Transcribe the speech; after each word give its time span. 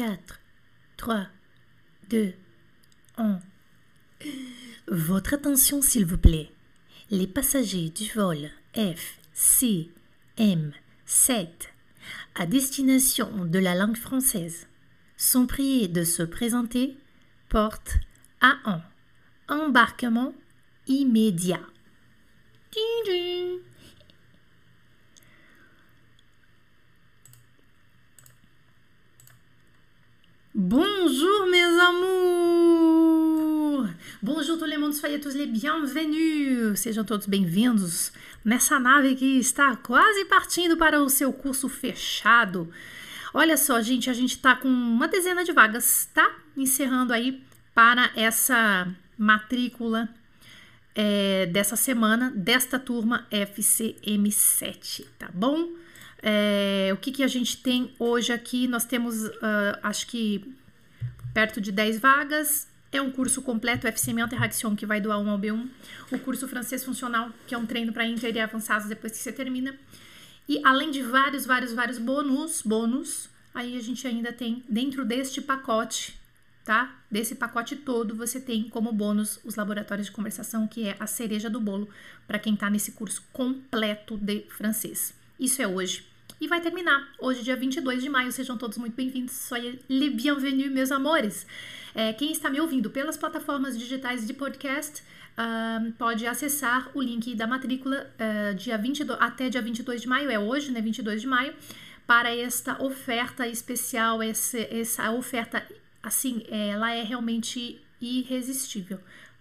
4, 0.00 0.40
3, 0.96 1.26
2, 2.08 2.32
1. 3.18 3.38
Votre 4.88 5.34
attention, 5.34 5.82
s'il 5.82 6.06
vous 6.06 6.16
plaît. 6.16 6.50
Les 7.10 7.26
passagers 7.26 7.90
du 7.90 8.10
vol 8.14 8.48
FCM7 8.74 9.98
à 12.34 12.46
destination 12.46 13.44
de 13.44 13.58
la 13.58 13.74
langue 13.74 13.98
française 13.98 14.68
sont 15.18 15.46
priés 15.46 15.88
de 15.88 16.04
se 16.04 16.22
présenter 16.22 16.96
porte 17.50 17.98
A1. 18.40 18.80
Embarquement 19.50 20.32
immédiat. 20.86 21.60
Bonjour 30.62 31.46
mes 31.46 31.80
amours! 31.80 33.08
Bonjour 34.22 34.58
tout 34.58 34.66
le 34.66 34.76
monde, 34.76 34.92
soyez 34.92 35.18
tous 35.18 35.34
les 35.34 35.46
bienvenus! 35.46 36.78
Sejam 36.78 37.02
todos 37.02 37.26
bem-vindos 37.26 38.12
nessa 38.44 38.78
nave 38.78 39.16
que 39.16 39.38
está 39.38 39.74
quase 39.76 40.26
partindo 40.26 40.76
para 40.76 41.02
o 41.02 41.08
seu 41.08 41.32
curso 41.32 41.66
fechado. 41.66 42.70
Olha 43.32 43.56
só, 43.56 43.80
gente, 43.80 44.10
a 44.10 44.12
gente 44.12 44.36
tá 44.36 44.54
com 44.54 44.68
uma 44.68 45.08
dezena 45.08 45.42
de 45.44 45.52
vagas, 45.52 46.10
tá? 46.12 46.30
Encerrando 46.54 47.14
aí 47.14 47.42
para 47.74 48.10
essa 48.14 48.86
matrícula 49.16 50.10
é, 50.94 51.46
dessa 51.46 51.74
semana, 51.74 52.34
desta 52.36 52.78
turma 52.78 53.26
FCM7, 53.32 55.06
tá 55.18 55.30
bom? 55.32 55.70
É, 56.22 56.90
o 56.92 56.96
que, 56.96 57.10
que 57.10 57.22
a 57.22 57.28
gente 57.28 57.56
tem 57.56 57.94
hoje 57.98 58.32
aqui? 58.32 58.68
Nós 58.68 58.84
temos, 58.84 59.24
uh, 59.24 59.78
acho 59.82 60.06
que, 60.06 60.54
perto 61.32 61.60
de 61.60 61.72
10 61.72 61.98
vagas. 61.98 62.68
É 62.92 63.00
um 63.00 63.10
curso 63.10 63.40
completo, 63.40 63.86
FCM 63.86 64.20
Interaction, 64.20 64.74
que 64.74 64.84
vai 64.84 65.00
do 65.00 65.10
A1 65.10 65.28
ao 65.28 65.38
B1. 65.38 65.68
O 66.10 66.18
curso 66.18 66.48
francês 66.48 66.84
funcional, 66.84 67.30
que 67.46 67.54
é 67.54 67.58
um 67.58 67.64
treino 67.64 67.92
para 67.92 68.04
inter 68.04 68.34
e 68.34 68.40
avançados 68.40 68.88
depois 68.88 69.12
que 69.12 69.18
você 69.18 69.32
termina. 69.32 69.78
E 70.48 70.60
além 70.64 70.90
de 70.90 71.00
vários, 71.00 71.46
vários, 71.46 71.72
vários 71.72 71.98
bônus, 71.98 72.62
bônus, 72.62 73.30
aí 73.54 73.76
a 73.76 73.80
gente 73.80 74.04
ainda 74.08 74.32
tem 74.32 74.64
dentro 74.68 75.04
deste 75.04 75.40
pacote, 75.40 76.18
tá? 76.64 77.00
Desse 77.08 77.36
pacote 77.36 77.76
todo, 77.76 78.16
você 78.16 78.40
tem 78.40 78.68
como 78.68 78.90
bônus 78.92 79.38
os 79.44 79.54
laboratórios 79.54 80.08
de 80.08 80.12
conversação, 80.12 80.66
que 80.66 80.88
é 80.88 80.96
a 80.98 81.06
cereja 81.06 81.48
do 81.48 81.60
bolo 81.60 81.88
para 82.26 82.40
quem 82.40 82.54
está 82.54 82.68
nesse 82.68 82.90
curso 82.92 83.22
completo 83.32 84.18
de 84.18 84.40
francês. 84.48 85.14
Isso 85.38 85.62
é 85.62 85.68
hoje. 85.68 86.09
E 86.40 86.48
vai 86.48 86.58
terminar 86.58 87.12
hoje, 87.18 87.42
dia 87.42 87.54
22 87.54 88.02
de 88.02 88.08
maio. 88.08 88.32
Sejam 88.32 88.56
todos 88.56 88.78
muito 88.78 88.94
bem-vindos. 88.94 89.34
Soyez 89.34 89.78
les 89.86 90.10
bienvenus, 90.10 90.70
meus 90.72 90.90
amores. 90.90 91.46
É, 91.94 92.14
quem 92.14 92.32
está 92.32 92.48
me 92.48 92.58
ouvindo 92.58 92.88
pelas 92.88 93.14
plataformas 93.18 93.78
digitais 93.78 94.26
de 94.26 94.32
podcast 94.32 95.02
uh, 95.02 95.92
pode 95.98 96.26
acessar 96.26 96.90
o 96.94 97.02
link 97.02 97.34
da 97.34 97.46
matrícula 97.46 98.10
uh, 98.18 98.54
dia 98.54 98.78
22, 98.78 99.20
até 99.20 99.50
dia 99.50 99.60
22 99.60 100.00
de 100.00 100.08
maio, 100.08 100.30
é 100.30 100.38
hoje, 100.38 100.72
né? 100.72 100.80
22 100.80 101.20
de 101.20 101.26
maio, 101.26 101.54
para 102.06 102.34
esta 102.34 102.82
oferta 102.82 103.46
especial. 103.46 104.22
Essa, 104.22 104.60
essa 104.60 105.10
oferta, 105.10 105.62
assim, 106.02 106.46
ela 106.48 106.90
é 106.90 107.02
realmente 107.02 107.78
irresistível. 108.00 108.98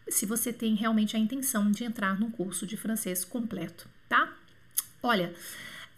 Se 0.09 0.25
você 0.25 0.51
tem 0.51 0.75
realmente 0.75 1.15
a 1.15 1.19
intenção 1.19 1.71
de 1.71 1.85
entrar 1.85 2.19
num 2.19 2.29
curso 2.29 2.67
de 2.67 2.75
francês 2.75 3.23
completo, 3.23 3.87
tá? 4.09 4.33
Olha. 5.01 5.33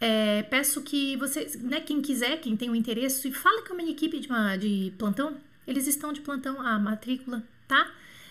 É, 0.04 0.42
peço 0.42 0.82
que 0.82 1.16
você, 1.16 1.48
né, 1.60 1.80
quem 1.80 2.02
quiser, 2.02 2.40
quem 2.40 2.56
tem 2.56 2.68
o 2.68 2.72
um 2.72 2.74
interesse, 2.74 3.30
fale 3.30 3.62
com 3.62 3.72
a 3.72 3.76
minha 3.76 3.92
equipe 3.92 4.18
de, 4.18 4.26
uma, 4.26 4.56
de 4.56 4.92
plantão. 4.98 5.36
Eles 5.64 5.86
estão 5.86 6.12
de 6.12 6.20
plantão, 6.20 6.60
a 6.60 6.76
matrícula, 6.76 7.40
tá? 7.68 7.88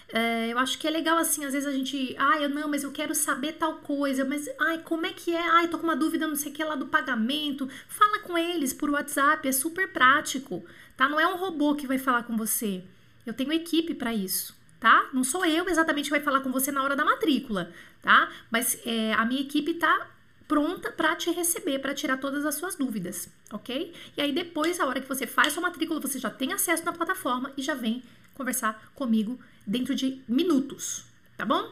É, 0.10 0.52
eu 0.52 0.60
acho 0.60 0.78
que 0.78 0.86
é 0.86 0.92
legal 0.92 1.18
assim, 1.18 1.46
às 1.46 1.54
vezes 1.54 1.66
a 1.66 1.72
gente, 1.72 2.14
ai, 2.20 2.44
eu 2.44 2.50
não, 2.50 2.68
mas 2.68 2.84
eu 2.84 2.92
quero 2.92 3.16
saber 3.16 3.54
tal 3.54 3.76
coisa, 3.76 4.26
mas 4.26 4.50
ai, 4.60 4.80
como 4.80 5.06
é 5.06 5.14
que 5.14 5.34
é? 5.34 5.50
Ai, 5.50 5.70
tô 5.70 5.78
com 5.78 5.86
uma 5.86 5.96
dúvida, 5.96 6.28
não 6.28 6.36
sei 6.36 6.52
o 6.52 6.56
que 6.56 6.62
lá 6.62 6.76
do 6.76 6.88
pagamento. 6.88 7.70
Fala 7.88 8.20
com 8.20 8.38
eles 8.38 8.74
por 8.74 8.90
WhatsApp, 8.90 9.48
é 9.48 9.52
super 9.54 9.94
prático, 9.94 10.66
tá? 10.98 11.08
Não 11.08 11.22
é 11.22 11.26
um 11.26 11.38
robô 11.38 11.76
que 11.76 11.88
vai 11.88 11.98
falar 11.98 12.24
com 12.24 12.36
você. 12.36 12.84
Eu 13.26 13.34
tenho 13.34 13.54
equipe 13.54 13.94
para 13.94 14.14
isso, 14.14 14.54
tá? 14.78 15.10
Não 15.14 15.24
sou 15.24 15.46
eu 15.46 15.70
exatamente 15.70 16.08
que 16.08 16.18
vai 16.18 16.20
falar 16.20 16.42
com 16.42 16.52
você 16.52 16.70
na 16.70 16.84
hora 16.84 16.98
da 16.98 17.06
matrícula, 17.06 17.72
tá? 18.02 18.30
Mas 18.52 18.78
é, 18.86 19.14
a 19.14 19.24
minha 19.24 19.40
equipe 19.40 19.76
tá 19.76 20.10
pronta 20.52 20.92
para 20.92 21.16
te 21.16 21.32
receber, 21.32 21.80
para 21.80 21.94
tirar 21.94 22.18
todas 22.18 22.46
as 22.46 22.56
suas 22.56 22.76
dúvidas, 22.76 23.30
ok? 23.54 23.94
E 24.18 24.22
aí 24.22 24.34
depois, 24.34 24.82
a 24.82 24.86
hora 24.86 25.00
que 25.00 25.08
você 25.08 25.26
faz 25.26 25.54
sua 25.54 25.62
matrícula, 25.62 26.02
você 26.02 26.20
já 26.20 26.30
tem 26.30 26.52
acesso 26.52 26.84
na 26.84 26.92
plataforma 26.92 27.54
e 27.56 27.62
já 27.62 27.74
vem 27.74 28.04
conversar 28.34 28.92
comigo 28.94 29.40
dentro 29.66 29.96
de 29.96 30.22
minutos, 30.28 31.06
tá 31.38 31.46
bom? 31.46 31.72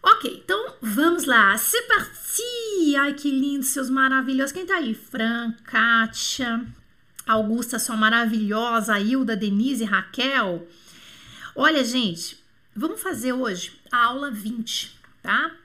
Ok, 0.00 0.40
então 0.44 0.76
vamos 0.80 1.24
lá. 1.24 1.58
C'est 1.58 1.82
parti! 1.88 2.94
Ai, 2.96 3.12
que 3.14 3.28
lindo, 3.28 3.64
seus 3.64 3.90
maravilhosos. 3.90 4.52
Quem 4.52 4.64
tá 4.64 4.76
aí? 4.76 4.94
Fran, 4.94 5.52
Kátia, 5.64 6.64
Augusta, 7.26 7.80
sua 7.80 7.96
maravilhosa, 7.96 9.00
Hilda, 9.00 9.34
Denise, 9.34 9.82
Raquel. 9.82 10.64
Olha, 11.56 11.82
gente, 11.82 12.40
vamos 12.72 13.02
fazer 13.02 13.32
hoje 13.32 13.80
a 13.90 14.04
aula 14.04 14.30
20, 14.30 14.96
tá? 15.20 15.56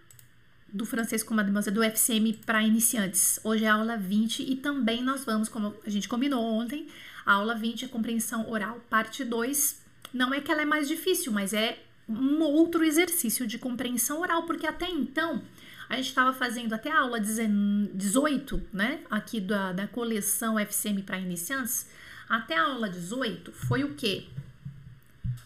Do 0.76 0.86
francês 0.86 1.24
com 1.24 1.34
mademoiselle 1.34 1.74
do 1.74 1.84
FCM 1.84 2.34
para 2.46 2.62
iniciantes. 2.62 3.40
Hoje 3.46 3.64
é 3.64 3.70
a 3.70 3.76
aula 3.76 3.96
20 3.96 4.44
e 4.44 4.58
também 4.58 5.02
nós 5.02 5.24
vamos, 5.24 5.48
como 5.48 5.74
a 5.86 5.90
gente 5.90 6.10
combinou 6.10 6.44
ontem, 6.44 6.88
a 7.26 7.32
aula 7.32 7.56
20 7.56 7.86
é 7.86 7.88
compreensão 7.88 8.50
oral, 8.50 8.82
parte 8.90 9.24
2. 9.24 9.82
Não 10.14 10.34
é 10.34 10.42
que 10.42 10.52
ela 10.52 10.64
é 10.64 10.66
mais 10.66 10.90
difícil, 10.90 11.32
mas 11.32 11.54
é 11.54 11.80
um 12.10 12.42
outro 12.42 12.84
exercício 12.84 13.48
de 13.48 13.58
compreensão 13.58 14.20
oral, 14.20 14.44
porque 14.44 14.68
até 14.68 14.90
então 14.90 15.42
a 15.88 15.96
gente 15.96 16.10
estava 16.10 16.34
fazendo 16.34 16.74
até 16.74 16.92
a 16.92 17.00
aula 17.00 17.22
18, 17.22 18.62
né, 18.74 19.00
aqui 19.10 19.40
da, 19.40 19.72
da 19.72 19.88
coleção 19.88 20.60
FCM 20.60 21.04
para 21.04 21.18
iniciantes, 21.18 21.88
até 22.28 22.58
a 22.58 22.64
aula 22.64 22.90
18 22.90 23.50
foi 23.54 23.86
o 23.86 23.94
quê? 23.94 24.28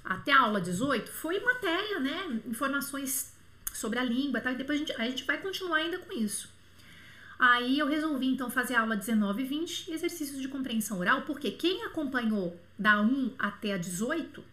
Até 0.03 0.31
a 0.31 0.41
aula 0.41 0.59
18 0.59 1.11
foi 1.11 1.39
matéria, 1.39 1.99
né, 1.99 2.41
informações 2.47 3.37
sobre 3.79 3.99
a 3.99 4.03
língua, 4.03 4.41
tá? 4.41 4.51
E 4.51 4.55
depois 4.55 4.77
a 4.77 4.85
gente, 4.85 5.01
a 5.01 5.05
gente 5.05 5.23
vai 5.23 5.37
continuar 5.37 5.77
ainda 5.77 5.97
com 5.97 6.11
isso. 6.11 6.49
Aí 7.39 7.79
eu 7.79 7.87
resolvi 7.87 8.27
então 8.27 8.49
fazer 8.51 8.75
a 8.75 8.81
aula 8.81 8.97
19 8.97 9.41
e 9.41 9.45
20, 9.45 9.91
exercícios 9.91 10.41
de 10.41 10.49
compreensão 10.49 10.99
oral, 10.99 11.21
porque 11.21 11.51
quem 11.51 11.85
acompanhou 11.85 12.59
da 12.77 13.01
1 13.01 13.35
até 13.39 13.73
a 13.73 13.77
18 13.77 14.43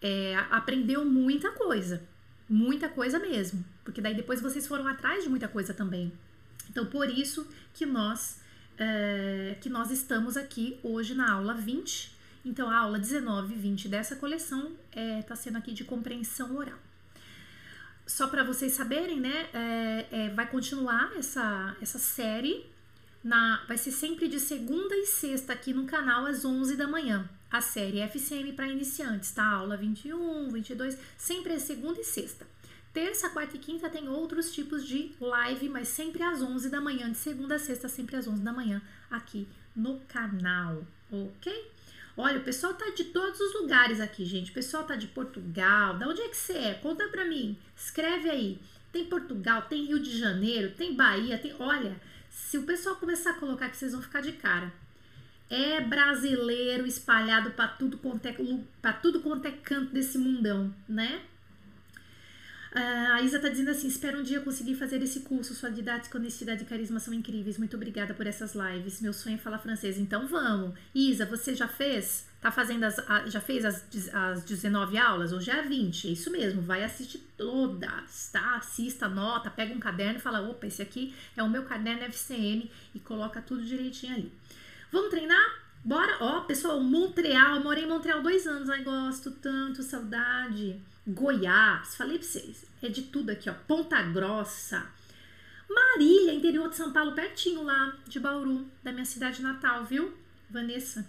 é, 0.00 0.34
aprendeu 0.50 1.04
muita 1.04 1.50
coisa, 1.52 2.02
muita 2.48 2.88
coisa 2.88 3.18
mesmo, 3.18 3.62
porque 3.84 4.00
daí 4.00 4.14
depois 4.14 4.40
vocês 4.40 4.66
foram 4.66 4.86
atrás 4.86 5.24
de 5.24 5.28
muita 5.28 5.46
coisa 5.46 5.74
também. 5.74 6.10
Então 6.70 6.86
por 6.86 7.10
isso 7.10 7.46
que 7.74 7.84
nós 7.84 8.40
é, 8.78 9.56
que 9.60 9.68
nós 9.68 9.90
estamos 9.90 10.38
aqui 10.38 10.78
hoje 10.82 11.14
na 11.14 11.32
aula 11.32 11.52
20. 11.52 12.16
Então 12.46 12.70
a 12.70 12.78
aula 12.78 12.98
19 12.98 13.52
e 13.52 13.58
20 13.58 13.88
dessa 13.88 14.16
coleção 14.16 14.72
está 14.88 15.00
é, 15.00 15.22
tá 15.22 15.36
sendo 15.36 15.58
aqui 15.58 15.74
de 15.74 15.84
compreensão 15.84 16.56
oral 16.56 16.78
só 18.08 18.26
para 18.26 18.42
vocês 18.42 18.72
saberem, 18.72 19.20
né? 19.20 19.48
É, 19.52 20.06
é, 20.10 20.28
vai 20.30 20.50
continuar 20.50 21.12
essa, 21.16 21.76
essa 21.80 21.98
série. 21.98 22.66
Na, 23.22 23.62
vai 23.68 23.76
ser 23.76 23.90
sempre 23.90 24.28
de 24.28 24.40
segunda 24.40 24.96
e 24.96 25.04
sexta 25.04 25.52
aqui 25.52 25.74
no 25.74 25.84
canal 25.84 26.24
às 26.24 26.44
11 26.44 26.74
da 26.76 26.88
manhã. 26.88 27.28
A 27.50 27.60
série 27.60 28.00
FCM 28.00 28.52
para 28.54 28.66
iniciantes, 28.66 29.30
tá? 29.32 29.44
Aula 29.44 29.76
21, 29.76 30.50
22, 30.50 30.96
sempre 31.16 31.52
é 31.52 31.58
segunda 31.58 32.00
e 32.00 32.04
sexta. 32.04 32.46
Terça, 32.94 33.28
quarta 33.28 33.56
e 33.56 33.58
quinta 33.58 33.90
tem 33.90 34.08
outros 34.08 34.52
tipos 34.52 34.86
de 34.86 35.12
live, 35.20 35.68
mas 35.68 35.88
sempre 35.88 36.22
às 36.22 36.42
11 36.42 36.70
da 36.70 36.80
manhã, 36.80 37.10
de 37.10 37.18
segunda 37.18 37.56
a 37.56 37.58
sexta, 37.58 37.88
sempre 37.88 38.16
às 38.16 38.26
11 38.26 38.42
da 38.42 38.52
manhã 38.52 38.80
aqui 39.10 39.46
no 39.76 40.00
canal, 40.00 40.82
ok? 41.10 41.70
Olha, 42.20 42.38
o 42.38 42.42
pessoal 42.42 42.74
tá 42.74 42.90
de 42.90 43.04
todos 43.04 43.38
os 43.38 43.54
lugares 43.60 44.00
aqui, 44.00 44.24
gente. 44.24 44.50
O 44.50 44.54
pessoal 44.54 44.82
tá 44.82 44.96
de 44.96 45.06
Portugal. 45.06 45.96
Da 45.96 46.08
onde 46.08 46.20
é 46.20 46.28
que 46.28 46.36
você 46.36 46.52
é? 46.52 46.74
Conta 46.74 47.06
pra 47.06 47.24
mim. 47.24 47.56
Escreve 47.76 48.28
aí. 48.28 48.58
Tem 48.90 49.04
Portugal, 49.04 49.62
tem 49.62 49.84
Rio 49.84 50.00
de 50.00 50.18
Janeiro, 50.18 50.74
tem 50.76 50.96
Bahia, 50.96 51.38
tem. 51.38 51.54
Olha, 51.60 51.94
se 52.28 52.58
o 52.58 52.64
pessoal 52.64 52.96
começar 52.96 53.30
a 53.30 53.34
colocar 53.34 53.66
aqui, 53.66 53.76
vocês 53.76 53.92
vão 53.92 54.02
ficar 54.02 54.20
de 54.20 54.32
cara. 54.32 54.72
É 55.48 55.80
brasileiro 55.80 56.84
espalhado 56.86 57.52
para 57.52 57.68
tudo 57.68 58.00
é 58.24 58.34
para 58.82 58.92
tudo 58.94 59.20
quanto 59.20 59.46
é 59.46 59.52
canto 59.52 59.92
desse 59.92 60.18
mundão, 60.18 60.74
né? 60.88 61.22
Uh, 62.74 63.12
a 63.14 63.22
Isa 63.22 63.38
tá 63.38 63.48
dizendo 63.48 63.70
assim: 63.70 63.88
espero 63.88 64.18
um 64.18 64.22
dia 64.22 64.40
conseguir 64.40 64.74
fazer 64.74 65.02
esse 65.02 65.20
curso. 65.20 65.54
Sua 65.54 65.70
didática, 65.70 66.18
honestidade 66.18 66.62
e 66.62 66.66
carisma 66.66 67.00
são 67.00 67.14
incríveis. 67.14 67.56
Muito 67.56 67.76
obrigada 67.76 68.12
por 68.12 68.26
essas 68.26 68.54
lives. 68.54 69.00
Meu 69.00 69.12
sonho 69.12 69.36
é 69.36 69.38
falar 69.38 69.58
francês. 69.58 69.98
Então 69.98 70.26
vamos. 70.26 70.74
Isa, 70.94 71.24
você 71.24 71.54
já 71.54 71.66
fez? 71.66 72.26
Tá 72.40 72.50
fazendo 72.50 72.84
as. 72.84 72.96
Já 73.26 73.40
fez 73.40 73.64
as, 73.64 73.84
as 74.12 74.44
19 74.44 74.98
aulas? 74.98 75.32
Hoje 75.32 75.50
é 75.50 75.60
a 75.60 75.62
20. 75.62 76.08
É 76.08 76.10
isso 76.10 76.30
mesmo. 76.30 76.60
Vai 76.60 76.84
assistir 76.84 77.18
todas, 77.36 78.28
tá? 78.30 78.56
Assista, 78.56 79.06
anota, 79.06 79.50
pega 79.50 79.74
um 79.74 79.80
caderno 79.80 80.18
e 80.18 80.22
fala: 80.22 80.46
opa, 80.46 80.66
esse 80.66 80.82
aqui 80.82 81.14
é 81.36 81.42
o 81.42 81.48
meu 81.48 81.64
caderno 81.64 82.02
FCM 82.04 82.70
e 82.94 82.98
coloca 83.00 83.40
tudo 83.40 83.64
direitinho 83.64 84.14
ali. 84.14 84.32
Vamos 84.92 85.10
treinar? 85.10 85.68
Bora, 85.84 86.16
ó, 86.20 86.40
pessoal, 86.40 86.80
Montreal, 86.80 87.60
morei 87.60 87.84
em 87.84 87.88
Montreal 87.88 88.20
dois 88.20 88.46
anos, 88.46 88.68
ai, 88.68 88.82
gosto 88.82 89.30
tanto, 89.30 89.82
saudade. 89.82 90.80
Goiás, 91.08 91.96
falei 91.96 92.18
pra 92.18 92.26
vocês, 92.26 92.66
é 92.82 92.88
de 92.90 93.00
tudo 93.00 93.30
aqui, 93.30 93.48
ó, 93.48 93.54
Ponta 93.66 94.02
Grossa. 94.02 94.86
Marília, 95.66 96.34
interior 96.34 96.68
de 96.68 96.76
São 96.76 96.92
Paulo, 96.92 97.14
pertinho 97.14 97.62
lá 97.62 97.96
de 98.06 98.20
Bauru, 98.20 98.66
da 98.82 98.92
minha 98.92 99.06
cidade 99.06 99.40
natal, 99.40 99.86
viu? 99.86 100.12
Vanessa, 100.50 101.06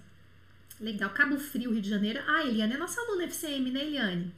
legal. 0.79 1.09
Cabo 1.09 1.37
Frio, 1.37 1.71
Rio 1.71 1.81
de 1.81 1.89
Janeiro. 1.89 2.21
Ah, 2.27 2.43
Eliane 2.43 2.75
é 2.75 2.77
nossa 2.77 3.01
aluna 3.01 3.23
FCM, 3.23 3.71
né, 3.71 3.85
Eliane? 3.85 4.33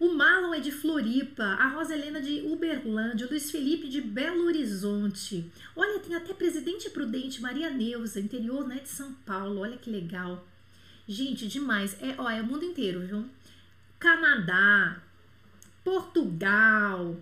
O 0.00 0.12
Marlon 0.12 0.54
é 0.54 0.60
de 0.60 0.72
Floripa, 0.72 1.44
a 1.44 1.68
Rosa 1.68 1.94
Helena 1.94 2.20
de 2.20 2.42
Uberlândia, 2.42 3.26
o 3.26 3.30
Luiz 3.30 3.50
Felipe 3.52 3.88
de 3.88 4.00
Belo 4.00 4.44
Horizonte. 4.46 5.50
Olha, 5.76 6.00
tem 6.00 6.16
até 6.16 6.34
Presidente 6.34 6.90
Prudente, 6.90 7.40
Maria 7.40 7.70
Neuza, 7.70 8.18
interior 8.18 8.66
né, 8.66 8.76
de 8.76 8.88
São 8.88 9.12
Paulo. 9.24 9.60
Olha 9.60 9.76
que 9.76 9.90
legal. 9.90 10.46
Gente, 11.06 11.48
demais. 11.48 11.96
É, 12.00 12.14
ó, 12.18 12.28
é 12.28 12.40
o 12.40 12.46
mundo 12.46 12.64
inteiro, 12.64 13.00
viu? 13.00 13.28
Canadá, 13.98 14.96
Portugal, 15.84 17.16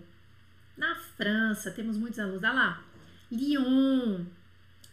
na 0.77 0.95
França, 0.95 1.71
temos 1.71 1.97
muitos 1.97 2.19
alunos. 2.19 2.43
Olha 2.43 2.53
lá. 2.53 2.83
Lyon. 3.31 4.25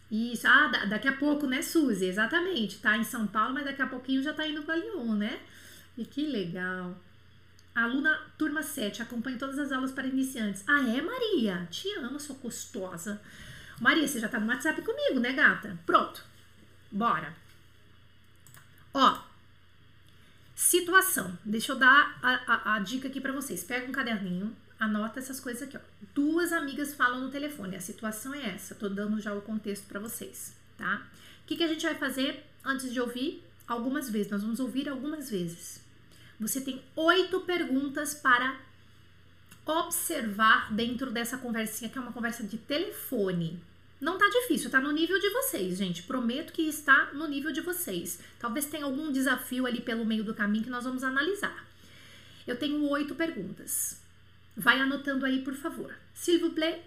Isso. 0.09 0.47
Ah, 0.47 0.67
daqui 0.87 1.07
a 1.07 1.13
pouco, 1.15 1.45
né, 1.45 1.61
Suzy? 1.61 2.05
Exatamente. 2.05 2.79
Tá 2.79 2.97
em 2.97 3.03
São 3.03 3.27
Paulo, 3.27 3.53
mas 3.53 3.65
daqui 3.65 3.81
a 3.81 3.87
pouquinho 3.87 4.23
já 4.23 4.33
tá 4.33 4.47
indo 4.47 4.63
para 4.63 4.75
Lyon, 4.75 5.15
né? 5.15 5.39
E 5.97 6.05
que 6.05 6.25
legal. 6.25 6.95
Aluna 7.73 8.17
turma 8.37 8.63
7, 8.63 9.01
acompanha 9.01 9.37
todas 9.37 9.59
as 9.59 9.71
aulas 9.71 9.91
para 9.91 10.07
iniciantes. 10.07 10.63
Ah, 10.67 10.79
é, 10.87 11.01
Maria? 11.01 11.67
Te 11.69 11.89
amo, 11.97 12.19
sua 12.19 12.35
gostosa. 12.37 13.21
Maria, 13.81 14.07
você 14.07 14.19
já 14.19 14.29
tá 14.29 14.39
no 14.39 14.47
WhatsApp 14.47 14.81
comigo, 14.81 15.19
né, 15.19 15.33
gata? 15.33 15.77
Pronto. 15.85 16.23
Bora. 16.89 17.35
Ó, 18.93 19.19
situação. 20.55 21.37
Deixa 21.43 21.73
eu 21.73 21.75
dar 21.77 22.17
a, 22.23 22.53
a, 22.53 22.75
a 22.75 22.79
dica 22.79 23.09
aqui 23.09 23.19
para 23.19 23.33
vocês. 23.33 23.63
Pega 23.63 23.87
um 23.87 23.91
caderninho, 23.91 24.55
anota 24.79 25.19
essas 25.19 25.39
coisas 25.39 25.61
aqui, 25.61 25.77
ó. 25.77 25.79
Duas 26.13 26.53
amigas 26.53 26.93
falam 26.93 27.21
no 27.21 27.29
telefone. 27.29 27.75
A 27.75 27.81
situação 27.81 28.33
é 28.33 28.55
essa. 28.55 28.73
Tô 28.73 28.87
dando 28.87 29.19
já 29.19 29.33
o 29.33 29.41
contexto 29.41 29.85
para 29.85 29.99
vocês, 29.99 30.55
tá? 30.77 31.05
O 31.43 31.47
que, 31.47 31.57
que 31.57 31.63
a 31.63 31.67
gente 31.67 31.85
vai 31.85 31.95
fazer 31.95 32.43
antes 32.63 32.91
de 32.91 32.99
ouvir? 32.99 33.43
Algumas 33.67 34.09
vezes. 34.09 34.31
Nós 34.31 34.41
vamos 34.41 34.59
ouvir 34.59 34.87
algumas 34.87 35.29
vezes. 35.29 35.83
Você 36.39 36.61
tem 36.61 36.81
oito 36.95 37.41
perguntas 37.41 38.13
para 38.13 38.59
observar 39.65 40.71
dentro 40.73 41.11
dessa 41.11 41.37
conversinha, 41.37 41.89
que 41.89 41.97
é 41.97 42.01
uma 42.01 42.11
conversa 42.13 42.43
de 42.43 42.57
telefone. 42.57 43.61
Não 43.99 44.17
tá 44.17 44.27
difícil, 44.29 44.69
tá 44.69 44.81
no 44.81 44.91
nível 44.91 45.17
de 45.19 45.29
vocês, 45.29 45.77
gente. 45.77 46.03
Prometo 46.03 46.51
que 46.51 46.63
está 46.63 47.13
no 47.13 47.27
nível 47.27 47.51
de 47.51 47.61
vocês. 47.61 48.19
Talvez 48.39 48.65
tenha 48.65 48.85
algum 48.85 49.11
desafio 49.11 49.65
ali 49.65 49.81
pelo 49.81 50.05
meio 50.05 50.23
do 50.23 50.33
caminho 50.33 50.65
que 50.65 50.69
nós 50.69 50.83
vamos 50.83 51.03
analisar. 51.03 51.65
Eu 52.45 52.57
tenho 52.57 52.83
oito 52.89 53.15
perguntas. 53.15 54.01
Vai 54.55 54.79
anotando 54.79 55.25
aí, 55.25 55.41
por 55.41 55.53
favor. 55.53 55.93
S'il 56.13 56.39
vous 56.39 56.53
plaît, 56.53 56.81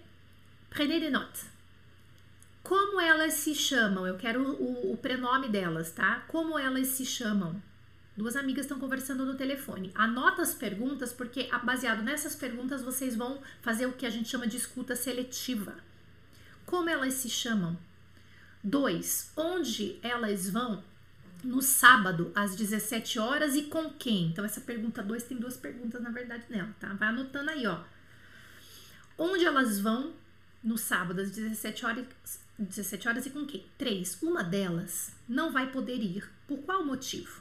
prenez 0.70 1.00
des 1.00 1.10
notes. 1.10 1.46
Como 2.62 3.00
elas 3.00 3.34
se 3.34 3.55
chamam? 3.55 4.06
Eu 4.06 4.16
quero 4.16 4.43
o, 4.43 4.93
o 4.93 4.96
prenome 4.96 5.49
delas, 5.49 5.90
tá? 5.90 6.25
Como 6.28 6.58
elas 6.58 6.88
se 6.88 7.06
chamam? 7.06 7.60
Duas 8.16 8.37
amigas 8.37 8.64
estão 8.64 8.78
conversando 8.78 9.25
no 9.25 9.37
telefone. 9.37 9.90
Anota 9.94 10.43
as 10.43 10.52
perguntas, 10.52 11.12
porque 11.12 11.49
baseado 11.62 12.02
nessas 12.02 12.34
perguntas 12.34 12.82
vocês 12.82 13.16
vão 13.16 13.40
fazer 13.62 13.87
o 13.87 13.93
que 13.93 14.05
a 14.05 14.10
gente 14.10 14.28
chama 14.28 14.46
de 14.46 14.56
escuta 14.56 14.94
seletiva. 14.94 15.75
Como 16.69 16.91
elas 16.91 17.15
se 17.15 17.31
chamam? 17.31 17.79
Dois, 18.62 19.32
onde 19.35 19.99
elas 20.03 20.50
vão 20.50 20.85
no 21.43 21.62
sábado, 21.62 22.31
às 22.35 22.55
17 22.55 23.19
horas 23.19 23.56
e 23.56 23.62
com 23.62 23.88
quem? 23.94 24.26
Então, 24.26 24.44
essa 24.44 24.61
pergunta 24.61 25.03
2 25.03 25.23
tem 25.23 25.38
duas 25.38 25.56
perguntas, 25.56 26.03
na 26.03 26.11
verdade, 26.11 26.44
nela, 26.50 26.69
tá? 26.79 26.93
Vai 26.93 27.09
anotando 27.09 27.50
aí, 27.50 27.67
ó. 27.67 27.82
Onde 29.17 29.47
elas 29.47 29.81
vão 29.81 30.12
no 30.62 30.76
sábado, 30.76 31.23
às 31.23 31.31
17 31.31 31.87
horas, 31.87 32.06
17 32.59 33.09
horas 33.09 33.25
e 33.25 33.31
com 33.31 33.47
quem? 33.47 33.65
Três, 33.79 34.20
uma 34.20 34.44
delas 34.44 35.12
não 35.26 35.50
vai 35.50 35.73
poder 35.73 36.03
ir. 36.03 36.31
Por 36.47 36.59
qual 36.59 36.85
motivo? 36.85 37.41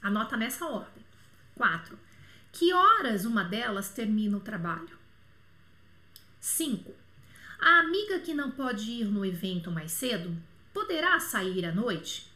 Anota 0.00 0.36
nessa 0.36 0.64
ordem. 0.64 1.04
4. 1.56 1.98
Que 2.52 2.72
horas 2.72 3.24
uma 3.24 3.42
delas 3.42 3.88
termina 3.88 4.36
o 4.36 4.40
trabalho? 4.40 4.96
5. 6.38 7.07
A 7.58 7.80
amiga 7.80 8.20
que 8.20 8.32
não 8.32 8.52
pode 8.52 8.90
ir 8.90 9.06
no 9.06 9.24
evento 9.24 9.70
mais 9.70 9.90
cedo 9.90 10.36
poderá 10.72 11.18
sair 11.18 11.64
à 11.64 11.72
noite? 11.72 12.30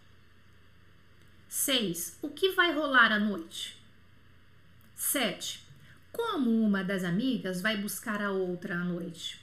6. 1.48 2.18
O 2.20 2.28
que 2.28 2.50
vai 2.50 2.74
rolar 2.74 3.12
à 3.12 3.20
noite? 3.20 3.80
7. 4.94 5.62
Como 6.10 6.50
uma 6.50 6.82
das 6.82 7.04
amigas 7.04 7.62
vai 7.62 7.76
buscar 7.76 8.20
a 8.20 8.32
outra 8.32 8.74
à 8.74 8.84
noite? 8.84 9.40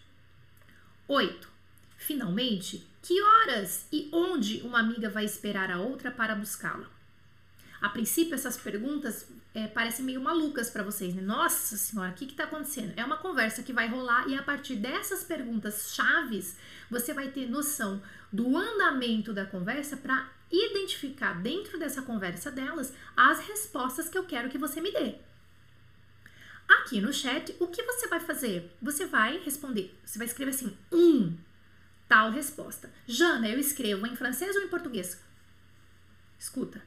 8. 1.07 1.49
Finalmente, 1.97 2.85
que 3.01 3.21
horas 3.21 3.87
e 3.91 4.09
onde 4.11 4.61
uma 4.61 4.79
amiga 4.79 5.09
vai 5.09 5.23
esperar 5.23 5.71
a 5.71 5.79
outra 5.79 6.11
para 6.11 6.35
buscá-la? 6.35 6.98
A 7.81 7.87
princípio, 7.87 8.35
essas 8.35 8.57
perguntas 8.57 9.25
é, 9.53 9.67
parecem 9.67 10.03
meio 10.03 10.21
malucas 10.21 10.69
para 10.69 10.83
vocês, 10.83 11.15
né? 11.15 11.21
Nossa 11.21 11.77
senhora, 11.77 12.11
o 12.11 12.13
que 12.13 12.25
está 12.25 12.43
acontecendo? 12.43 12.93
É 12.97 13.05
uma 13.05 13.17
conversa 13.17 13.63
que 13.63 13.71
vai 13.71 13.87
rolar 13.87 14.27
e 14.27 14.37
a 14.37 14.43
partir 14.43 14.75
dessas 14.75 15.23
perguntas 15.23 15.93
chaves, 15.93 16.57
você 16.89 17.13
vai 17.13 17.29
ter 17.29 17.49
noção 17.49 18.01
do 18.31 18.57
andamento 18.57 19.33
da 19.33 19.45
conversa 19.45 19.95
para 19.95 20.29
identificar 20.51 21.41
dentro 21.41 21.79
dessa 21.79 22.01
conversa 22.01 22.51
delas 22.51 22.93
as 23.15 23.39
respostas 23.39 24.09
que 24.09 24.17
eu 24.17 24.25
quero 24.25 24.49
que 24.49 24.57
você 24.57 24.81
me 24.81 24.91
dê. 24.91 25.15
Aqui 26.67 27.01
no 27.01 27.13
chat, 27.13 27.55
o 27.59 27.67
que 27.67 27.81
você 27.81 28.07
vai 28.07 28.19
fazer? 28.19 28.75
Você 28.81 29.05
vai 29.05 29.39
responder, 29.39 29.97
você 30.05 30.19
vai 30.19 30.27
escrever 30.27 30.51
assim, 30.51 30.77
um, 30.91 31.35
tal 32.07 32.29
resposta. 32.29 32.91
Jana, 33.07 33.47
eu 33.47 33.57
escrevo 33.57 34.05
em 34.05 34.15
francês 34.15 34.55
ou 34.55 34.61
em 34.61 34.67
português? 34.67 35.19
Escuta, 36.37 36.81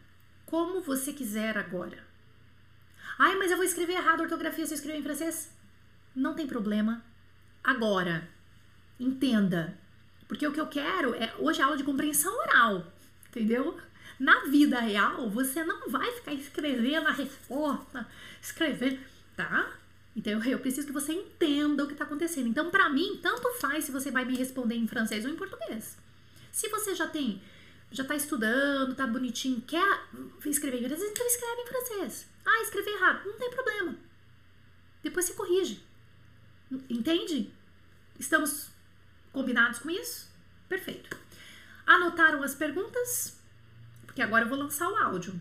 como 0.53 0.83
você 0.83 1.15
quiser 1.15 1.57
agora. 1.57 1.97
Ai, 3.19 3.37
mas 3.37 3.51
eu 3.51 3.57
vou 3.57 3.65
escrever 3.65 3.95
errado 3.95 4.21
a 4.21 4.25
ortografia 4.25 4.67
se 4.67 4.75
eu 4.75 4.77
escrever 4.77 4.99
em 4.99 5.03
francês? 5.03 5.51
Não 6.15 6.35
tem 6.35 6.47
problema. 6.47 7.03
Agora, 7.65 8.29
entenda. 9.01 9.79
Porque 10.29 10.47
o 10.47 10.53
que 10.53 10.61
eu 10.61 10.67
quero 10.67 11.15
é 11.15 11.35
hoje 11.39 11.63
é 11.63 11.65
aula 11.65 11.79
de 11.79 11.85
compreensão 11.85 12.39
oral, 12.43 12.93
entendeu? 13.31 13.81
Na 14.21 14.45
vida 14.45 14.79
real, 14.79 15.31
você 15.31 15.65
não 15.65 15.89
vai 15.89 16.13
ficar 16.13 16.35
escrevendo 16.35 17.09
a 17.09 17.13
resposta, 17.13 18.07
escrever, 18.39 19.01
tá? 19.35 19.73
Então 20.15 20.45
eu 20.45 20.59
preciso 20.59 20.87
que 20.87 20.93
você 20.93 21.15
entenda 21.15 21.83
o 21.83 21.87
que 21.87 21.95
está 21.95 22.05
acontecendo. 22.05 22.49
Então, 22.49 22.71
para 22.71 22.91
mim, 22.91 23.19
tanto 23.23 23.55
faz 23.55 23.85
se 23.85 23.91
você 23.91 24.11
vai 24.11 24.27
me 24.27 24.37
responder 24.37 24.75
em 24.75 24.87
francês 24.87 25.25
ou 25.25 25.31
em 25.31 25.37
português. 25.37 25.97
Se 26.51 26.69
você 26.69 26.95
já 26.95 27.07
tem 27.07 27.41
já 27.93 28.05
tá 28.05 28.17
estudando, 28.17 28.95
tá 28.95 29.07
bonitinho, 29.07 29.61
quer 29.61 30.09
escrever 30.47 30.83
em 30.83 30.89
francês, 30.89 31.11
então 31.11 31.27
escreve 31.27 31.63
em 31.63 31.67
francês. 31.67 32.29
Ah, 32.45 32.63
escrevi 32.63 32.91
errado. 32.91 33.27
Não 33.27 33.35
tem 33.35 33.51
problema. 33.51 33.97
Depois 35.03 35.27
você 35.27 35.35
corrige. 35.35 35.85
Entende? 36.89 37.53
Estamos 38.19 38.71
combinados 39.33 39.79
com 39.79 39.91
isso? 39.91 40.31
Perfeito. 40.69 41.17
Anotaram 41.87 42.43
as 42.43 42.55
perguntas? 42.55 43.39
Porque 44.07 44.23
agora 44.23 44.45
eu 44.45 44.49
vou 44.49 44.59
lançar 44.59 44.89
o 44.89 44.97
áudio. 44.97 45.39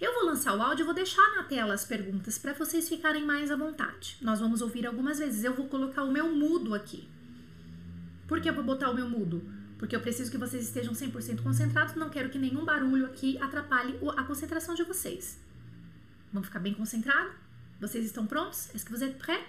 Eu 0.00 0.12
vou 0.14 0.26
lançar 0.26 0.54
o 0.54 0.62
áudio 0.62 0.84
e 0.84 0.86
vou 0.86 0.94
deixar 0.94 1.34
na 1.34 1.44
tela 1.44 1.74
as 1.74 1.84
perguntas 1.84 2.38
para 2.38 2.52
vocês 2.52 2.88
ficarem 2.88 3.24
mais 3.24 3.50
à 3.50 3.56
vontade. 3.56 4.18
Nós 4.20 4.40
vamos 4.40 4.60
ouvir 4.60 4.86
algumas 4.86 5.18
vezes. 5.18 5.42
Eu 5.42 5.54
vou 5.54 5.68
colocar 5.68 6.02
o 6.04 6.12
meu 6.12 6.28
mudo 6.28 6.74
aqui. 6.74 7.08
Por 8.26 8.40
que 8.40 8.50
eu 8.50 8.54
vou 8.54 8.62
botar 8.62 8.90
o 8.90 8.94
meu 8.94 9.08
mudo? 9.08 9.42
Porque 9.78 9.94
eu 9.94 10.00
preciso 10.00 10.30
que 10.30 10.36
vocês 10.36 10.64
estejam 10.64 10.92
100% 10.92 11.42
concentrados, 11.42 11.94
não 11.94 12.10
quero 12.10 12.28
que 12.28 12.38
nenhum 12.38 12.64
barulho 12.64 13.06
aqui 13.06 13.38
atrapalhe 13.38 13.98
a 14.16 14.24
concentração 14.24 14.74
de 14.74 14.82
vocês. 14.82 15.38
Vamos 16.32 16.48
ficar 16.48 16.58
bem 16.58 16.74
concentrados? 16.74 17.32
Vocês 17.80 18.04
estão 18.04 18.26
prontos? 18.26 18.68
Est-ce 18.74 18.84
que 18.84 18.90
vous 18.90 19.02
êtes 19.02 19.16
prêts? 19.16 19.44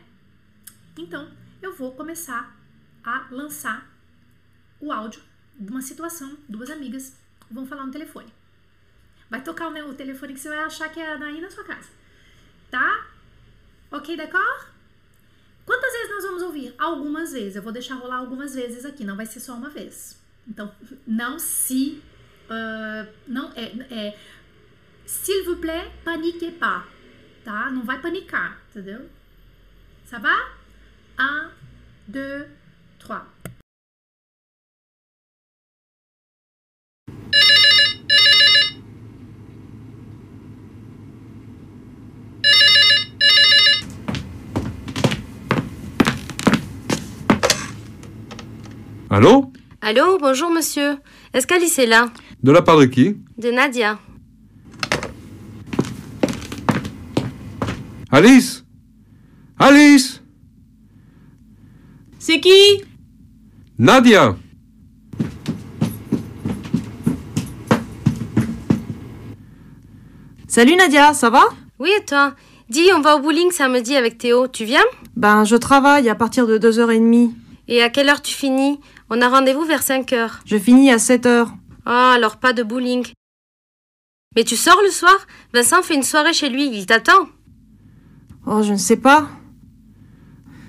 Então, 0.97 1.31
eu 1.61 1.75
vou 1.75 1.93
começar 1.93 2.55
a 3.03 3.27
lançar 3.31 3.89
o 4.79 4.91
áudio 4.91 5.21
de 5.59 5.71
uma 5.71 5.81
situação, 5.81 6.37
duas 6.47 6.69
amigas 6.69 7.13
vão 7.49 7.65
falar 7.65 7.85
no 7.85 7.91
telefone. 7.91 8.31
Vai 9.29 9.43
tocar 9.43 9.67
o 9.67 9.71
meu 9.71 9.93
telefone 9.95 10.33
que 10.33 10.39
você 10.39 10.49
vai 10.49 10.59
achar 10.59 10.89
que 10.89 10.99
é 10.99 11.17
daí 11.17 11.41
na 11.41 11.49
sua 11.49 11.63
casa. 11.63 11.89
Tá? 12.69 13.07
Ok, 13.91 14.15
d'accord? 14.15 14.67
Quantas 15.65 15.91
vezes 15.91 16.09
nós 16.09 16.23
vamos 16.23 16.43
ouvir? 16.43 16.73
Algumas 16.77 17.31
vezes. 17.31 17.55
Eu 17.55 17.61
vou 17.61 17.71
deixar 17.71 17.95
rolar 17.95 18.17
algumas 18.17 18.55
vezes 18.55 18.85
aqui, 18.85 19.03
não 19.03 19.15
vai 19.15 19.25
ser 19.25 19.39
só 19.39 19.53
uma 19.53 19.69
vez. 19.69 20.18
Então, 20.49 20.73
não 21.05 21.37
se. 21.37 22.01
Uh, 22.49 23.07
não 23.27 23.51
é, 23.55 23.65
é 23.93 24.17
S'il 25.05 25.43
vous 25.45 25.55
plaît, 25.55 25.89
paniquez 26.03 26.51
pas. 26.51 26.83
Tá? 27.43 27.69
Não 27.71 27.83
vai 27.83 27.99
panicar, 27.99 28.59
entendeu? 28.69 29.09
Ça 30.05 30.19
va? 30.19 30.35
Un, 31.17 31.51
deux, 32.07 32.47
trois. 32.99 33.25
Allô? 49.09 49.51
Allô, 49.81 50.17
bonjour 50.19 50.51
monsieur. 50.51 50.97
Est-ce 51.33 51.47
qu'Alice 51.47 51.79
est 51.79 51.85
là? 51.85 52.11
De 52.43 52.51
la 52.51 52.61
part 52.61 52.77
de 52.77 52.85
qui? 52.85 53.15
De 53.37 53.49
Nadia. 53.49 53.97
Alice? 58.11 58.65
Alice? 59.57 60.21
C'est 62.19 62.41
qui? 62.41 62.83
Nadia. 63.77 64.35
Salut 70.47 70.75
Nadia, 70.75 71.13
ça 71.13 71.29
va? 71.29 71.43
Oui 71.79 71.89
et 71.97 72.03
toi? 72.03 72.35
Dis, 72.69 72.89
on 72.93 72.99
va 72.99 73.15
au 73.15 73.19
bowling 73.19 73.51
samedi 73.51 73.95
avec 73.95 74.17
Théo. 74.17 74.47
Tu 74.49 74.65
viens? 74.65 74.83
Ben, 75.15 75.45
je 75.45 75.55
travaille 75.55 76.09
à 76.09 76.15
partir 76.15 76.47
de 76.47 76.57
2h30. 76.57 77.31
Et 77.69 77.81
à 77.81 77.89
quelle 77.89 78.09
heure 78.09 78.21
tu 78.21 78.33
finis? 78.33 78.79
On 79.09 79.21
a 79.21 79.29
rendez-vous 79.29 79.63
vers 79.63 79.81
5 79.81 80.13
heures. 80.13 80.39
Je 80.45 80.57
finis 80.57 80.91
à 80.91 80.97
7h. 80.97 81.47
Ah, 81.85 82.13
alors 82.13 82.37
pas 82.37 82.53
de 82.53 82.61
bowling. 82.61 83.05
Mais 84.35 84.43
tu 84.43 84.55
sors 84.55 84.79
le 84.83 84.91
soir? 84.91 85.17
Vincent 85.53 85.81
fait 85.81 85.95
une 85.95 86.03
soirée 86.03 86.33
chez 86.33 86.49
lui, 86.49 86.67
il 86.67 86.85
t'attend. 86.85 87.27
Oh, 88.45 88.61
je 88.61 88.71
ne 88.71 88.77
sais 88.77 88.97
pas. 88.97 89.27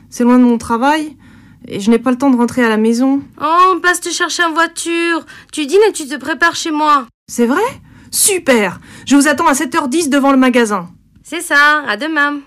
C'est 0.08 0.24
loin 0.24 0.38
de 0.38 0.44
mon 0.44 0.56
travail 0.56 1.16
et 1.68 1.80
je 1.80 1.90
n'ai 1.90 1.98
pas 1.98 2.10
le 2.10 2.16
temps 2.16 2.30
de 2.30 2.36
rentrer 2.36 2.64
à 2.64 2.70
la 2.70 2.78
maison. 2.78 3.22
Oh, 3.40 3.72
on 3.74 3.80
passe 3.80 4.00
te 4.00 4.08
chercher 4.08 4.42
en 4.44 4.52
voiture. 4.52 5.26
Tu 5.52 5.66
dînes 5.66 5.78
et 5.88 5.92
tu 5.92 6.06
te 6.08 6.16
prépares 6.16 6.56
chez 6.56 6.70
moi. 6.70 7.06
C'est 7.28 7.46
vrai? 7.46 7.62
Super 8.10 8.80
Je 9.06 9.16
vous 9.16 9.28
attends 9.28 9.46
à 9.46 9.52
7h10 9.52 10.08
devant 10.08 10.32
le 10.32 10.38
magasin. 10.38 10.88
C'est 11.22 11.42
ça, 11.42 11.84
à 11.86 11.96
demain. 11.96 12.40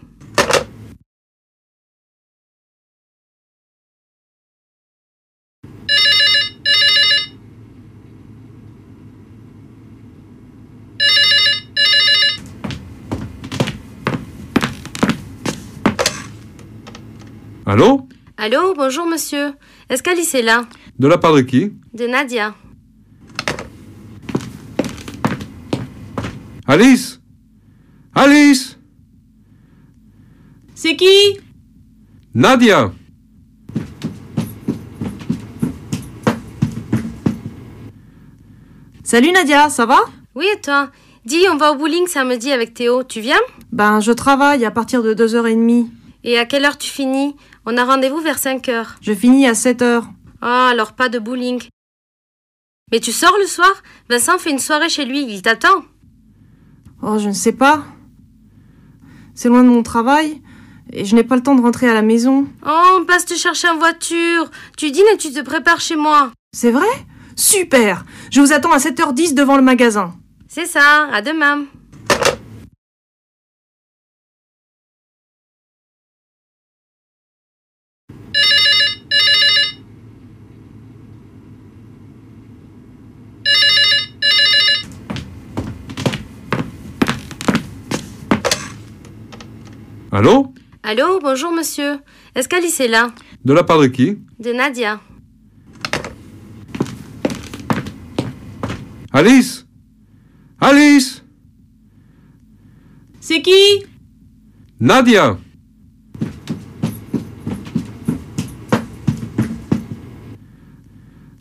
Allô 17.73 18.07
Allô, 18.37 18.75
bonjour 18.75 19.07
monsieur. 19.07 19.53
Est-ce 19.89 20.03
qu'Alice 20.03 20.35
est 20.35 20.43
là 20.43 20.67
De 20.99 21.07
la 21.07 21.17
part 21.17 21.33
de 21.33 21.41
qui 21.41 21.73
De 21.91 22.05
Nadia. 22.05 22.53
Alice 26.67 27.19
Alice 28.13 28.77
C'est 30.75 30.95
qui 30.95 31.39
Nadia 32.35 32.93
Salut 39.03 39.31
Nadia, 39.31 39.69
ça 39.69 39.87
va 39.87 40.01
Oui 40.35 40.45
et 40.55 40.61
toi 40.61 40.91
Dis, 41.25 41.41
on 41.51 41.57
va 41.57 41.71
au 41.71 41.75
bowling 41.75 42.05
samedi 42.05 42.51
avec 42.51 42.75
Théo. 42.75 43.03
Tu 43.03 43.19
viens 43.19 43.41
Ben, 43.71 43.99
je 43.99 44.11
travaille 44.11 44.63
à 44.63 44.69
partir 44.69 45.01
de 45.01 45.15
2h30. 45.15 45.87
Et 46.23 46.37
à 46.37 46.45
quelle 46.45 46.65
heure 46.65 46.77
tu 46.77 46.89
finis 46.89 47.35
On 47.65 47.77
a 47.77 47.85
rendez-vous 47.85 48.19
vers 48.19 48.37
5 48.39 48.67
heures. 48.69 48.95
Je 49.01 49.13
finis 49.13 49.47
à 49.47 49.53
7h. 49.53 50.03
Ah, 50.41 50.67
alors 50.69 50.93
pas 50.93 51.09
de 51.09 51.19
bowling. 51.19 51.63
Mais 52.91 52.99
tu 52.99 53.11
sors 53.11 53.35
le 53.39 53.45
soir? 53.45 53.71
Vincent 54.09 54.37
fait 54.37 54.51
une 54.51 54.59
soirée 54.59 54.89
chez 54.89 55.05
lui, 55.05 55.23
il 55.23 55.41
t'attend. 55.41 55.83
Oh, 57.01 57.17
je 57.17 57.29
ne 57.29 57.33
sais 57.33 57.53
pas. 57.53 57.83
C'est 59.33 59.49
loin 59.49 59.63
de 59.63 59.69
mon 59.69 59.81
travail 59.83 60.41
et 60.91 61.05
je 61.05 61.15
n'ai 61.15 61.23
pas 61.23 61.35
le 61.35 61.43
temps 61.43 61.55
de 61.55 61.61
rentrer 61.61 61.87
à 61.89 61.93
la 61.93 62.01
maison. 62.01 62.47
Oh, 62.65 62.97
on 62.99 63.05
passe 63.05 63.25
te 63.25 63.33
chercher 63.33 63.69
en 63.69 63.77
voiture. 63.77 64.51
Tu 64.77 64.91
dînes 64.91 65.05
et 65.13 65.17
tu 65.17 65.31
te 65.31 65.41
prépares 65.41 65.79
chez 65.79 65.95
moi. 65.95 66.31
C'est 66.53 66.71
vrai? 66.71 66.85
Super 67.35 68.05
Je 68.29 68.41
vous 68.41 68.53
attends 68.53 68.73
à 68.73 68.77
7h10 68.77 69.33
devant 69.33 69.55
le 69.55 69.63
magasin. 69.63 70.13
C'est 70.47 70.67
ça, 70.67 71.07
à 71.11 71.21
demain. 71.21 71.63
Allô 90.15 90.53
Allô, 90.83 91.19
bonjour 91.19 91.51
monsieur. 91.51 91.97
Est-ce 92.35 92.47
qu'Alice 92.47 92.79
est 92.79 92.87
là 92.87 93.11
De 93.43 93.51
la 93.51 93.63
part 93.63 93.79
de 93.79 93.87
qui 93.87 94.19
De 94.37 94.53
Nadia. 94.53 95.01
Alice 99.11 99.65
Alice 100.61 101.23
C'est 103.19 103.41
qui 103.41 103.87
Nadia 104.79 105.35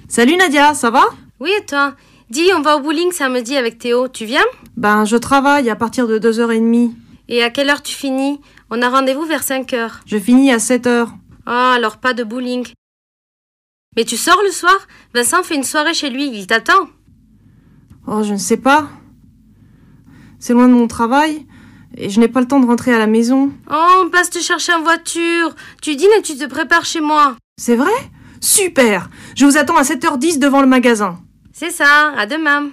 Salut 0.08 0.38
Nadia, 0.38 0.72
ça 0.72 0.88
va 0.88 1.04
Oui 1.40 1.50
et 1.60 1.66
toi 1.66 1.94
Dis, 2.30 2.48
on 2.56 2.62
va 2.62 2.78
au 2.78 2.80
bowling 2.80 3.12
samedi 3.12 3.54
avec 3.54 3.76
Théo. 3.76 4.08
Tu 4.08 4.24
viens 4.24 4.40
Ben, 4.78 5.04
je 5.04 5.18
travaille 5.18 5.68
à 5.68 5.76
partir 5.76 6.08
de 6.08 6.18
2h30. 6.18 6.92
Et 7.28 7.42
à 7.42 7.50
quelle 7.50 7.70
heure 7.70 7.82
tu 7.82 7.94
finis 7.94 8.40
On 8.74 8.80
a 8.80 8.88
rendez-vous 8.88 9.26
vers 9.26 9.42
5 9.42 9.74
heures. 9.74 10.00
Je 10.06 10.16
finis 10.16 10.50
à 10.50 10.56
7h. 10.56 11.06
Ah, 11.44 11.74
alors 11.76 11.98
pas 11.98 12.14
de 12.14 12.24
bowling. 12.24 12.66
Mais 13.94 14.06
tu 14.06 14.16
sors 14.16 14.40
le 14.42 14.50
soir? 14.50 14.88
Vincent 15.14 15.42
fait 15.42 15.56
une 15.56 15.62
soirée 15.62 15.92
chez 15.92 16.08
lui, 16.08 16.30
il 16.32 16.46
t'attend. 16.46 16.88
Oh, 18.06 18.22
je 18.22 18.32
ne 18.32 18.38
sais 18.38 18.56
pas. 18.56 18.88
C'est 20.38 20.54
loin 20.54 20.68
de 20.68 20.72
mon 20.72 20.88
travail 20.88 21.46
et 21.98 22.08
je 22.08 22.18
n'ai 22.18 22.28
pas 22.28 22.40
le 22.40 22.48
temps 22.48 22.60
de 22.60 22.66
rentrer 22.66 22.94
à 22.94 22.98
la 22.98 23.06
maison. 23.06 23.52
Oh, 23.70 24.04
on 24.06 24.08
passe 24.08 24.30
te 24.30 24.38
chercher 24.38 24.72
en 24.72 24.80
voiture. 24.80 25.54
Tu 25.82 25.94
dînes 25.94 26.08
et 26.18 26.22
tu 26.22 26.34
te 26.38 26.46
prépares 26.46 26.86
chez 26.86 27.02
moi. 27.02 27.36
C'est 27.58 27.76
vrai? 27.76 27.92
Super 28.40 29.10
Je 29.36 29.44
vous 29.44 29.58
attends 29.58 29.76
à 29.76 29.82
7h10 29.82 30.38
devant 30.38 30.62
le 30.62 30.66
magasin. 30.66 31.20
C'est 31.52 31.70
ça, 31.70 32.14
à 32.16 32.24
demain. 32.24 32.70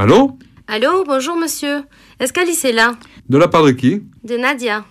Allô 0.00 0.38
Allô, 0.68 1.02
bonjour 1.02 1.34
monsieur. 1.36 1.82
Est-ce 2.20 2.32
qu'Alice 2.32 2.64
est 2.64 2.70
là? 2.70 2.94
De 3.28 3.36
la 3.36 3.48
part 3.48 3.64
de 3.64 3.72
qui? 3.72 4.04
De 4.22 4.36
Nadia. 4.36 4.84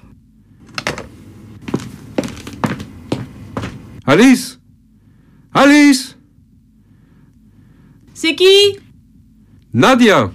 Alice? 4.06 4.60
Alice? 5.54 6.18
C'est 8.14 8.36
qui? 8.36 8.80
Nadia. 9.74 10.30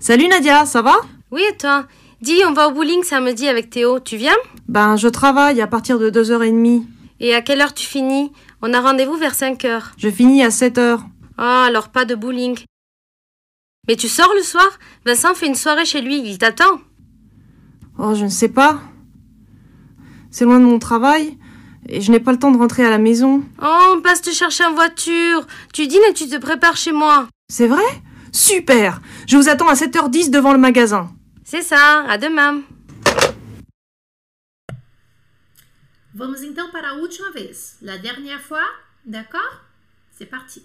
Salut 0.00 0.28
Nadia, 0.28 0.64
ça 0.64 0.80
va? 0.80 0.94
Oui 1.30 1.42
et 1.52 1.56
toi? 1.58 1.86
Dis, 2.22 2.40
on 2.48 2.54
va 2.54 2.68
au 2.68 2.72
bowling 2.72 3.02
samedi 3.02 3.46
avec 3.46 3.68
Théo. 3.68 4.00
Tu 4.00 4.16
viens? 4.16 4.32
Ben, 4.68 4.96
je 4.96 5.08
travaille 5.08 5.60
à 5.60 5.66
partir 5.66 5.98
de 5.98 6.08
2h30. 6.08 6.86
Et 7.20 7.34
à 7.34 7.42
quelle 7.42 7.60
heure 7.60 7.74
tu 7.74 7.86
finis? 7.86 8.32
On 8.66 8.72
a 8.72 8.80
rendez-vous 8.80 9.18
vers 9.18 9.34
5 9.34 9.62
heures. 9.66 9.92
Je 9.98 10.08
finis 10.08 10.42
à 10.42 10.48
7h. 10.48 10.98
Ah, 11.36 11.66
alors 11.66 11.90
pas 11.90 12.06
de 12.06 12.14
bowling. 12.14 12.58
Mais 13.86 13.94
tu 13.94 14.08
sors 14.08 14.32
le 14.34 14.42
soir? 14.42 14.66
Vincent 15.04 15.34
fait 15.34 15.48
une 15.48 15.54
soirée 15.54 15.84
chez 15.84 16.00
lui, 16.00 16.22
il 16.24 16.38
t'attend. 16.38 16.80
Oh, 17.98 18.14
je 18.14 18.24
ne 18.24 18.30
sais 18.30 18.48
pas. 18.48 18.80
C'est 20.30 20.46
loin 20.46 20.60
de 20.60 20.64
mon 20.64 20.78
travail 20.78 21.36
et 21.90 22.00
je 22.00 22.10
n'ai 22.10 22.20
pas 22.20 22.32
le 22.32 22.38
temps 22.38 22.52
de 22.52 22.56
rentrer 22.56 22.86
à 22.86 22.88
la 22.88 22.96
maison. 22.96 23.42
Oh, 23.62 23.94
on 23.96 24.00
passe 24.00 24.22
te 24.22 24.30
chercher 24.30 24.64
en 24.64 24.72
voiture. 24.72 25.46
Tu 25.74 25.86
dînes 25.86 26.00
et 26.08 26.14
tu 26.14 26.26
te 26.26 26.38
prépares 26.38 26.78
chez 26.78 26.92
moi. 26.92 27.28
C'est 27.50 27.68
vrai? 27.68 27.84
Super 28.32 29.02
Je 29.28 29.36
vous 29.36 29.50
attends 29.50 29.68
à 29.68 29.74
7h10 29.74 30.30
devant 30.30 30.54
le 30.54 30.58
magasin. 30.58 31.10
C'est 31.44 31.60
ça, 31.60 32.06
à 32.08 32.16
demain. 32.16 32.62
Vamos 36.16 36.44
então 36.44 36.70
para 36.70 36.90
a 36.90 36.92
última 36.94 37.32
vez. 37.32 37.76
La 37.82 37.98
dernière 37.98 38.40
fois, 38.40 38.64
d'accord? 39.04 39.62
C'est 40.12 40.26
parti. 40.26 40.62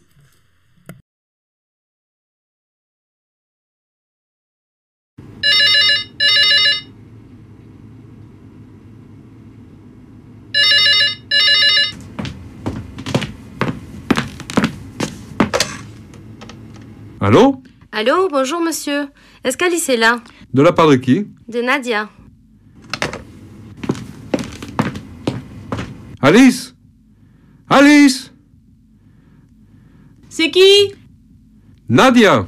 Allô? 17.20 17.64
Allô, 17.92 18.28
bonjour 18.30 18.62
monsieur. 18.62 19.08
Est-ce 19.44 19.58
qu'Alice 19.58 19.90
est 19.90 19.98
là? 19.98 20.22
De 20.54 20.62
la 20.62 20.74
part 20.74 20.88
de 20.88 20.96
qui? 20.98 21.26
De 21.48 21.62
Nadia. 21.64 22.08
Alice? 26.30 26.76
Alice? 27.72 28.32
C'est 30.30 30.52
qui? 30.52 30.94
Nadia 31.90 32.46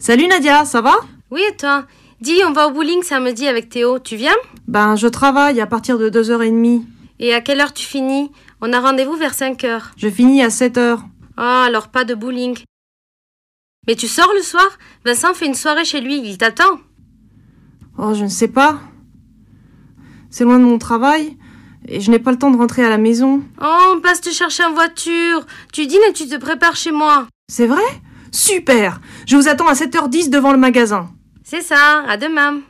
Salut 0.00 0.26
Nadia, 0.26 0.64
ça 0.64 0.80
va? 0.80 0.96
Oui, 1.30 1.42
et 1.48 1.56
toi? 1.56 1.86
Dis, 2.20 2.40
on 2.44 2.50
va 2.50 2.66
au 2.66 2.72
bowling 2.72 3.04
samedi 3.04 3.46
avec 3.46 3.68
Théo. 3.68 4.00
Tu 4.00 4.16
viens? 4.16 4.34
Ben, 4.66 4.96
je 4.96 5.06
travaille 5.06 5.60
à 5.60 5.68
partir 5.68 5.96
de 5.96 6.10
2h30. 6.10 6.82
Et 7.20 7.32
à 7.32 7.40
quelle 7.40 7.60
heure 7.60 7.72
tu 7.72 7.86
finis? 7.86 8.32
On 8.60 8.72
a 8.72 8.80
rendez-vous 8.80 9.14
vers 9.14 9.34
5 9.34 9.62
heures. 9.62 9.92
Je 9.96 10.10
finis 10.10 10.42
à 10.42 10.48
7h. 10.48 10.98
Ah, 11.36 11.66
alors 11.68 11.86
pas 11.86 12.02
de 12.02 12.16
bowling. 12.16 12.58
Mais 13.86 13.94
tu 13.94 14.08
sors 14.08 14.32
le 14.34 14.42
soir? 14.42 14.76
Vincent 15.04 15.34
fait 15.34 15.46
une 15.46 15.54
soirée 15.54 15.84
chez 15.84 16.00
lui, 16.00 16.20
il 16.20 16.36
t'attend. 16.36 16.80
Oh, 18.02 18.14
je 18.14 18.24
ne 18.24 18.30
sais 18.30 18.48
pas. 18.48 18.80
C'est 20.30 20.44
loin 20.44 20.58
de 20.58 20.64
mon 20.64 20.78
travail 20.78 21.36
et 21.86 22.00
je 22.00 22.10
n'ai 22.10 22.18
pas 22.18 22.30
le 22.30 22.38
temps 22.38 22.50
de 22.50 22.56
rentrer 22.56 22.82
à 22.82 22.88
la 22.88 22.96
maison. 22.96 23.44
Oh, 23.60 23.92
on 23.94 24.00
passe 24.00 24.22
te 24.22 24.30
chercher 24.30 24.64
en 24.64 24.72
voiture. 24.72 25.44
Tu 25.70 25.86
dînes 25.86 26.00
et 26.08 26.14
tu 26.14 26.26
te 26.26 26.36
prépares 26.36 26.76
chez 26.76 26.92
moi. 26.92 27.28
C'est 27.48 27.66
vrai? 27.66 27.82
Super 28.32 29.02
Je 29.26 29.36
vous 29.36 29.48
attends 29.48 29.68
à 29.68 29.74
7h10 29.74 30.30
devant 30.30 30.52
le 30.52 30.56
magasin. 30.56 31.10
C'est 31.44 31.60
ça, 31.60 32.02
à 32.08 32.16
demain. 32.16 32.62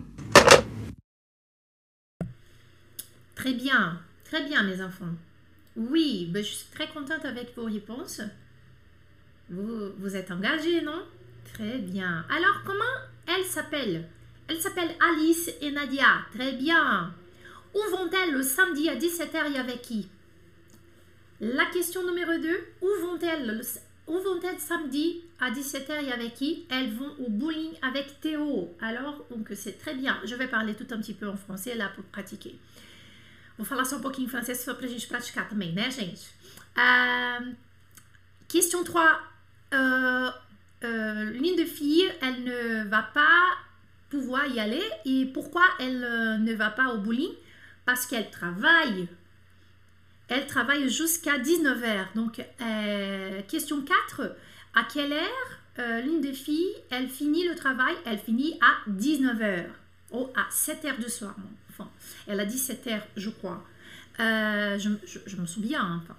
Très 3.37 3.53
bien, 3.53 4.01
très 4.25 4.45
bien, 4.45 4.65
mes 4.65 4.83
enfants. 4.83 5.15
Oui, 5.77 6.29
ben, 6.33 6.43
je 6.43 6.49
suis 6.49 6.67
très 6.75 6.89
contente 6.89 7.25
avec 7.25 7.55
vos 7.57 7.67
réponses. 7.67 8.21
Vous, 9.49 9.93
vous 9.97 10.17
êtes 10.17 10.33
engagés, 10.33 10.83
non? 10.83 11.05
Très 11.55 11.79
bien. 11.79 12.25
Alors, 12.29 12.63
comment 12.67 12.97
elles 13.29 13.45
s'appellent 13.45 14.09
Elles 14.50 14.61
s'appellent 14.61 14.97
Alice 14.99 15.49
et 15.61 15.71
Nadia. 15.71 16.26
Très 16.35 16.52
bien. 16.52 17.14
Où 17.73 17.97
vont-elles 17.97 18.33
le 18.33 18.42
samedi 18.42 18.88
à 18.88 18.97
17h 18.97 19.52
et 19.54 19.59
avec 19.59 19.80
qui? 19.80 20.09
La 21.40 21.66
question 21.66 22.04
numéro 22.04 22.37
2. 22.37 22.61
Où 22.80 22.88
vont-elles 23.07 23.47
le, 23.47 23.61
où 24.09 24.19
vont-elles 24.19 24.59
samedi 24.59 25.23
à 25.38 25.52
17h 25.52 26.04
et 26.04 26.12
avec 26.12 26.35
qui? 26.35 26.66
Elles 26.69 26.92
vont 26.92 27.14
au 27.21 27.30
bowling 27.30 27.75
avec 27.80 28.21
Théo. 28.21 28.75
Alors, 28.80 29.25
donc 29.30 29.52
c'est 29.54 29.78
très 29.78 29.95
bien. 29.95 30.21
Je 30.25 30.35
vais 30.35 30.49
parler 30.49 30.75
tout 30.75 30.87
un 30.90 30.99
petit 30.99 31.14
peu 31.14 31.28
en 31.28 31.37
français 31.37 31.76
là 31.76 31.88
pour 31.95 32.02
pratiquer. 32.07 32.59
Vou 33.57 33.64
falar 33.64 33.85
só 33.85 33.99
um 33.99 34.00
pouquinho 34.00 34.26
em 34.26 34.30
francês 34.30 34.59
só 34.64 34.75
pra 34.75 34.88
gente 34.88 35.07
praticar 35.07 35.47
também, 35.49 35.73
né, 35.73 35.90
gente? 35.90 36.33
Question 38.49 38.83
3. 38.83 39.21
Euh, 39.75 40.30
euh, 40.83 41.30
L'une 41.30 41.54
de 41.57 41.66
filles, 41.66 42.11
elle 42.21 42.42
ne 42.42 42.88
va 42.88 43.02
pas 43.02 43.70
pouvoir 44.11 44.47
y 44.47 44.61
aller. 44.61 44.83
Et 45.05 45.26
pourquoi 45.26 45.62
elle 45.79 46.05
euh, 46.05 46.37
ne 46.38 46.52
va 46.55 46.71
pas 46.71 46.93
au 46.93 46.99
bowling? 46.99 47.33
Parce 47.87 48.07
qu'elle 48.07 48.31
travaille. 48.31 49.09
Elle 50.29 50.47
travaille 50.47 50.88
jusqu'à 50.90 51.38
19h. 51.38 52.07
Donc, 52.14 52.45
euh, 52.61 53.43
question 53.49 53.83
4. 53.83 54.37
À 54.75 54.85
quelle 54.85 55.12
heure 55.12 55.59
euh, 55.79 56.00
l'une 56.02 56.21
des 56.21 56.33
filles, 56.35 56.73
elle 56.90 57.09
finit 57.09 57.49
le 57.49 57.55
travail? 57.55 57.94
Elle 58.05 58.18
finit 58.18 58.59
à 58.61 58.88
19h. 58.90 59.64
Oh, 60.12 60.33
à 60.37 60.49
7h 60.53 61.03
du 61.03 61.09
soir, 61.09 61.35
mon 61.38 61.49
enfant. 61.70 61.90
Elle 62.27 62.40
a 62.40 62.44
dit 62.44 62.59
7h, 62.59 63.01
je 63.16 63.31
crois. 63.31 63.64
Je 64.18 65.37
me 65.37 65.46
souviens. 65.46 65.83
hein, 65.83 66.03
Enfin. 66.05 66.16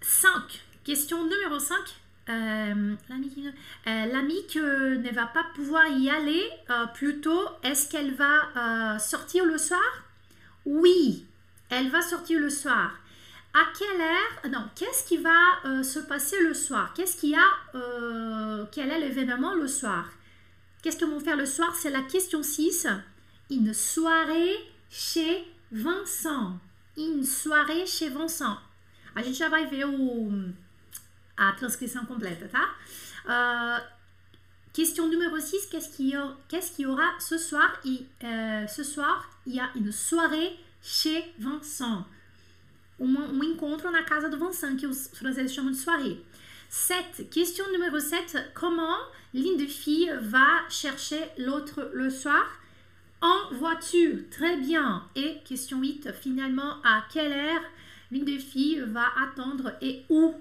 5. 0.00 0.62
Question 0.84 1.22
numéro 1.28 1.58
5. 1.58 1.76
Euh, 2.28 2.94
L'ami 3.08 4.46
euh, 4.56 4.96
ne 4.96 5.10
va 5.12 5.26
pas 5.26 5.44
pouvoir 5.54 5.88
y 5.88 6.08
aller, 6.08 6.42
euh, 6.70 6.86
plutôt, 6.94 7.42
est-ce 7.62 7.88
qu'elle 7.88 8.14
va 8.14 8.94
euh, 8.94 8.98
sortir 8.98 9.44
le 9.44 9.58
soir? 9.58 9.80
Oui, 10.64 11.26
elle 11.70 11.90
va 11.90 12.00
sortir 12.02 12.38
le 12.38 12.50
soir. 12.50 12.92
À 13.54 13.64
quelle 13.78 14.00
heure 14.00 14.50
Non, 14.50 14.66
qu'est-ce 14.74 15.04
qui 15.04 15.18
va 15.18 15.82
se 15.82 15.98
passer 15.98 16.40
le 16.40 16.54
soir? 16.54 16.94
Qu'est-ce 16.94 17.18
qu'il 17.18 17.30
y 17.30 17.34
a 17.34 18.66
Quel 18.72 18.90
est 18.90 19.00
l'événement 19.00 19.54
le 19.54 19.68
soir? 19.68 20.06
Qu'est-ce 20.82 20.96
que 20.96 21.04
vont 21.04 21.20
faire 21.20 21.36
le 21.36 21.44
soir? 21.44 21.74
C'est 21.74 21.90
la 21.90 22.00
question 22.00 22.42
6. 22.42 22.86
Une 23.50 23.74
soirée 23.74 24.56
chez 24.90 25.44
Vincent. 25.70 26.58
Une 26.96 27.24
soirée 27.24 27.84
chez 27.84 28.08
Vincent. 28.08 28.56
A 29.14 29.22
gente 29.22 29.42
ver 29.70 29.84
o, 29.84 30.30
a 31.48 31.52
transcrição 31.52 32.04
complète, 32.04 32.48
tá? 32.50 32.74
Euh, 33.28 33.78
question 34.72 35.08
numéro 35.08 35.38
6. 35.38 35.66
Qu'est-ce 35.66 35.96
qu'il 35.96 36.08
y, 36.08 36.16
qu'il 36.48 36.84
y 36.84 36.86
aura 36.86 37.18
ce 37.18 37.38
soir? 37.38 37.80
Et, 37.84 38.06
euh, 38.24 38.66
Ce 38.66 38.84
soir, 38.84 39.28
il 39.46 39.54
y 39.54 39.60
a 39.60 39.70
une 39.74 39.90
soirée 39.92 40.56
chez 40.82 41.24
Vincent. 41.38 42.06
Um, 42.98 43.16
um 43.16 43.42
encontro 43.42 43.90
na 43.90 44.02
casa 44.04 44.28
do 44.28 44.38
Vincent, 44.38 44.76
que 44.76 44.86
os 44.86 45.08
franceses 45.14 45.52
chamam 45.52 45.72
de 45.72 45.76
soirée. 45.76 46.22
7. 46.68 47.28
Question 47.30 47.64
numéro 47.72 47.98
7. 47.98 48.52
Comment 48.54 48.98
l'une 49.34 49.56
des 49.56 49.66
filles 49.66 50.12
va 50.20 50.68
chercher 50.68 51.20
l'autre 51.38 51.90
le 51.92 52.10
soir? 52.10 52.44
En 53.20 53.54
voiture. 53.54 54.18
Très 54.30 54.56
bien. 54.56 55.04
Et 55.16 55.38
question 55.44 55.80
8. 55.80 56.12
Finalement, 56.12 56.80
à 56.84 57.04
quelle 57.12 57.32
heure 57.32 57.62
l'une 58.10 58.24
des 58.24 58.38
filles 58.38 58.82
va 58.86 59.06
attendre 59.20 59.72
et 59.80 60.04
où? 60.08 60.34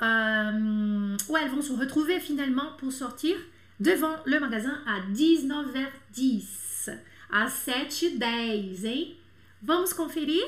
Euh, 0.00 1.16
Où 1.28 1.36
elles 1.36 1.50
vont 1.50 1.62
se 1.62 1.72
retrouver 1.72 2.20
finalement 2.20 2.72
pour 2.78 2.92
sortir 2.92 3.36
devant 3.80 4.16
le 4.24 4.38
magasin 4.38 4.80
à 4.86 5.00
19h10. 5.12 6.96
Às 7.30 7.66
7h10, 7.66 8.86
hein? 8.86 9.14
Vamos 9.62 9.92
conferir? 9.92 10.44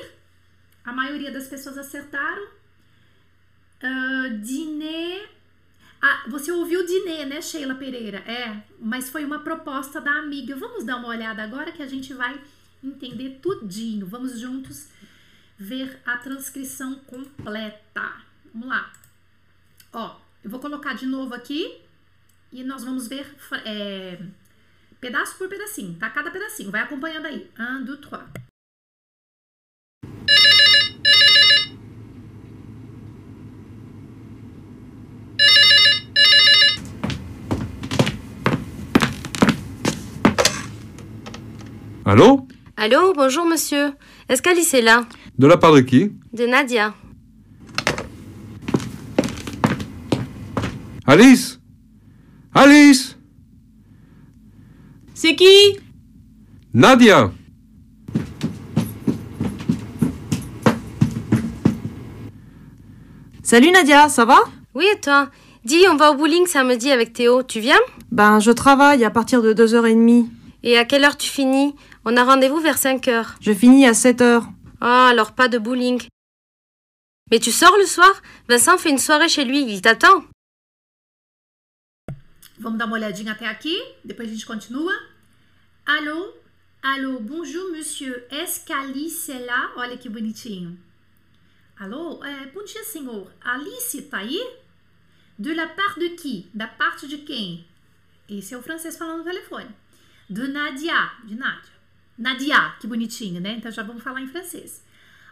A 0.83 0.91
maioria 0.91 1.31
das 1.31 1.47
pessoas 1.47 1.77
acertaram. 1.77 2.41
Dîner. 4.41 5.29
Ah, 6.01 6.23
você 6.27 6.51
ouviu 6.51 6.83
dîner, 6.85 7.27
né, 7.27 7.41
Sheila 7.41 7.75
Pereira? 7.75 8.19
É, 8.19 8.63
mas 8.79 9.09
foi 9.09 9.23
uma 9.23 9.39
proposta 9.39 10.01
da 10.01 10.11
amiga. 10.13 10.55
Vamos 10.55 10.83
dar 10.83 10.95
uma 10.97 11.09
olhada 11.09 11.43
agora 11.43 11.71
que 11.71 11.83
a 11.83 11.87
gente 11.87 12.13
vai 12.13 12.41
entender 12.83 13.39
tudinho. 13.41 14.07
Vamos 14.07 14.39
juntos 14.39 14.87
ver 15.57 16.01
a 16.05 16.17
transcrição 16.17 16.95
completa. 17.05 18.13
Vamos 18.51 18.69
lá. 18.69 18.91
Ó, 19.93 20.15
eu 20.43 20.49
vou 20.49 20.59
colocar 20.59 20.93
de 20.93 21.05
novo 21.05 21.33
aqui 21.33 21.81
e 22.51 22.63
nós 22.63 22.83
vamos 22.83 23.07
ver 23.07 23.25
fra- 23.37 23.61
é, 23.65 24.19
pedaço 24.99 25.37
por 25.37 25.49
pedacinho, 25.49 25.97
tá? 25.99 26.09
Cada 26.09 26.31
pedacinho. 26.31 26.71
Vai 26.71 26.81
acompanhando 26.81 27.25
aí. 27.27 27.49
Un, 27.59 27.83
deux, 27.83 27.97
trois. 27.97 28.23
Allô 42.05 42.47
Allô, 42.77 43.13
bonjour 43.13 43.45
monsieur. 43.45 43.93
Est-ce 44.29 44.41
qu'Alice 44.41 44.73
est 44.73 44.81
là 44.81 45.05
De 45.37 45.45
la 45.47 45.57
part 45.57 45.73
de 45.73 45.81
qui 45.81 46.11
De 46.33 46.45
Nadia. 46.45 46.93
Alice? 51.13 51.59
Alice? 52.55 53.17
C'est 55.13 55.35
qui? 55.35 55.77
Nadia 56.73 57.29
Salut 63.43 63.71
Nadia, 63.71 64.07
ça 64.07 64.23
va? 64.23 64.39
Oui, 64.73 64.85
et 64.89 65.01
toi? 65.01 65.29
Dis, 65.65 65.83
on 65.89 65.97
va 65.97 66.11
au 66.11 66.15
bowling 66.15 66.47
samedi 66.47 66.89
avec 66.89 67.11
Théo. 67.11 67.43
Tu 67.43 67.59
viens? 67.59 67.75
Ben, 68.09 68.39
je 68.39 68.51
travaille 68.51 69.03
à 69.03 69.09
partir 69.09 69.41
de 69.41 69.53
2h30. 69.53 70.29
Et 70.63 70.77
à 70.77 70.85
quelle 70.85 71.03
heure 71.03 71.17
tu 71.17 71.29
finis? 71.29 71.75
On 72.05 72.15
a 72.15 72.23
rendez-vous 72.23 72.61
vers 72.61 72.77
5 72.77 73.09
heures. 73.09 73.35
Je 73.41 73.51
finis 73.51 73.85
à 73.85 73.91
7h. 73.91 74.43
Ah, 74.79 75.07
alors 75.09 75.33
pas 75.33 75.49
de 75.49 75.57
bowling. 75.57 76.01
Mais 77.29 77.39
tu 77.39 77.51
sors 77.51 77.75
le 77.77 77.85
soir? 77.85 78.21
Vincent 78.47 78.77
fait 78.77 78.91
une 78.91 78.97
soirée 78.97 79.27
chez 79.27 79.43
lui, 79.43 79.65
il 79.67 79.81
t'attend. 79.81 80.23
Vamos 82.61 82.77
dar 82.77 82.85
uma 82.85 82.93
olhadinha 82.93 83.31
até 83.31 83.47
aqui, 83.47 83.75
depois 84.05 84.29
a 84.29 84.31
gente 84.31 84.45
continua. 84.45 84.93
Alô? 85.83 86.31
Alô, 86.79 87.19
bonjour, 87.19 87.71
monsieur. 87.71 88.23
Est-ce 88.29 88.63
qu'Alice 88.63 89.31
é 89.31 89.39
lá? 89.39 89.73
Olha 89.77 89.97
que 89.97 90.07
bonitinho. 90.07 90.79
Alô? 91.75 92.23
É, 92.23 92.45
bom 92.51 92.63
dia, 92.63 92.83
senhor. 92.83 93.33
Alice 93.41 94.03
tá 94.03 94.19
aí? 94.19 94.39
De 95.39 95.55
la 95.55 95.69
part 95.69 95.99
de 95.99 96.11
qui? 96.11 96.51
Da 96.53 96.67
parte 96.67 97.07
de 97.07 97.17
quem? 97.17 97.65
Esse 98.29 98.53
é 98.53 98.57
o 98.59 98.61
francês 98.61 98.95
falando 98.95 99.17
no 99.17 99.23
telefone. 99.23 99.75
De 100.29 100.47
Nadia, 100.47 101.13
de 101.23 101.33
Nadia. 101.33 101.73
Nadia, 102.15 102.75
que 102.79 102.85
bonitinho, 102.85 103.41
né? 103.41 103.53
Então 103.53 103.71
já 103.71 103.81
vamos 103.81 104.03
falar 104.03 104.21
em 104.21 104.27
francês. 104.27 104.83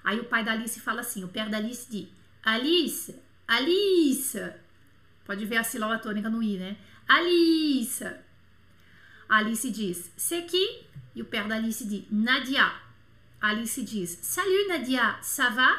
Aí 0.04 0.20
o 0.20 0.26
pai 0.26 0.44
da 0.44 0.54
Alice 0.54 0.80
fala 0.80 1.02
assim, 1.02 1.24
o 1.24 1.28
pé 1.28 1.48
da 1.48 1.58
Alice 1.58 1.88
diz, 1.92 2.08
Alice, 2.42 3.15
Alice. 3.48 4.52
Pode 5.24 5.46
ver 5.46 5.58
a 5.58 5.63
sílaba 5.63 6.00
tônica 6.00 6.28
no 6.28 6.42
i, 6.42 6.58
né? 6.58 6.76
Alice. 7.10 8.04
Alice 9.30 9.72
diz, 9.72 10.12
c'est 10.15 10.45
qui? 10.45 10.63
E 11.15 11.22
o 11.22 11.26
père 11.26 11.48
da 11.48 11.56
Alice 11.56 11.84
diz, 11.84 12.04
Nadia. 12.12 12.72
Alice 13.41 13.82
diz, 13.84 14.19
salut 14.22 14.67
Nadia, 14.69 15.17
ça 15.22 15.50
va? 15.50 15.69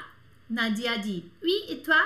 Nadia 0.51 0.99
dit, 0.99 1.25
oui, 1.41 1.55
et 1.69 1.83
toi? 1.83 2.03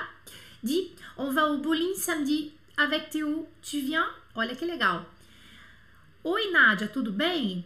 Dit, 0.61 0.91
on 1.17 1.31
va 1.31 1.49
au 1.49 1.57
bowling 1.57 1.95
samedi 1.95 2.53
avec 2.77 3.09
Théo, 3.09 3.47
tu 3.63 3.79
viens? 3.79 4.07
Olha 4.35 4.55
que 4.55 4.65
legal. 4.65 5.05
Oi, 6.23 6.51
Nádia, 6.51 6.87
tudo 6.87 7.11
bem? 7.11 7.65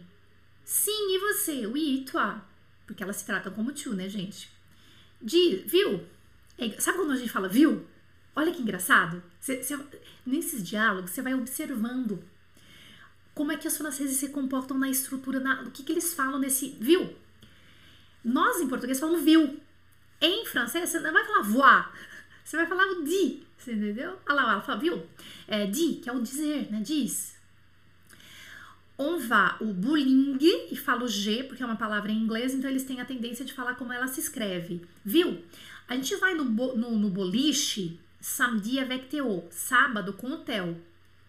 Sim, 0.64 1.14
e 1.14 1.18
você? 1.18 1.66
Oui, 1.66 2.00
e 2.00 2.04
toi? 2.04 2.40
Porque 2.86 3.02
elas 3.02 3.16
se 3.16 3.26
tratam 3.26 3.52
como 3.52 3.72
tio, 3.72 3.92
né, 3.92 4.08
gente? 4.08 4.50
Diz, 5.20 5.62
viu? 5.70 6.06
É, 6.56 6.70
sabe 6.80 6.98
quando 6.98 7.12
a 7.12 7.16
gente 7.16 7.30
fala, 7.30 7.48
viu? 7.48 7.86
Olha 8.34 8.52
que 8.52 8.62
engraçado. 8.62 9.22
Cê, 9.40 9.62
cê, 9.62 9.78
nesses 10.24 10.62
diálogos, 10.62 11.10
você 11.10 11.22
vai 11.22 11.34
observando 11.34 12.22
como 13.34 13.52
é 13.52 13.56
que 13.56 13.66
os 13.66 13.76
franceses 13.76 14.16
se 14.16 14.28
comportam 14.28 14.76
na 14.76 14.90
estrutura, 14.90 15.40
na, 15.40 15.62
o 15.62 15.70
que, 15.70 15.82
que 15.82 15.92
eles 15.92 16.12
falam 16.12 16.38
nesse 16.38 16.76
viu. 16.78 17.16
Nós, 18.22 18.60
em 18.60 18.68
português, 18.68 19.00
falamos 19.00 19.22
viu. 19.22 19.58
Em 20.20 20.44
francês, 20.44 20.90
você 20.90 21.00
não 21.00 21.12
vai 21.12 21.24
falar 21.24 21.42
voir, 21.42 21.98
você 22.44 22.56
vai 22.58 22.66
falar 22.66 22.84
o 22.84 23.02
di, 23.02 23.42
você 23.56 23.72
entendeu? 23.72 24.18
Olha 24.26 24.34
lá, 24.34 24.52
ela 24.52 24.60
fala, 24.60 24.78
viu? 24.78 25.06
É, 25.48 25.66
di, 25.66 25.94
que 25.94 26.10
é 26.10 26.12
o 26.12 26.20
dizer, 26.20 26.70
né? 26.70 26.80
Diz. 26.82 27.38
On 28.98 29.18
va, 29.18 29.56
o 29.60 29.72
bowling, 29.72 30.36
e 30.70 30.76
fala 30.76 31.04
o 31.04 31.08
G, 31.08 31.44
porque 31.44 31.62
é 31.62 31.66
uma 31.66 31.76
palavra 31.76 32.12
em 32.12 32.18
inglês, 32.18 32.52
então 32.52 32.68
eles 32.68 32.84
têm 32.84 33.00
a 33.00 33.04
tendência 33.06 33.46
de 33.46 33.54
falar 33.54 33.76
como 33.76 33.94
ela 33.94 34.06
se 34.06 34.20
escreve. 34.20 34.84
Viu? 35.02 35.42
A 35.88 35.96
gente 35.96 36.14
vai 36.16 36.34
no, 36.34 36.44
no, 36.44 36.98
no 36.98 37.08
boliche, 37.08 37.98
samedi 38.20 38.78
avec 38.78 39.08
Théo, 39.08 39.48
sábado 39.50 40.12
com 40.12 40.28
o 40.32 40.38
Theo. 40.38 40.80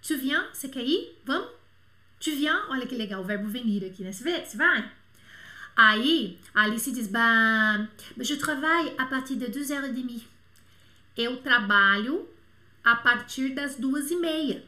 Tu 0.02 0.18
viens? 0.18 0.48
Você 0.54 0.68
quer 0.68 0.84
ir? 0.84 1.20
Vamos? 1.26 1.50
Tu 2.20 2.32
viens? 2.32 2.70
Olha 2.70 2.86
que 2.86 2.96
legal, 2.96 3.22
o 3.22 3.26
verbo 3.26 3.48
venir 3.48 3.86
aqui, 3.86 4.04
né? 4.04 4.12
Você 4.12 4.24
vê? 4.24 4.46
Você 4.46 4.58
vai? 4.58 4.92
Aí, 5.76 6.38
a 6.54 6.64
Alice 6.64 6.92
diz, 6.92 7.08
bah, 7.08 7.88
je 8.18 8.36
travaille 8.38 8.94
à 8.98 9.06
partir 9.06 9.36
de 9.36 9.46
2h30. 9.46 10.22
Eu 11.18 11.38
trabalho 11.38 12.28
a 12.84 12.96
partir 12.96 13.50
das 13.50 13.76
duas 13.76 14.12
e 14.12 14.16
meia. 14.16 14.64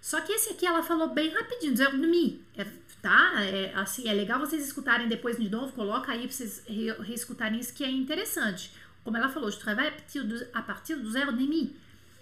Só 0.00 0.20
que 0.20 0.32
esse 0.32 0.50
aqui 0.50 0.66
ela 0.66 0.82
falou 0.82 1.08
bem 1.08 1.30
rapidinho, 1.30 1.74
2h30. 1.74 2.38
É, 2.56 2.66
tá? 3.00 3.32
É, 3.42 3.72
assim, 3.74 4.08
é 4.08 4.12
legal 4.12 4.38
vocês 4.38 4.64
escutarem 4.64 5.08
depois 5.08 5.36
de 5.36 5.48
novo, 5.48 5.72
coloca 5.72 6.12
aí 6.12 6.26
pra 6.26 6.30
vocês 6.30 6.62
re 6.66 6.92
reescutarem 7.02 7.58
isso 7.58 7.74
que 7.74 7.84
é 7.84 7.90
interessante. 7.90 8.72
Como 9.04 9.16
ela 9.16 9.28
falou, 9.28 9.48
a 9.48 9.74
partir 9.74 10.22
do, 10.22 10.46
a 10.52 10.62
partir 10.62 10.96
do 10.96 11.08
2h30. 11.10 11.70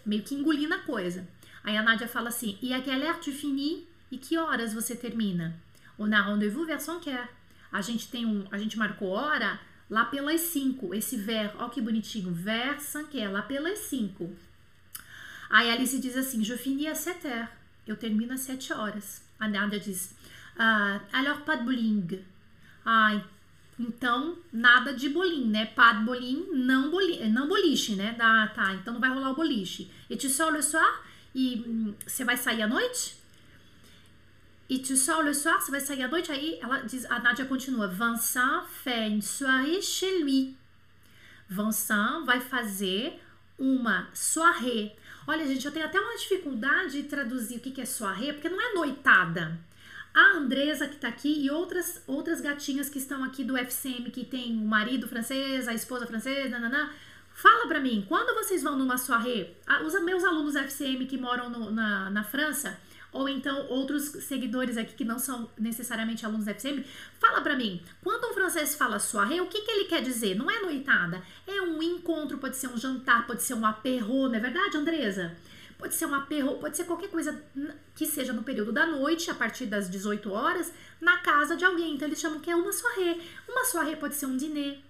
Meio 0.07 0.23
que 0.23 0.35
engolindo 0.35 0.75
a 0.75 0.79
coisa. 0.79 1.27
Aí 1.63 1.77
a 1.77 1.83
Nádia 1.83 2.09
fala 2.09 2.29
assim, 2.29 2.59
e 2.63 2.73
a 2.73 2.81
quelle 2.81 3.05
heure 3.05 3.19
tu? 3.21 3.31
E 4.11 4.17
que 4.17 4.39
horas 4.39 4.73
você 4.73 4.97
termina? 4.97 5.55
On 5.99 6.13
a 6.13 6.23
rendez-vous 6.23 6.65
vers 6.65 6.83
5 6.83 7.11
heures. 7.11 7.29
A 7.71 7.83
gente 7.83 8.09
tem 8.09 8.25
um, 8.25 8.47
a 8.51 8.57
gente 8.57 8.79
marcou 8.79 9.09
hora 9.09 9.61
lá 9.91 10.05
pelas 10.07 10.41
5. 10.41 10.95
Esse 10.95 11.17
ver, 11.17 11.53
ó 11.59 11.69
que 11.69 11.83
bonitinho, 11.83 12.33
vers 12.33 12.83
5 12.85 13.17
heures, 13.17 13.33
lá 13.33 13.43
pelas 13.43 13.79
5. 13.81 14.35
Aí 15.51 15.71
a 15.71 15.75
Alice 15.75 15.99
diz 15.99 16.17
assim, 16.17 16.43
je 16.43 16.57
finis 16.57 16.87
à 16.87 16.95
7 16.95 17.27
heures. 17.27 17.49
Eu 17.87 17.97
termino 17.97 18.33
às 18.33 18.41
7 18.41 18.73
horas. 18.73 19.23
A 19.39 19.49
Nádia 19.49 19.81
diz, 19.81 20.15
ah, 20.59 21.01
alors 21.13 21.41
pas 21.41 21.59
de 21.59 21.65
bowling. 21.65 22.25
Ai, 22.85 23.23
então 23.79 24.37
nada 24.53 24.93
de 24.93 25.09
bolim, 25.09 25.47
né? 25.47 25.67
Pas 25.67 25.99
de 25.99 26.05
bolim, 26.05 26.49
não, 26.53 26.91
boli, 26.91 27.29
não 27.29 27.49
boliche, 27.49 27.95
né? 27.95 28.17
Ah, 28.19 28.51
tá, 28.55 28.75
então 28.75 28.95
não 28.95 29.01
vai 29.01 29.11
rolar 29.11 29.31
o 29.31 29.35
boliche. 29.35 29.91
E 30.11 30.17
tu 30.17 30.29
sors 30.29 30.55
le 30.55 30.63
soir? 30.63 31.03
E 31.35 31.65
hum, 31.67 31.95
você 32.07 32.25
vai 32.25 32.37
sair 32.37 32.63
à 32.63 32.67
noite? 32.67 33.17
E 34.69 34.79
tu 34.81 34.97
sors 34.97 35.25
le 35.25 35.35
soir, 35.35 35.61
você 35.61 35.71
vai 35.71 35.81
sair 35.81 36.03
à 36.03 36.09
noite? 36.09 36.31
Aí 36.33 36.59
ela 36.61 36.81
diz, 36.81 37.05
a 37.07 37.19
Nádia 37.21 37.45
continua. 37.45 37.87
Vincent 37.87 38.65
fait 38.83 39.09
une 39.09 39.23
soirée 39.23 39.81
chez 39.81 40.21
lui. 40.21 40.57
Vincent 41.49 42.25
vai 42.25 42.41
fazer 42.41 43.19
uma 43.59 44.09
soirée. 44.13 44.95
Olha, 45.27 45.47
gente, 45.47 45.65
eu 45.65 45.73
tenho 45.73 45.87
até 45.87 46.01
uma 46.01 46.17
dificuldade 46.17 47.03
de 47.03 47.09
traduzir 47.09 47.57
o 47.57 47.61
que 47.61 47.81
é 47.81 47.85
soirée, 47.87 48.33
porque 48.33 48.49
não 48.49 48.61
é 48.61 48.75
noitada. 48.75 49.59
A 50.19 50.37
Andresa 50.37 50.89
que 50.89 50.97
tá 50.97 51.07
aqui 51.07 51.45
e 51.45 51.49
outras 51.49 52.03
outras 52.05 52.41
gatinhas 52.41 52.91
que 52.91 52.99
estão 52.99 53.23
aqui 53.23 53.45
do 53.45 53.57
FCM, 53.57 54.11
que 54.11 54.25
tem 54.25 54.53
o 54.53 54.67
marido 54.67 55.07
francês, 55.07 55.69
a 55.69 55.75
esposa 55.75 56.09
francesa, 56.09 56.49
nananã. 56.49 56.91
Fala 57.33 57.69
pra 57.69 57.79
mim, 57.79 58.05
quando 58.09 58.35
vocês 58.35 58.65
vão 58.65 58.77
numa 58.77 58.99
soirée, 58.99 59.57
os 59.87 59.93
meus 60.03 60.25
alunos 60.25 60.57
FCM 60.57 61.07
que 61.07 61.17
moram 61.17 61.49
no, 61.49 61.71
na, 61.71 62.11
na 62.11 62.25
França, 62.25 62.77
ou 63.13 63.29
então 63.29 63.69
outros 63.69 64.07
seguidores 64.25 64.77
aqui 64.77 64.95
que 64.95 65.05
não 65.05 65.21
são 65.21 65.49
necessariamente 65.57 66.27
alunos 66.27 66.47
da 66.47 66.51
FCM, 66.51 66.85
fala 67.21 67.41
para 67.41 67.55
mim, 67.55 67.81
quando 68.03 68.29
um 68.29 68.35
francês 68.35 68.75
fala 68.75 68.99
soirée, 68.99 69.41
o 69.41 69.47
que, 69.47 69.61
que 69.61 69.71
ele 69.71 69.85
quer 69.85 70.03
dizer? 70.03 70.35
Não 70.35 70.51
é 70.51 70.61
noitada, 70.63 71.23
é 71.47 71.63
um 71.63 71.81
encontro, 71.81 72.39
pode 72.39 72.57
ser 72.57 72.67
um 72.67 72.77
jantar, 72.77 73.25
pode 73.25 73.45
ser 73.45 73.55
um 73.55 73.65
apéro, 73.65 74.29
não 74.29 74.35
é 74.35 74.41
verdade, 74.41 74.77
Andresa? 74.77 75.37
Pode 75.79 75.95
ser 75.95 76.07
um 76.07 76.15
apéro, 76.15 76.57
pode 76.57 76.77
ser 76.77 76.85
qualquer 76.85 77.09
coisa 77.09 77.41
que 77.95 78.05
seja 78.05 78.33
no 78.33 78.43
período 78.43 78.73
da 78.73 78.85
noite, 78.85 79.31
a 79.31 79.35
partir 79.35 79.65
das 79.67 79.89
18 79.89 80.31
horas, 80.31 80.73
na 81.01 81.19
casa 81.19 81.57
de 81.57 81.65
alguém. 81.65 81.95
Então 81.95 82.09
eles 82.09 82.21
chamam 82.21 82.41
que 82.41 82.51
é 82.51 82.57
uma 82.57 82.73
soirée. 82.73 83.21
Uma 83.49 83.65
soirée 83.65 83.95
pode 83.95 84.17
ser 84.17 84.27
um 84.27 84.37
diner, 84.37 84.81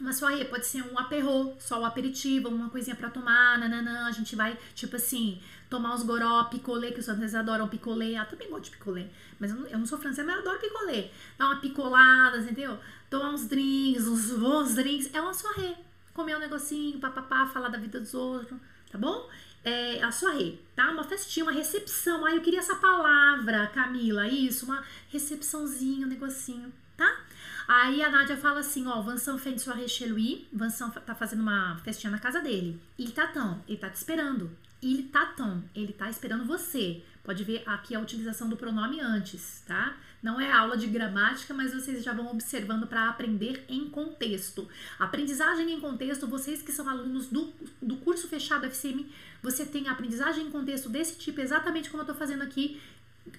uma 0.00 0.12
soirée 0.12 0.44
pode 0.44 0.66
ser 0.66 0.82
um 0.82 0.98
apéro, 0.98 1.54
só 1.58 1.80
o 1.80 1.84
aperitivo, 1.84 2.48
uma 2.48 2.68
coisinha 2.68 2.96
para 2.96 3.08
tomar, 3.10 3.58
nananã, 3.58 4.06
a 4.06 4.10
gente 4.10 4.34
vai, 4.34 4.58
tipo 4.74 4.96
assim, 4.96 5.40
tomar 5.70 5.94
os 5.94 6.02
goró, 6.02 6.44
picolé, 6.44 6.90
que 6.90 6.98
os 6.98 7.06
franceses 7.06 7.34
adoram 7.34 7.68
picolé. 7.68 8.16
Ah, 8.16 8.24
também 8.24 8.50
gosto 8.50 8.64
de 8.64 8.70
picolé, 8.72 9.08
mas 9.38 9.50
eu 9.50 9.56
não, 9.56 9.66
eu 9.68 9.78
não 9.78 9.86
sou 9.86 9.96
francesa, 9.98 10.26
mas 10.26 10.34
eu 10.34 10.42
adoro 10.42 10.58
picolé. 10.58 11.10
Dar 11.38 11.46
uma 11.46 11.56
picolada, 11.60 12.38
entendeu? 12.38 12.78
Tomar 13.08 13.30
uns 13.30 13.46
drinks, 13.46 14.06
uns 14.08 14.32
bons 14.32 14.74
drinks, 14.74 15.14
é 15.14 15.20
uma 15.20 15.32
soirée. 15.32 15.76
Comer 16.12 16.36
um 16.36 16.40
negocinho, 16.40 16.98
papapá, 16.98 17.46
falar 17.46 17.68
da 17.68 17.78
vida 17.78 18.00
dos 18.00 18.14
outros, 18.14 18.58
tá 18.90 18.98
bom? 18.98 19.28
É 19.64 20.02
a 20.02 20.12
soirée, 20.12 20.60
tá? 20.76 20.90
Uma 20.90 21.04
festinha, 21.04 21.44
uma 21.44 21.52
recepção. 21.52 22.24
Ah, 22.26 22.34
eu 22.34 22.42
queria 22.42 22.58
essa 22.58 22.76
palavra, 22.76 23.66
Camila, 23.68 24.28
isso, 24.28 24.66
uma 24.66 24.84
recepçãozinha, 25.08 26.06
um 26.06 26.10
negocinho, 26.10 26.70
tá? 26.96 27.24
Aí 27.66 28.02
a 28.02 28.10
Nádia 28.10 28.36
fala 28.36 28.60
assim, 28.60 28.86
ó, 28.86 29.02
fait 29.38 29.52
une 29.52 29.58
soirée 29.58 29.88
chez 29.88 30.06
lui, 30.06 30.46
Vincent 30.52 30.90
tá 30.90 31.14
fazendo 31.14 31.40
uma 31.40 31.78
festinha 31.82 32.10
na 32.10 32.18
casa 32.18 32.40
dele. 32.40 32.78
Il 32.98 33.12
t'attend, 33.12 33.58
ele 33.66 33.78
tá 33.78 33.88
te 33.88 33.96
esperando. 33.96 34.50
Il 34.82 35.08
t'attend, 35.10 35.62
ele 35.74 35.94
tá 35.94 36.10
esperando 36.10 36.44
você. 36.44 37.02
Pode 37.24 37.42
ver 37.42 37.62
aqui 37.64 37.94
a 37.94 38.00
utilização 38.00 38.50
do 38.50 38.56
pronome 38.56 39.00
antes, 39.00 39.62
tá? 39.66 39.96
Não 40.22 40.38
é 40.38 40.52
aula 40.52 40.76
de 40.76 40.86
gramática, 40.86 41.54
mas 41.54 41.72
vocês 41.72 42.04
já 42.04 42.12
vão 42.12 42.30
observando 42.30 42.86
para 42.86 43.08
aprender 43.08 43.64
em 43.66 43.88
contexto. 43.88 44.68
Aprendizagem 44.98 45.72
em 45.72 45.80
contexto, 45.80 46.26
vocês 46.26 46.60
que 46.62 46.70
são 46.70 46.86
alunos 46.86 47.28
do, 47.28 47.50
do 47.80 47.96
curso 47.96 48.28
fechado 48.28 48.66
FCM, 48.66 49.10
você 49.42 49.64
tem 49.64 49.88
aprendizagem 49.88 50.46
em 50.46 50.50
contexto 50.50 50.90
desse 50.90 51.16
tipo, 51.16 51.40
exatamente 51.40 51.88
como 51.88 52.02
eu 52.02 52.06
tô 52.06 52.14
fazendo 52.14 52.42
aqui, 52.42 52.80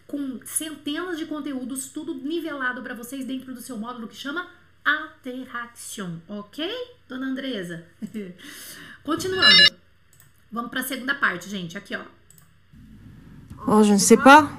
com 0.08 0.39
centenas 0.43 1.17
de 1.17 1.28
conteúdos, 1.28 1.88
tudo 1.89 2.15
nivelado 2.15 2.82
para 2.82 2.95
vocês 2.95 3.24
dentro 3.24 3.54
do 3.54 3.62
seu 3.62 3.78
módulo 3.78 4.08
que 4.08 4.15
chama 4.15 4.50
Interaction, 4.86 6.17
ok? 6.28 6.71
Dona 7.08 7.28
Andresa? 7.28 7.86
Continuando. 9.04 9.76
Vamos 10.52 10.71
para 10.71 10.80
a 10.80 10.84
segunda 10.84 11.13
parte, 11.15 11.50
gente. 11.50 11.78
Aqui, 11.78 11.95
ó. 11.95 12.04
Oh, 13.67 13.84
je 13.84 13.93
ne 13.93 13.97
sais 13.97 14.17
pas. 14.17 14.49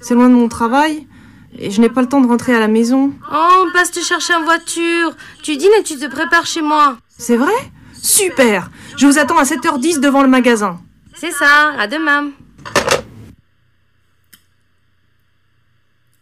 C'est 0.00 0.14
loin 0.14 0.28
de 0.28 0.34
mon 0.34 0.48
travail. 0.48 1.06
Et 1.58 1.70
je 1.70 1.80
n'ai 1.80 1.88
pas 1.88 2.02
le 2.02 2.08
temps 2.08 2.20
de 2.20 2.28
rentrer 2.28 2.54
à 2.54 2.60
la 2.60 2.68
maison. 2.68 3.12
Oh, 3.32 3.64
on 3.66 3.72
passe 3.72 3.90
te 3.90 4.00
chercher 4.00 4.34
en 4.34 4.44
voiture. 4.44 5.16
Tu 5.42 5.56
dînes 5.56 5.70
et 5.78 5.82
tu 5.82 5.96
te 5.98 6.06
prépares 6.06 6.46
chez 6.46 6.62
moi. 6.62 6.98
C'est 7.08 7.36
vrai? 7.36 7.54
Super 7.94 8.70
Je 8.96 9.06
vous 9.06 9.18
attends 9.18 9.38
à 9.38 9.44
7h10 9.44 10.00
devant 10.00 10.22
le 10.22 10.28
magasin. 10.28 10.80
C'est 11.14 11.32
ça, 11.32 11.72
à 11.78 11.86
demain. 11.86 12.30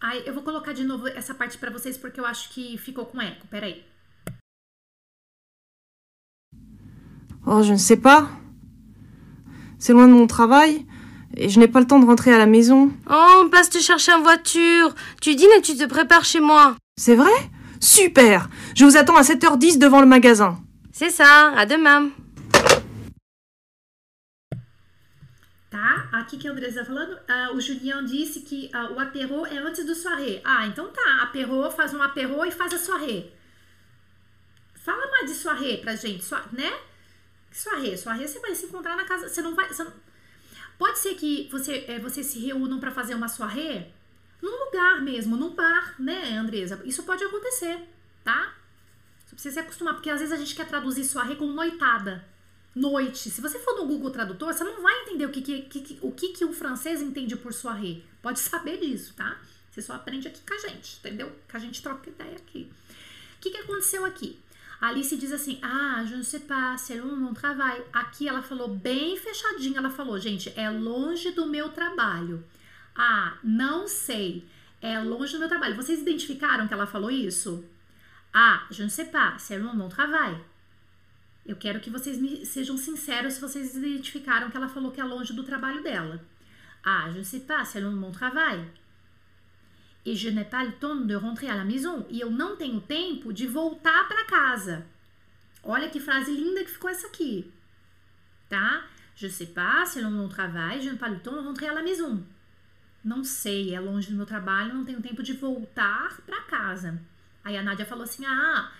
Ai, 0.00 0.28
eu 0.28 0.32
vou 0.32 0.42
colocar 0.42 0.74
de 0.74 0.84
novo 0.84 1.08
essa 1.08 1.34
parte 1.34 1.58
para 1.58 1.70
vocês 1.70 1.96
porque 1.96 2.20
eu 2.20 2.24
acho 2.24 2.50
que 2.50 2.76
ficou 2.78 3.06
com 3.06 3.20
eco. 3.20 3.46
Peraí. 3.50 3.82
Oh, 7.46 7.62
je 7.62 7.72
ne 7.72 7.78
sais 7.78 7.96
pas. 7.96 8.28
C'est 9.78 9.92
loin 9.92 10.06
de 10.06 10.12
mon 10.12 10.26
travail. 10.26 10.86
Et 11.36 11.48
je 11.48 11.58
n'ai 11.58 11.68
pas 11.68 11.80
le 11.80 11.86
temps 11.86 11.98
de 11.98 12.06
rentrer 12.06 12.32
à 12.32 12.38
la 12.38 12.46
maison. 12.46 12.92
Oh, 13.10 13.42
on 13.42 13.48
passe 13.48 13.70
te 13.70 13.78
chercher 13.78 14.12
en 14.12 14.22
voiture. 14.22 14.94
Tu 15.20 15.34
dînes 15.34 15.50
et 15.56 15.62
tu 15.62 15.76
te 15.76 15.84
prépares 15.84 16.24
chez 16.24 16.40
moi. 16.40 16.76
C'est 16.96 17.16
vrai? 17.16 17.32
Super 17.80 18.48
Je 18.74 18.84
vous 18.84 18.96
attends 18.96 19.16
à 19.16 19.22
7h10 19.22 19.78
devant 19.78 20.00
le 20.00 20.06
magasin. 20.06 20.58
C'est 20.92 21.10
ça, 21.10 21.52
à 21.56 21.66
demain. 21.66 22.10
Tá? 25.70 26.08
Aqui 26.12 26.38
que 26.38 26.46
a 26.46 26.52
Andressa 26.52 26.80
tá 26.80 26.84
falando, 26.84 27.14
uh, 27.14 27.56
o 27.56 27.60
Julião 27.60 28.04
disse 28.04 28.42
que 28.42 28.70
uh, 28.72 28.94
o 28.94 29.00
apéro 29.00 29.44
é 29.44 29.58
antes 29.58 29.84
do 29.84 29.94
soirée. 29.94 30.40
Ah, 30.44 30.66
então 30.66 30.86
tá. 30.88 31.22
Apéro, 31.22 31.68
faz 31.72 31.92
um 31.92 32.00
apéro 32.00 32.44
e 32.44 32.52
faz 32.52 32.72
a 32.72 32.78
soirée. 32.78 33.32
Fala 34.76 35.02
falar 35.02 35.24
de 35.24 35.34
soirée 35.34 35.78
pra 35.78 35.96
gente, 35.96 36.24
né? 36.52 36.72
Soirée, 37.50 37.96
soirée 37.96 38.28
você 38.28 38.38
vai 38.38 38.54
se 38.54 38.66
encontrar 38.66 38.96
na 38.96 39.04
casa, 39.04 39.28
você 39.28 39.42
não 39.42 39.54
vai... 39.54 39.66
Você 39.66 39.82
não... 39.82 40.03
Pode 40.78 40.98
ser 40.98 41.14
que 41.14 41.48
você, 41.50 41.84
é, 41.88 41.98
você 41.98 42.22
se 42.22 42.38
reúnam 42.38 42.80
para 42.80 42.90
fazer 42.90 43.14
uma 43.14 43.28
soirée 43.28 43.92
num 44.42 44.64
lugar 44.64 45.00
mesmo, 45.02 45.36
num 45.36 45.54
bar, 45.54 45.94
né, 45.98 46.36
Andresa? 46.36 46.80
Isso 46.84 47.02
pode 47.04 47.24
acontecer, 47.24 47.88
tá? 48.22 48.54
Você 49.24 49.34
precisa 49.34 49.54
se 49.54 49.60
acostumar, 49.60 49.94
porque 49.94 50.10
às 50.10 50.20
vezes 50.20 50.32
a 50.32 50.36
gente 50.36 50.54
quer 50.54 50.66
traduzir 50.66 51.04
soirée 51.04 51.36
como 51.36 51.52
noitada. 51.52 52.24
Noite. 52.74 53.30
Se 53.30 53.40
você 53.40 53.58
for 53.60 53.76
no 53.76 53.86
Google 53.86 54.10
Tradutor, 54.10 54.52
você 54.52 54.64
não 54.64 54.82
vai 54.82 55.02
entender 55.02 55.26
o 55.26 55.30
que, 55.30 55.40
que, 55.40 55.62
que, 55.62 55.98
o 56.02 56.10
que, 56.10 56.28
que 56.32 56.52
francês 56.52 57.00
entende 57.00 57.36
por 57.36 57.52
soirée. 57.52 58.04
Pode 58.20 58.40
saber 58.40 58.78
disso, 58.78 59.14
tá? 59.14 59.40
Você 59.70 59.80
só 59.80 59.94
aprende 59.94 60.28
aqui 60.28 60.40
com 60.46 60.54
a 60.54 60.58
gente, 60.58 60.98
entendeu? 60.98 61.32
Que 61.48 61.56
a 61.56 61.60
gente 61.60 61.82
troca 61.82 62.10
ideia 62.10 62.36
aqui. 62.36 62.70
O 63.36 63.40
que, 63.40 63.50
que 63.50 63.58
aconteceu 63.58 64.04
aqui? 64.04 64.38
Alice 64.84 65.16
diz 65.16 65.32
assim: 65.32 65.58
Ah, 65.62 66.04
je 66.04 66.14
ne 66.14 66.22
sais 66.22 66.40
pas, 66.40 66.76
c'est 66.76 66.98
loin 66.98 67.16
mon 67.16 67.32
travail. 67.32 67.82
Aqui 67.90 68.28
ela 68.28 68.42
falou 68.42 68.68
bem 68.68 69.16
fechadinho. 69.16 69.78
Ela 69.78 69.88
falou, 69.88 70.18
gente, 70.18 70.52
é 70.56 70.68
longe 70.68 71.30
do 71.30 71.46
meu 71.46 71.70
trabalho. 71.70 72.44
Ah, 72.94 73.32
não 73.42 73.88
sei. 73.88 74.46
É 74.82 74.98
longe 75.00 75.32
do 75.32 75.38
meu 75.38 75.48
trabalho. 75.48 75.74
Vocês 75.74 76.02
identificaram 76.02 76.68
que 76.68 76.74
ela 76.74 76.86
falou 76.86 77.10
isso? 77.10 77.64
Ah, 78.30 78.66
je 78.70 78.82
ne 78.82 78.90
sais 78.90 79.10
pas, 79.10 79.38
c'est 79.38 79.58
loin 79.58 79.72
mon 79.72 79.88
travail. 79.88 80.36
Eu 81.46 81.56
quero 81.56 81.80
que 81.80 81.88
vocês 81.88 82.18
me 82.18 82.44
sejam 82.44 82.76
sinceros 82.76 83.34
se 83.34 83.40
vocês 83.40 83.74
identificaram 83.74 84.50
que 84.50 84.56
ela 84.56 84.68
falou 84.68 84.92
que 84.92 85.00
é 85.00 85.04
longe 85.04 85.32
do 85.32 85.44
trabalho 85.44 85.82
dela. 85.82 86.22
Ah, 86.84 87.10
je 87.10 87.20
ne 87.20 87.24
sais 87.24 87.40
pas, 87.46 87.64
c'est 87.64 87.80
loin 87.80 87.96
mon 87.96 88.12
travail. 88.12 88.60
Et 90.06 90.14
je 90.14 90.28
n'ai 90.28 90.44
pas 90.44 90.64
le 90.64 90.72
temps 90.72 90.96
de 90.96 91.14
rentrer 91.14 91.48
à 91.48 91.54
la 91.54 91.64
maison. 91.64 92.06
E 92.10 92.20
eu 92.20 92.30
não 92.30 92.56
tenho 92.56 92.80
tempo 92.80 93.32
de 93.32 93.46
voltar 93.46 94.06
para 94.06 94.24
casa. 94.24 94.86
Olha 95.62 95.88
que 95.88 95.98
frase 95.98 96.30
linda 96.30 96.62
que 96.62 96.70
ficou 96.70 96.90
essa 96.90 97.06
aqui. 97.06 97.50
Tá? 98.48 98.84
Je 99.16 99.28
sais 99.28 99.46
pas, 99.46 99.86
c'est 99.86 100.02
loin 100.02 100.10
mon 100.10 100.28
travail, 100.28 100.82
je 100.82 100.90
n'ai 100.90 100.96
pas 100.96 101.08
le 101.08 101.20
temps 101.20 101.32
de 101.32 101.38
rentrer 101.38 101.68
à 101.68 101.72
la 101.72 101.82
maison. 101.82 102.22
Não 103.04 103.22
sei, 103.22 103.74
é 103.74 103.80
longe 103.80 104.10
do 104.10 104.16
meu 104.16 104.26
trabalho, 104.26 104.74
não 104.74 104.84
tenho 104.84 105.00
tempo 105.00 105.22
de 105.22 105.34
voltar 105.34 106.20
para 106.26 106.42
casa. 106.42 107.00
Aí 107.44 107.56
a 107.56 107.62
Nádia 107.62 107.86
falou 107.86 108.04
assim: 108.04 108.24
Ah, 108.26 108.72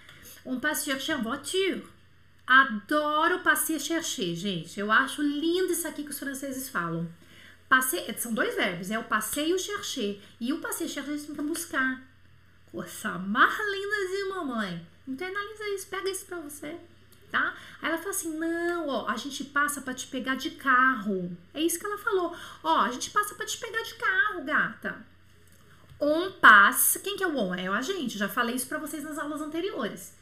on 0.44 0.58
passe 0.58 0.84
chercher 0.86 1.18
en 1.18 1.22
voiture. 1.22 1.84
Adoro 2.46 3.40
passer 3.40 3.80
chercher, 3.80 4.34
gente. 4.34 4.78
Eu 4.78 4.90
acho 4.90 5.22
lindo 5.22 5.72
isso 5.72 5.88
aqui 5.88 6.04
que 6.04 6.10
os 6.10 6.18
franceses 6.18 6.68
falam. 6.68 7.08
Passe... 7.68 8.04
São 8.18 8.32
dois 8.32 8.54
verbos, 8.54 8.90
é 8.90 8.98
o 8.98 9.04
passeio 9.04 9.50
e 9.50 9.54
o 9.54 9.58
chercher. 9.58 10.22
E 10.40 10.52
o 10.52 10.60
passeio 10.60 10.88
chercher 10.88 11.18
significa 11.18 11.42
buscar. 11.42 12.02
Coisa 12.70 13.18
mais 13.18 13.56
linda 13.56 13.96
de 14.10 14.28
mamãe. 14.30 14.86
Internaliza 15.06 15.68
isso, 15.68 15.86
pega 15.88 16.10
isso 16.10 16.24
pra 16.24 16.38
você, 16.38 16.76
tá? 17.30 17.54
Aí 17.80 17.88
ela 17.88 17.98
fala 17.98 18.10
assim: 18.10 18.36
não, 18.38 18.88
ó, 18.88 19.08
a 19.08 19.16
gente 19.16 19.44
passa 19.44 19.82
para 19.82 19.94
te 19.94 20.06
pegar 20.06 20.34
de 20.34 20.52
carro. 20.52 21.36
É 21.52 21.60
isso 21.60 21.78
que 21.78 21.86
ela 21.86 21.98
falou. 21.98 22.36
Ó, 22.62 22.80
a 22.80 22.90
gente 22.90 23.10
passa 23.10 23.34
para 23.34 23.46
te 23.46 23.58
pegar 23.58 23.82
de 23.82 23.94
carro, 23.94 24.44
gata. 24.44 25.06
On 26.00 26.32
passe. 26.32 26.98
Quem 27.00 27.16
que 27.16 27.22
é 27.22 27.26
o 27.26 27.36
on? 27.36 27.54
É 27.54 27.68
a 27.68 27.82
gente. 27.82 28.18
Já 28.18 28.28
falei 28.28 28.56
isso 28.56 28.66
para 28.66 28.78
vocês 28.78 29.04
nas 29.04 29.18
aulas 29.18 29.40
anteriores. 29.40 30.14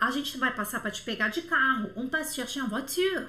A 0.00 0.10
gente 0.10 0.38
vai 0.38 0.54
passar 0.54 0.80
para 0.80 0.90
te 0.90 1.02
pegar 1.02 1.28
de 1.28 1.42
carro. 1.42 1.92
On 1.96 2.08
passe 2.08 2.34
chercher 2.34 2.60
en 2.60 2.68
voiture. 2.68 3.28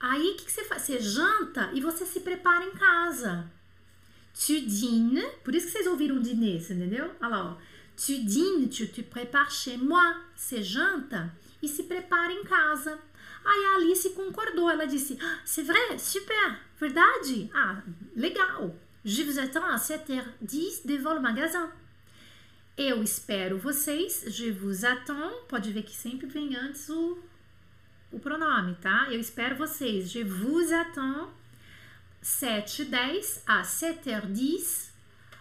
Aí 0.00 0.30
o 0.30 0.36
que, 0.36 0.44
que, 0.44 0.52
você 0.52 0.64
faz? 0.64 0.82
Você 0.82 1.00
janta 1.00 1.70
e 1.72 1.80
você 1.80 2.06
se 2.06 2.20
prepara 2.20 2.64
em 2.64 2.72
casa. 2.72 3.50
Tu 4.34 4.60
dînes, 4.60 5.26
por 5.42 5.54
isso 5.54 5.66
que 5.66 5.72
vocês 5.72 5.86
ouviram 5.86 6.20
dîner, 6.20 6.60
você 6.60 6.74
entendeu? 6.74 7.10
Olha 7.20 7.28
lá, 7.28 7.44
ó. 7.52 7.56
Tu 7.96 8.22
dînes, 8.24 8.76
tu 8.76 8.86
te 8.86 9.02
prépares 9.02 9.54
chez 9.54 9.76
moi. 9.76 10.16
Você 10.36 10.62
janta 10.62 11.34
e 11.60 11.66
se 11.66 11.82
prepara 11.82 12.32
em 12.32 12.44
casa. 12.44 12.98
Aí 13.44 13.64
a 13.64 13.74
Alice 13.76 14.10
concordou, 14.10 14.70
ela 14.70 14.86
disse: 14.86 15.18
ah, 15.20 15.40
C'est 15.44 15.64
vrai, 15.64 15.98
super, 15.98 16.60
verdade? 16.78 17.50
Ah, 17.52 17.82
legal. 18.14 18.76
Je 19.04 19.22
vous 19.22 19.38
attends 19.38 19.64
à 19.64 19.76
7h10 19.76 20.86
devant 20.86 21.14
le 21.14 21.20
magasin. 21.20 21.70
Eu 22.76 23.02
espero 23.02 23.58
vocês, 23.58 24.24
je 24.28 24.50
vous 24.50 24.84
attends. 24.84 25.32
Pode 25.48 25.72
ver 25.72 25.82
que 25.82 25.90
sempre 25.90 26.26
vem 26.26 26.54
antes 26.54 26.88
o 26.88 27.18
o 28.10 28.18
pronome, 28.18 28.74
tá? 28.76 29.06
Eu 29.10 29.20
espero 29.20 29.56
vocês. 29.56 30.10
Je 30.10 30.22
vous 30.22 30.72
attends. 30.72 31.28
7 32.22 32.84
10 32.84 33.42
a 33.46 33.62
7h10. 33.62 34.88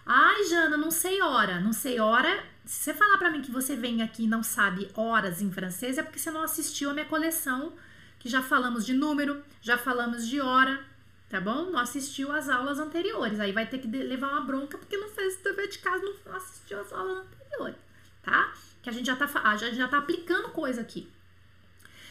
Ai, 0.06 0.46
Jana, 0.46 0.78
não 0.78 0.92
sei 0.92 1.22
hora. 1.22 1.60
Não 1.60 1.74
sei 1.74 2.00
hora. 2.00 2.44
Se 2.66 2.84
você 2.84 2.94
falar 2.94 3.18
para 3.18 3.32
mim 3.32 3.42
que 3.42 3.52
você 3.52 3.76
vem 3.76 4.02
aqui 4.02 4.24
e 4.24 4.28
não 4.28 4.44
sabe 4.44 4.90
horas 4.94 5.42
em 5.42 5.52
francês, 5.52 5.98
é 5.98 6.04
porque 6.04 6.20
você 6.20 6.32
não 6.32 6.42
assistiu 6.42 6.90
a 6.90 6.94
minha 6.94 7.06
coleção, 7.06 7.74
que 8.20 8.30
já 8.30 8.42
falamos 8.42 8.86
de 8.86 8.94
número, 8.94 9.42
já 9.62 9.78
falamos 9.78 10.28
de 10.28 10.42
hora, 10.42 10.84
tá 11.30 11.40
bom? 11.40 11.72
Não 11.72 11.80
assistiu 11.80 12.32
as 12.32 12.50
aulas 12.50 12.78
anteriores. 12.78 13.40
Aí 13.40 13.54
vai 13.54 13.66
ter 13.66 13.80
que 13.80 13.88
levar 13.88 14.30
uma 14.30 14.42
bronca 14.42 14.78
porque 14.78 14.98
não 14.98 15.10
fez 15.10 15.40
o 15.40 15.44
dever 15.44 15.70
de 15.70 15.80
casa, 15.80 16.04
não 16.26 16.36
assistiu 16.36 16.80
as 16.82 16.92
aulas 16.92 17.26
anteriores, 17.26 17.78
tá? 18.22 18.54
Que 18.82 18.90
a 18.90 18.94
gente 18.94 19.06
já 19.06 19.16
tá, 19.16 19.30
a 19.44 19.56
gente 19.56 19.78
já 19.78 19.88
tá 19.88 20.00
aplicando 20.00 20.50
coisa 20.50 20.82
aqui. 20.82 21.10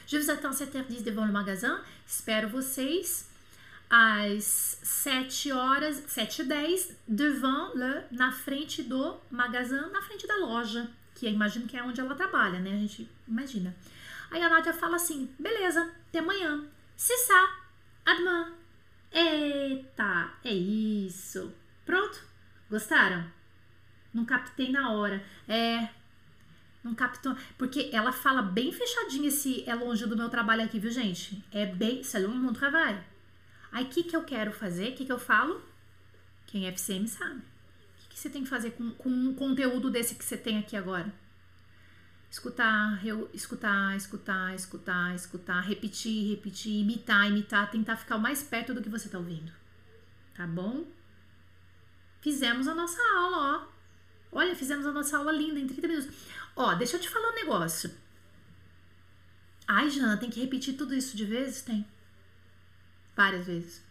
Je 0.07 0.19
vous 0.19 0.31
attends 0.31 0.53
7h10 0.53 1.03
devant 1.03 1.25
le 1.25 1.33
magasin. 1.33 1.81
Espero 2.07 2.49
vocês 2.49 3.27
às 3.90 4.79
7 4.83 5.53
horas, 5.53 6.01
7h10, 6.09 6.92
devant 7.09 7.73
le, 7.75 8.03
na 8.12 8.31
frente 8.31 8.83
do 8.85 9.16
magasin, 9.31 9.90
na 9.92 10.01
frente 10.03 10.27
da 10.27 10.37
loja, 10.37 10.88
que 11.14 11.27
eu 11.27 11.33
imagino 11.33 11.66
que 11.66 11.77
é 11.77 11.83
onde 11.83 12.01
ela 12.01 12.14
trabalha, 12.14 12.61
né? 12.61 12.71
A 12.73 12.77
gente 12.79 13.09
imagina. 13.27 13.75
Aí 14.31 14.40
a 14.40 14.49
Nádia 14.49 14.73
fala 14.73 14.97
assim: 14.97 15.29
beleza, 15.38 15.90
até 16.09 16.21
amanhã. 16.21 16.64
À 18.05 18.14
demain. 18.14 18.53
Eita, 19.12 20.31
é 20.45 20.53
isso. 20.53 21.53
Pronto? 21.85 22.23
Gostaram? 22.71 23.25
Não 24.14 24.25
captei 24.25 24.71
na 24.71 24.92
hora. 24.92 25.23
É, 25.49 25.88
não 26.87 26.94
captou. 26.94 27.37
Porque 27.59 27.90
ela 27.92 28.12
fala 28.12 28.40
bem 28.40 28.72
fechadinho 28.72 29.27
esse 29.27 29.68
é 29.68 29.75
longe 29.75 30.07
do 30.07 30.16
meu 30.16 30.29
trabalho 30.29 30.62
aqui, 30.62 30.79
viu, 30.79 30.90
gente? 30.90 31.44
É 31.53 31.66
bem. 31.66 32.03
C'est 32.03 32.25
loin 32.25 32.38
mon 32.38 32.53
travail. 32.53 32.99
Aí 33.72 33.85
o 33.85 33.88
que, 33.88 34.05
que 34.05 34.16
eu 34.16 34.25
quero 34.25 34.53
fazer? 34.53 34.92
O 34.92 34.94
que, 34.94 35.05
que 35.05 35.12
eu 35.12 35.18
falo? 35.18 35.61
Quem 36.46 36.66
é 36.66 36.68
FCM 36.68 37.07
sabe. 37.09 37.40
O 37.40 37.42
que, 37.99 38.09
que 38.11 38.18
você 38.18 38.31
tem 38.31 38.42
que 38.42 38.49
fazer 38.49 38.70
com, 38.70 38.90
com 38.92 39.11
um 39.11 39.35
conteúdo 39.35 39.90
desse 39.90 40.14
que 40.14 40.25
você 40.25 40.37
tem 40.37 40.59
aqui 40.59 40.77
agora? 40.77 41.12
Escutar, 42.31 43.05
eu, 43.07 43.31
escutar, 43.33 43.96
escutar, 43.96 44.55
escutar, 44.55 45.14
escutar, 45.14 45.61
repetir, 45.61 46.31
repetir, 46.31 46.81
imitar, 46.81 47.27
imitar, 47.27 47.70
tentar 47.70 47.96
ficar 47.96 48.16
o 48.16 48.20
mais 48.20 48.42
perto 48.42 48.75
do 48.75 48.83
que 48.83 48.88
você 48.88 49.09
tá 49.09 49.18
ouvindo. 49.18 49.53
Tá 50.35 50.46
bom? 50.46 50.85
Fizemos 52.20 52.66
a 52.68 52.75
nossa 52.75 53.01
aula, 53.16 53.37
ó. 53.57 53.77
Olha, 54.33 54.55
fizemos 54.55 54.85
a 54.85 54.92
nossa 54.92 55.16
aula 55.16 55.33
linda 55.33 55.59
em 55.61 55.66
30 55.66 55.88
minutos. 55.88 56.14
Ó, 56.57 56.75
deixa 56.75 56.97
eu 56.97 57.01
te 57.01 57.11
falar 57.11 57.29
um 57.29 57.35
negócio. 57.35 57.95
Ai, 59.69 59.90
Jana, 59.90 60.16
tem 60.16 60.31
que 60.31 60.40
repetir 60.40 60.75
tudo 60.75 60.95
isso 60.95 61.14
de 61.14 61.27
vezes? 61.27 61.61
Tem. 61.61 61.87
Várias 63.14 63.47
vezes. 63.47 63.85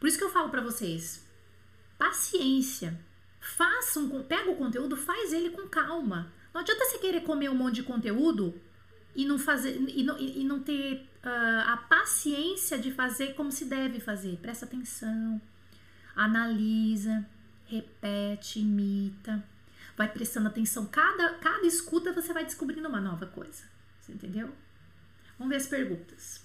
Por 0.00 0.08
isso 0.08 0.18
que 0.18 0.24
eu 0.24 0.32
falo 0.32 0.50
para 0.50 0.60
vocês, 0.60 1.24
paciência. 1.96 2.98
Façam, 3.40 4.24
pega 4.24 4.50
o 4.50 4.56
conteúdo, 4.56 4.96
faz 4.96 5.32
ele 5.32 5.50
com 5.50 5.68
calma. 5.68 6.32
Não 6.52 6.62
adianta 6.62 6.84
você 6.84 6.98
querer 6.98 7.20
comer 7.20 7.48
um 7.48 7.54
monte 7.54 7.76
de 7.76 7.82
conteúdo 7.84 8.60
e 9.14 9.24
não 9.24 9.38
fazer 9.38 9.76
e 9.88 10.02
não, 10.02 10.18
e 10.18 10.42
não 10.42 10.60
ter 10.60 11.08
uh, 11.22 11.70
a 11.70 11.76
paciência 11.76 12.76
de 12.76 12.90
fazer 12.92 13.34
como 13.34 13.52
se 13.52 13.66
deve 13.66 14.00
fazer. 14.00 14.36
Presta 14.38 14.64
atenção, 14.64 15.40
analisa, 16.16 17.24
repete, 17.66 18.58
imita 18.58 19.44
vai 19.96 20.08
prestando 20.08 20.48
atenção. 20.48 20.86
Cada, 20.86 21.34
cada 21.34 21.66
escuta 21.66 22.12
você 22.12 22.32
vai 22.32 22.44
descobrindo 22.44 22.88
uma 22.88 23.00
nova 23.00 23.26
coisa. 23.26 23.64
Você 24.00 24.12
entendeu? 24.12 24.52
Vamos 25.38 25.50
ver 25.50 25.56
as 25.56 25.66
perguntas. 25.66 26.44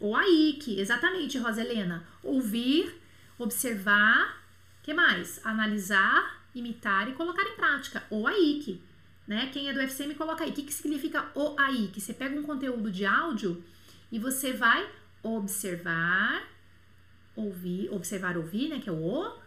O 0.00 0.16
AIC, 0.16 0.80
exatamente, 0.80 1.38
Rosa 1.38 1.60
Helena. 1.60 2.04
Ouvir, 2.22 3.00
observar, 3.38 4.42
que 4.82 4.92
mais? 4.92 5.40
Analisar, 5.44 6.42
imitar 6.54 7.08
e 7.08 7.12
colocar 7.12 7.42
em 7.42 7.54
prática. 7.54 8.02
O 8.10 8.26
AIC. 8.26 8.82
Né? 9.26 9.48
Quem 9.52 9.68
é 9.68 9.72
do 9.72 9.80
FCM 9.80 10.14
coloca 10.14 10.42
aí. 10.42 10.50
O 10.50 10.52
que, 10.52 10.64
que 10.64 10.74
significa 10.74 11.30
o 11.34 11.58
AIC? 11.58 12.00
Você 12.00 12.12
pega 12.12 12.38
um 12.38 12.42
conteúdo 12.42 12.90
de 12.90 13.06
áudio 13.06 13.64
e 14.10 14.18
você 14.18 14.52
vai 14.52 14.90
observar, 15.22 16.42
ouvir, 17.36 17.88
observar, 17.90 18.36
ouvir, 18.36 18.68
né? 18.68 18.80
Que 18.80 18.88
é 18.88 18.92
o 18.92 19.02
O. 19.02 19.38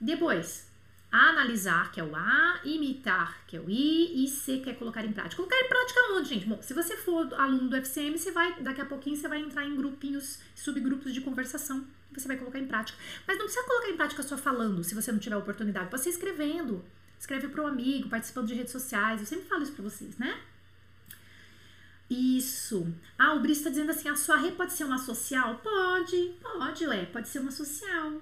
Depois, 0.00 0.70
analisar, 1.16 1.92
que 1.92 2.00
é 2.00 2.04
o 2.04 2.14
A, 2.16 2.60
imitar, 2.64 3.44
que 3.46 3.56
é 3.56 3.60
o 3.60 3.70
I, 3.70 4.24
e 4.24 4.28
C, 4.28 4.58
que 4.58 4.70
é 4.70 4.74
colocar 4.74 5.04
em 5.04 5.12
prática. 5.12 5.36
Colocar 5.36 5.56
em 5.56 5.68
prática 5.68 6.00
onde, 6.12 6.28
gente? 6.28 6.46
Bom, 6.46 6.60
se 6.60 6.74
você 6.74 6.96
for 6.96 7.32
aluno 7.34 7.68
do 7.68 7.76
FCM, 7.76 8.18
você 8.18 8.32
vai, 8.32 8.60
daqui 8.60 8.80
a 8.80 8.86
pouquinho 8.86 9.16
você 9.16 9.28
vai 9.28 9.40
entrar 9.40 9.64
em 9.64 9.76
grupinhos, 9.76 10.38
subgrupos 10.54 11.14
de 11.14 11.20
conversação, 11.20 11.86
você 12.12 12.26
vai 12.26 12.36
colocar 12.36 12.58
em 12.58 12.66
prática. 12.66 12.98
Mas 13.26 13.38
não 13.38 13.44
precisa 13.44 13.66
colocar 13.66 13.90
em 13.90 13.96
prática 13.96 14.22
só 14.22 14.36
falando, 14.36 14.82
se 14.82 14.94
você 14.94 15.12
não 15.12 15.18
tiver 15.18 15.36
oportunidade, 15.36 15.90
pode 15.90 16.02
ser 16.02 16.10
escrevendo. 16.10 16.84
Escreve 17.18 17.48
para 17.48 17.62
um 17.62 17.66
amigo, 17.66 18.08
participando 18.08 18.48
de 18.48 18.54
redes 18.54 18.72
sociais, 18.72 19.20
eu 19.20 19.26
sempre 19.26 19.48
falo 19.48 19.62
isso 19.62 19.72
para 19.72 19.84
vocês, 19.84 20.18
né? 20.18 20.38
Isso. 22.10 22.86
Ah, 23.18 23.34
o 23.34 23.40
Brice 23.40 23.60
está 23.60 23.70
dizendo 23.70 23.90
assim: 23.90 24.08
a 24.08 24.16
sua 24.16 24.36
rede 24.36 24.56
pode 24.56 24.72
ser 24.72 24.84
uma 24.84 24.98
social? 24.98 25.58
Pode, 25.58 26.34
pode, 26.42 26.86
ué, 26.86 27.06
pode 27.06 27.28
ser 27.28 27.38
uma 27.38 27.50
social. 27.50 28.20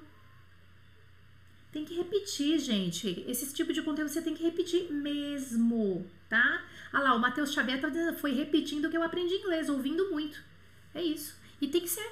Tem 1.73 1.87
que 1.87 1.95
repetir, 1.95 2.59
gente. 2.59 3.25
Esse 3.27 3.53
tipo 3.55 3.73
de 3.73 3.81
conteúdo 3.81 4.11
você 4.11 4.21
tem 4.21 4.35
que 4.35 4.43
repetir 4.43 4.93
mesmo, 4.93 6.07
tá? 6.29 6.63
Ah 6.93 7.01
lá, 7.01 7.15
o 7.15 7.19
Matheus 7.19 7.51
Xavier 7.53 7.81
tá 7.81 7.91
foi 8.19 8.35
repetindo 8.35 8.85
o 8.85 8.91
que 8.91 8.97
eu 8.97 9.03
aprendi 9.03 9.35
inglês, 9.35 9.71
ouvindo 9.71 10.11
muito. 10.11 10.39
É 10.95 11.03
isso. 11.03 11.35
E 11.61 11.67
tem 11.67 11.81
que 11.81 11.89
ser. 11.89 12.07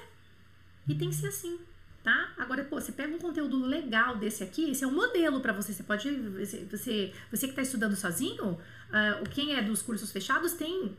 E 0.87 0.95
tem 0.95 1.09
que 1.09 1.15
ser 1.15 1.27
assim, 1.27 1.59
tá? 2.03 2.33
Agora, 2.37 2.63
pô, 2.63 2.81
você 2.81 2.91
pega 2.91 3.13
um 3.13 3.19
conteúdo 3.19 3.63
legal 3.63 4.17
desse 4.17 4.43
aqui, 4.43 4.71
esse 4.71 4.83
é 4.83 4.87
um 4.87 4.95
modelo 4.95 5.39
para 5.41 5.53
você. 5.53 5.73
Você 5.73 5.83
pode. 5.83 6.09
Você, 6.09 6.65
você, 6.65 7.13
você 7.29 7.45
que 7.45 7.51
está 7.51 7.61
estudando 7.61 7.95
sozinho, 7.95 8.53
uh, 8.53 9.29
quem 9.29 9.53
é 9.53 9.61
dos 9.61 9.83
cursos 9.83 10.11
fechados 10.11 10.53
tem 10.53 10.97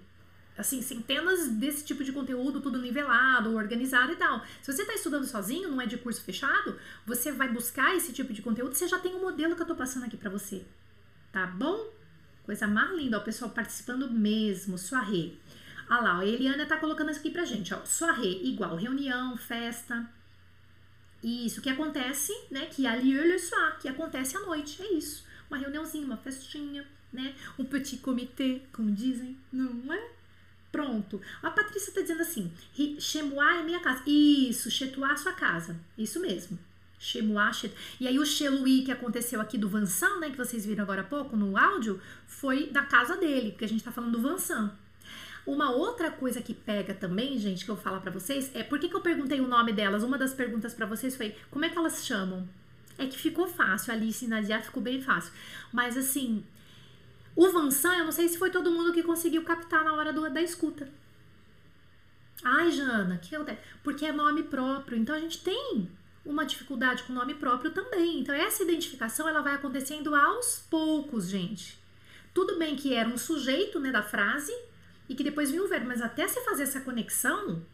assim, 0.56 0.82
centenas 0.82 1.48
desse 1.48 1.84
tipo 1.84 2.04
de 2.04 2.12
conteúdo, 2.12 2.60
tudo 2.60 2.80
nivelado, 2.80 3.54
organizado 3.54 4.12
e 4.12 4.16
tal. 4.16 4.44
Se 4.60 4.72
você 4.72 4.82
está 4.82 4.94
estudando 4.94 5.26
sozinho, 5.26 5.68
não 5.68 5.80
é 5.80 5.86
de 5.86 5.98
curso 5.98 6.22
fechado, 6.22 6.78
você 7.06 7.32
vai 7.32 7.48
buscar 7.48 7.96
esse 7.96 8.12
tipo 8.12 8.32
de 8.32 8.42
conteúdo, 8.42 8.74
você 8.74 8.86
já 8.86 8.98
tem 8.98 9.14
o 9.14 9.18
um 9.18 9.22
modelo 9.22 9.54
que 9.54 9.60
eu 9.60 9.64
estou 9.64 9.76
passando 9.76 10.04
aqui 10.04 10.16
para 10.16 10.30
você. 10.30 10.64
Tá 11.32 11.46
bom? 11.46 11.90
Coisa 12.44 12.66
mais 12.66 12.90
linda, 12.96 13.18
ó, 13.18 13.20
o 13.20 13.24
pessoal 13.24 13.50
participando 13.50 14.10
mesmo, 14.10 14.76
soirée. 14.76 15.38
Ah 15.88 16.00
lá, 16.00 16.18
a 16.18 16.26
Eliana 16.26 16.66
tá 16.66 16.76
colocando 16.76 17.10
isso 17.10 17.20
aqui 17.20 17.30
pra 17.30 17.44
gente, 17.44 17.72
ó. 17.72 17.84
Soirée 17.84 18.42
igual 18.44 18.76
reunião, 18.76 19.36
festa. 19.36 20.08
Isso 21.22 21.62
que 21.62 21.70
acontece, 21.70 22.32
né? 22.50 22.66
Que 22.66 22.86
a 22.86 22.96
lieu 22.96 23.22
le 23.24 23.38
soir, 23.38 23.78
que 23.78 23.88
acontece 23.88 24.36
à 24.36 24.40
noite. 24.40 24.82
É 24.82 24.92
isso. 24.94 25.24
Uma 25.48 25.58
reuniãozinha, 25.58 26.04
uma 26.04 26.16
festinha, 26.16 26.84
né? 27.12 27.34
Um 27.58 27.64
petit 27.64 27.98
comité, 27.98 28.60
como 28.72 28.90
dizem, 28.90 29.36
não 29.52 29.92
é? 29.92 30.10
Pronto. 30.72 31.20
A 31.42 31.50
Patrícia 31.50 31.92
tá 31.92 32.00
dizendo 32.00 32.22
assim: 32.22 32.50
Chemois 32.98 33.60
é 33.60 33.62
minha 33.62 33.80
casa. 33.80 34.02
Isso, 34.06 34.70
Chetuá 34.70 35.12
é 35.12 35.16
sua 35.16 35.32
casa. 35.32 35.76
Isso 35.98 36.18
mesmo. 36.18 36.58
Chemois, 36.98 37.56
Chet... 37.56 37.74
E 38.00 38.08
aí 38.08 38.18
o 38.18 38.24
Chelui 38.24 38.82
que 38.82 38.92
aconteceu 38.92 39.40
aqui 39.40 39.58
do 39.58 39.68
Vansan, 39.68 40.18
né, 40.20 40.30
que 40.30 40.36
vocês 40.36 40.64
viram 40.64 40.84
agora 40.84 41.02
há 41.02 41.04
pouco 41.04 41.36
no 41.36 41.58
áudio, 41.58 42.00
foi 42.26 42.68
da 42.68 42.82
casa 42.82 43.16
dele, 43.16 43.50
porque 43.50 43.64
a 43.64 43.68
gente 43.68 43.82
tá 43.84 43.90
falando 43.90 44.12
do 44.12 44.22
Vansan. 44.22 44.72
Uma 45.44 45.72
outra 45.72 46.10
coisa 46.12 46.40
que 46.40 46.54
pega 46.54 46.94
também, 46.94 47.36
gente, 47.36 47.64
que 47.64 47.70
eu 47.70 47.76
falar 47.76 48.00
para 48.00 48.12
vocês, 48.12 48.52
é 48.54 48.62
por 48.62 48.78
que, 48.78 48.88
que 48.88 48.94
eu 48.94 49.00
perguntei 49.00 49.40
o 49.40 49.48
nome 49.48 49.72
delas? 49.72 50.04
Uma 50.04 50.16
das 50.16 50.32
perguntas 50.32 50.72
para 50.72 50.86
vocês 50.86 51.16
foi 51.16 51.34
como 51.50 51.64
é 51.64 51.68
que 51.68 51.76
elas 51.76 52.06
chamam? 52.06 52.48
É 52.96 53.06
que 53.06 53.18
ficou 53.18 53.48
fácil, 53.48 53.92
Alice 53.92 54.24
e 54.24 54.28
Nadia 54.28 54.62
ficou 54.62 54.80
bem 54.80 55.02
fácil. 55.02 55.32
Mas 55.72 55.96
assim, 55.96 56.44
o 57.34 57.50
Vansan, 57.50 57.96
eu 57.96 58.04
não 58.04 58.12
sei 58.12 58.28
se 58.28 58.38
foi 58.38 58.50
todo 58.50 58.70
mundo 58.70 58.92
que 58.92 59.02
conseguiu 59.02 59.42
captar 59.42 59.84
na 59.84 59.94
hora 59.94 60.12
do, 60.12 60.28
da 60.30 60.42
escuta. 60.42 60.88
Ai, 62.44 62.70
Jana, 62.70 63.18
que 63.18 63.34
eu 63.34 63.46
porque 63.82 64.04
é 64.04 64.12
nome 64.12 64.42
próprio. 64.42 64.98
Então 64.98 65.14
a 65.14 65.20
gente 65.20 65.42
tem 65.42 65.88
uma 66.24 66.44
dificuldade 66.44 67.04
com 67.04 67.12
nome 67.12 67.34
próprio 67.34 67.70
também. 67.70 68.20
Então 68.20 68.34
essa 68.34 68.62
identificação 68.62 69.28
ela 69.28 69.40
vai 69.40 69.54
acontecendo 69.54 70.14
aos 70.14 70.66
poucos, 70.70 71.28
gente. 71.28 71.80
Tudo 72.34 72.58
bem 72.58 72.76
que 72.76 72.94
era 72.94 73.08
um 73.08 73.18
sujeito, 73.18 73.78
né, 73.78 73.90
da 73.90 74.02
frase 74.02 74.52
e 75.08 75.14
que 75.14 75.24
depois 75.24 75.50
vinha 75.50 75.62
o 75.62 75.68
verbo, 75.68 75.86
mas 75.86 76.00
até 76.00 76.26
se 76.26 76.40
fazer 76.44 76.64
essa 76.64 76.80
conexão, 76.80 77.64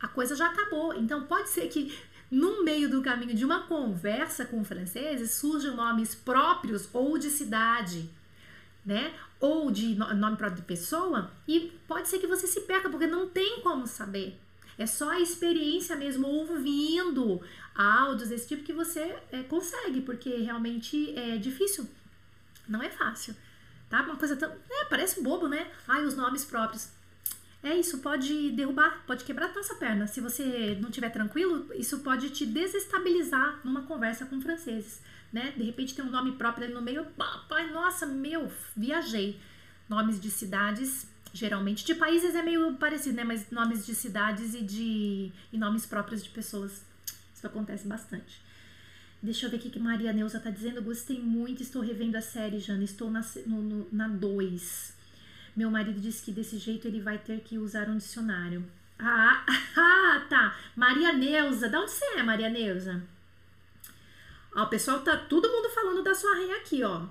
a 0.00 0.08
coisa 0.08 0.34
já 0.34 0.46
acabou. 0.46 0.94
Então 0.94 1.24
pode 1.24 1.48
ser 1.50 1.68
que 1.68 1.96
no 2.30 2.64
meio 2.64 2.88
do 2.88 3.02
caminho 3.02 3.34
de 3.34 3.44
uma 3.44 3.66
conversa 3.66 4.44
com 4.44 4.64
franceses 4.64 5.32
surjam 5.32 5.76
nomes 5.76 6.14
próprios 6.14 6.88
ou 6.92 7.18
de 7.18 7.30
cidade 7.30 8.10
né? 8.84 9.14
Ou 9.40 9.70
de 9.70 9.94
nome 9.94 10.36
próprio 10.36 10.60
de 10.60 10.66
pessoa, 10.66 11.30
e 11.46 11.72
pode 11.86 12.08
ser 12.08 12.18
que 12.18 12.26
você 12.26 12.46
se 12.46 12.62
perca, 12.62 12.88
porque 12.88 13.06
não 13.06 13.28
tem 13.28 13.60
como 13.60 13.86
saber. 13.86 14.38
É 14.76 14.86
só 14.86 15.10
a 15.10 15.20
experiência 15.20 15.94
mesmo, 15.94 16.26
ouvindo 16.26 17.40
áudios 17.74 18.28
desse 18.28 18.48
tipo, 18.48 18.64
que 18.64 18.72
você 18.72 19.16
é, 19.30 19.42
consegue, 19.44 20.00
porque 20.00 20.30
realmente 20.36 21.16
é 21.16 21.36
difícil. 21.36 21.88
Não 22.68 22.82
é 22.82 22.90
fácil. 22.90 23.36
Tá? 23.88 24.02
Uma 24.02 24.16
coisa 24.16 24.36
tão. 24.36 24.50
É, 24.70 24.84
parece 24.86 25.22
bobo, 25.22 25.46
né? 25.46 25.70
Ai, 25.86 26.04
os 26.04 26.16
nomes 26.16 26.44
próprios. 26.44 26.90
É 27.62 27.74
isso, 27.74 27.98
pode 27.98 28.50
derrubar, 28.50 29.04
pode 29.06 29.24
quebrar 29.24 29.50
a 29.50 29.54
nossa 29.54 29.74
perna. 29.76 30.06
Se 30.06 30.20
você 30.20 30.76
não 30.80 30.90
estiver 30.90 31.10
tranquilo, 31.10 31.66
isso 31.74 32.00
pode 32.00 32.28
te 32.30 32.44
desestabilizar 32.44 33.60
numa 33.64 33.82
conversa 33.82 34.26
com 34.26 34.40
franceses 34.40 35.00
né? 35.34 35.52
De 35.56 35.64
repente 35.64 35.96
tem 35.96 36.04
um 36.04 36.10
nome 36.10 36.32
próprio 36.32 36.64
ali 36.64 36.72
no 36.72 36.80
meio, 36.80 37.04
papai, 37.04 37.68
nossa, 37.72 38.06
meu, 38.06 38.50
viajei. 38.76 39.40
Nomes 39.88 40.20
de 40.20 40.30
cidades, 40.30 41.08
geralmente, 41.32 41.84
de 41.84 41.94
países 41.94 42.36
é 42.36 42.42
meio 42.42 42.74
parecido, 42.76 43.16
né? 43.16 43.24
Mas 43.24 43.50
nomes 43.50 43.84
de 43.84 43.96
cidades 43.96 44.54
e 44.54 44.62
de 44.62 45.32
e 45.52 45.58
nomes 45.58 45.84
próprios 45.84 46.22
de 46.22 46.30
pessoas. 46.30 46.86
Isso 47.34 47.46
acontece 47.46 47.86
bastante. 47.86 48.40
Deixa 49.20 49.46
eu 49.46 49.50
ver 49.50 49.56
o 49.56 49.58
que 49.58 49.78
Maria 49.78 50.12
Neuza 50.12 50.38
tá 50.38 50.50
dizendo. 50.50 50.80
Gostei 50.80 51.20
muito, 51.20 51.62
estou 51.62 51.82
revendo 51.82 52.16
a 52.16 52.20
série, 52.20 52.60
Jana. 52.60 52.84
Estou 52.84 53.10
na 53.10 53.20
2. 53.20 53.46
No, 53.46 53.88
na 53.90 54.06
dois. 54.06 54.94
Meu 55.56 55.70
marido 55.70 56.00
disse 56.00 56.22
que 56.22 56.30
desse 56.30 56.58
jeito 56.58 56.86
ele 56.86 57.00
vai 57.00 57.18
ter 57.18 57.40
que 57.40 57.58
usar 57.58 57.88
um 57.88 57.96
dicionário. 57.96 58.64
Ah, 58.98 59.44
ah, 59.76 60.26
tá. 60.28 60.56
Maria 60.76 61.12
Neuza. 61.12 61.68
Da 61.68 61.80
onde 61.80 61.90
você 61.90 62.04
é, 62.16 62.22
Maria 62.22 62.48
Neuza? 62.48 63.02
Ó, 64.54 64.62
o 64.62 64.68
pessoal 64.68 65.00
tá 65.00 65.16
todo 65.16 65.48
mundo 65.48 65.68
falando 65.68 66.02
da 66.02 66.14
sua 66.14 66.34
rei 66.36 66.52
aqui, 66.52 66.82
ó. 66.82 67.02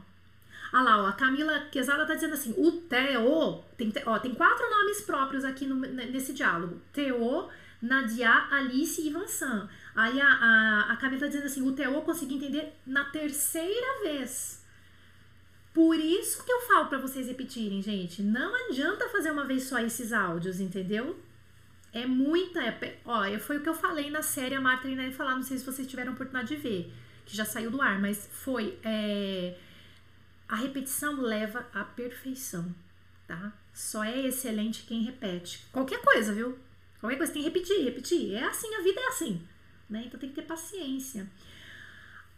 Ah 0.71 0.82
lá, 0.82 1.03
ó, 1.03 1.08
a 1.08 1.13
Camila 1.13 1.67
Quesada 1.71 2.06
tá 2.06 2.15
dizendo 2.15 2.34
assim, 2.34 2.53
o 2.58 2.71
Theo, 2.71 3.63
tem, 3.77 3.93
ó, 4.06 4.17
tem 4.17 4.34
quatro 4.34 4.67
nomes 4.71 5.01
próprios 5.01 5.45
aqui 5.45 5.67
no, 5.67 5.75
nesse 5.75 6.34
diálogo. 6.34 6.82
Theo, 6.91 7.47
Nadia, 7.82 8.47
Alice 8.49 8.99
e 8.99 9.12
Vincent. 9.12 9.69
Aí 9.93 10.19
a, 10.19 10.27
a, 10.27 10.93
a 10.93 10.97
Camila 10.97 11.19
tá 11.19 11.27
dizendo 11.27 11.45
assim, 11.45 11.62
o 11.62 11.73
Theo 11.73 11.93
eu 11.93 12.01
consegui 12.01 12.36
entender 12.36 12.73
na 12.88 13.06
terceira 13.06 14.03
vez. 14.03 14.63
Por 15.73 15.95
isso 15.95 16.43
que 16.43 16.51
eu 16.51 16.62
falo 16.62 16.88
para 16.88 16.97
vocês 16.97 17.27
repetirem, 17.27 17.82
gente. 17.82 18.23
Não 18.23 18.56
adianta 18.67 19.10
fazer 19.10 19.32
uma 19.32 19.43
vez 19.43 19.63
só 19.63 19.79
esses 19.79 20.13
áudios, 20.13 20.60
entendeu? 20.60 21.19
É 21.91 22.06
muita. 22.08 22.63
É, 22.63 22.99
ó, 23.06 23.23
foi 23.39 23.58
o 23.58 23.62
que 23.62 23.69
eu 23.69 23.75
falei 23.75 24.10
na 24.10 24.23
série, 24.23 24.56
a 24.56 24.62
Marta 24.62 24.88
e 24.88 25.12
falar, 25.12 25.36
não 25.36 25.43
sei 25.43 25.58
se 25.58 25.65
vocês 25.65 25.88
tiveram 25.88 26.13
oportunidade 26.13 26.56
de 26.56 26.62
ver 26.62 26.93
que 27.25 27.36
já 27.36 27.45
saiu 27.45 27.71
do 27.71 27.81
ar, 27.81 27.99
mas 27.99 28.29
foi. 28.31 28.77
É, 28.83 29.55
a 30.47 30.55
repetição 30.55 31.21
leva 31.21 31.65
à 31.73 31.83
perfeição, 31.83 32.73
tá? 33.27 33.51
Só 33.73 34.03
é 34.03 34.27
excelente 34.27 34.83
quem 34.83 35.03
repete. 35.03 35.65
Qualquer 35.71 36.01
coisa, 36.01 36.33
viu? 36.33 36.57
Qualquer 36.99 37.17
coisa 37.17 37.33
tem 37.33 37.41
que 37.41 37.47
repetir, 37.47 37.83
repetir. 37.83 38.36
É 38.36 38.43
assim, 38.43 38.73
a 38.75 38.81
vida 38.81 38.99
é 38.99 39.07
assim, 39.07 39.41
né? 39.89 40.03
Então 40.05 40.19
tem 40.19 40.29
que 40.29 40.36
ter 40.36 40.43
paciência. 40.43 41.27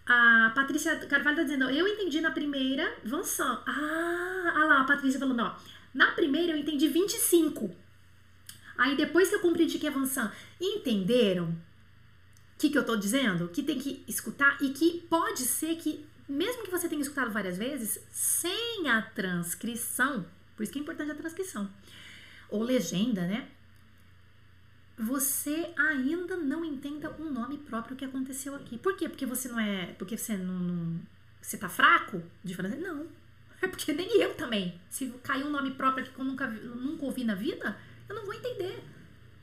A 0.06 0.52
Patrícia 0.54 0.96
Carvalho 1.08 1.38
tá 1.38 1.44
dizendo, 1.44 1.70
eu 1.70 1.88
entendi 1.88 2.22
na 2.22 2.32
primeira, 2.32 2.96
Vansan. 3.04 3.62
Ah, 3.66 4.54
ah 4.56 4.66
lá, 4.66 4.82
a 4.82 4.84
Patrícia 4.86 5.20
falando. 5.20 5.56
Na 5.94 6.12
primeira 6.12 6.54
eu 6.54 6.58
entendi 6.58 6.88
25. 6.88 7.76
Aí 8.78 8.96
depois 8.96 9.30
que 9.30 9.36
eu 9.36 9.40
compreendi 9.40 9.80
que 9.80 9.88
é 9.88 9.92
Vansan, 9.92 10.32
entenderam? 10.62 11.56
O 12.56 12.58
que, 12.58 12.70
que 12.70 12.78
eu 12.78 12.82
estou 12.82 12.96
dizendo? 12.96 13.50
Que 13.50 13.62
tem 13.62 13.78
que 13.78 14.04
escutar 14.08 14.58
e 14.62 14.70
que 14.70 15.06
pode 15.10 15.42
ser 15.42 15.76
que, 15.76 16.06
mesmo 16.28 16.64
que 16.64 16.72
você 16.72 16.88
tenha 16.88 17.02
escutado 17.02 17.32
várias 17.32 17.58
vezes, 17.58 18.00
sem 18.10 18.88
a 18.90 19.02
transcrição, 19.02 20.26
por 20.56 20.64
isso 20.64 20.72
que 20.72 20.80
é 20.80 20.82
importante 20.82 21.12
a 21.12 21.16
transcrição, 21.16 21.70
ou 22.50 22.64
legenda, 22.64 23.28
né? 23.28 23.50
Você 24.98 25.74
ainda 25.78 26.38
não 26.38 26.64
entenda 26.64 27.14
um 27.20 27.30
nome 27.30 27.58
próprio 27.58 27.98
que 27.98 28.06
aconteceu 28.06 28.56
aqui. 28.56 28.78
Por 28.78 28.96
quê? 28.96 29.10
Porque 29.10 29.26
você 29.26 29.50
não 29.50 29.60
é. 29.60 29.88
Porque 29.98 30.18
você 30.18 30.38
não. 30.38 30.54
não 30.54 31.00
você 31.42 31.58
tá 31.58 31.68
fraco 31.68 32.24
de 32.44 32.56
francês? 32.56 32.82
Não. 32.82 33.06
É 33.62 33.68
porque 33.68 33.94
nem 33.94 34.22
eu 34.22 34.36
também. 34.36 34.80
Se 34.90 35.08
cair 35.24 35.44
um 35.44 35.50
nome 35.50 35.72
próprio 35.72 36.06
que 36.06 36.20
eu 36.20 36.26
nunca, 36.26 36.46
nunca 36.46 37.06
ouvi 37.06 37.24
na 37.24 37.34
vida, 37.34 37.76
eu 38.08 38.14
não 38.14 38.26
vou 38.26 38.34
entender. 38.34 38.84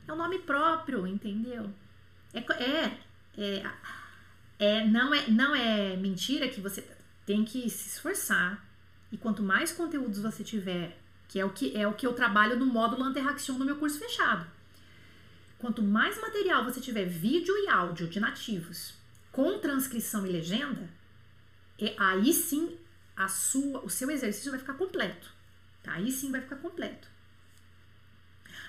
É 0.07 0.13
um 0.13 0.15
nome 0.15 0.39
próprio, 0.39 1.05
entendeu? 1.07 1.69
É, 2.33 2.39
é, 2.39 2.97
é, 3.37 3.63
é, 4.59 4.87
não, 4.87 5.13
é, 5.13 5.29
não 5.29 5.55
é 5.55 5.95
mentira 5.95 6.47
que 6.47 6.61
você 6.61 6.87
tem 7.25 7.43
que 7.43 7.69
se 7.69 7.89
esforçar. 7.89 8.63
E 9.11 9.17
quanto 9.17 9.43
mais 9.43 9.71
conteúdos 9.71 10.19
você 10.19 10.43
tiver, 10.43 10.97
que 11.27 11.39
é 11.39 11.45
o 11.45 11.51
que, 11.51 11.75
é 11.77 11.87
o 11.87 11.93
que 11.93 12.05
eu 12.05 12.13
trabalho 12.13 12.57
no 12.57 12.65
módulo 12.65 13.07
Interaction 13.07 13.57
no 13.57 13.65
meu 13.65 13.75
curso 13.75 13.99
fechado. 13.99 14.45
Quanto 15.59 15.81
mais 15.81 16.19
material 16.19 16.65
você 16.65 16.81
tiver, 16.81 17.05
vídeo 17.05 17.55
e 17.57 17.69
áudio 17.69 18.07
de 18.07 18.19
nativos, 18.19 18.95
com 19.31 19.59
transcrição 19.59 20.25
e 20.25 20.31
legenda, 20.31 20.89
é, 21.79 21.95
aí 21.97 22.33
sim 22.33 22.77
a 23.15 23.27
sua, 23.27 23.79
o 23.81 23.89
seu 23.89 24.09
exercício 24.11 24.51
vai 24.51 24.59
ficar 24.59 24.73
completo. 24.73 25.31
Tá? 25.81 25.93
Aí 25.93 26.11
sim 26.11 26.31
vai 26.31 26.41
ficar 26.41 26.57
completo. 26.57 27.07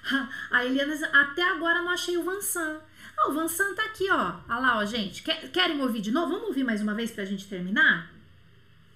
A 0.51 0.65
Eliana 0.65 0.95
até 1.13 1.43
agora 1.43 1.83
não 1.83 1.91
achei 1.91 2.17
o 2.17 2.25
Vansan. 2.25 2.81
Ah, 3.17 3.29
o 3.29 3.33
Vansan 3.33 3.75
tá 3.75 3.85
aqui, 3.85 4.11
ó. 4.11 4.41
Olha 4.49 4.59
lá, 4.61 4.79
ó, 4.79 4.85
gente. 4.85 5.23
Querem 5.23 5.81
ouvir 5.81 6.01
de 6.01 6.11
novo? 6.11 6.33
Vamos 6.33 6.49
ouvir 6.49 6.65
mais 6.65 6.83
uma 6.83 6.95
vez 6.95 7.11
pra 7.11 7.25
gente 7.25 7.47
terminar? 7.47 8.13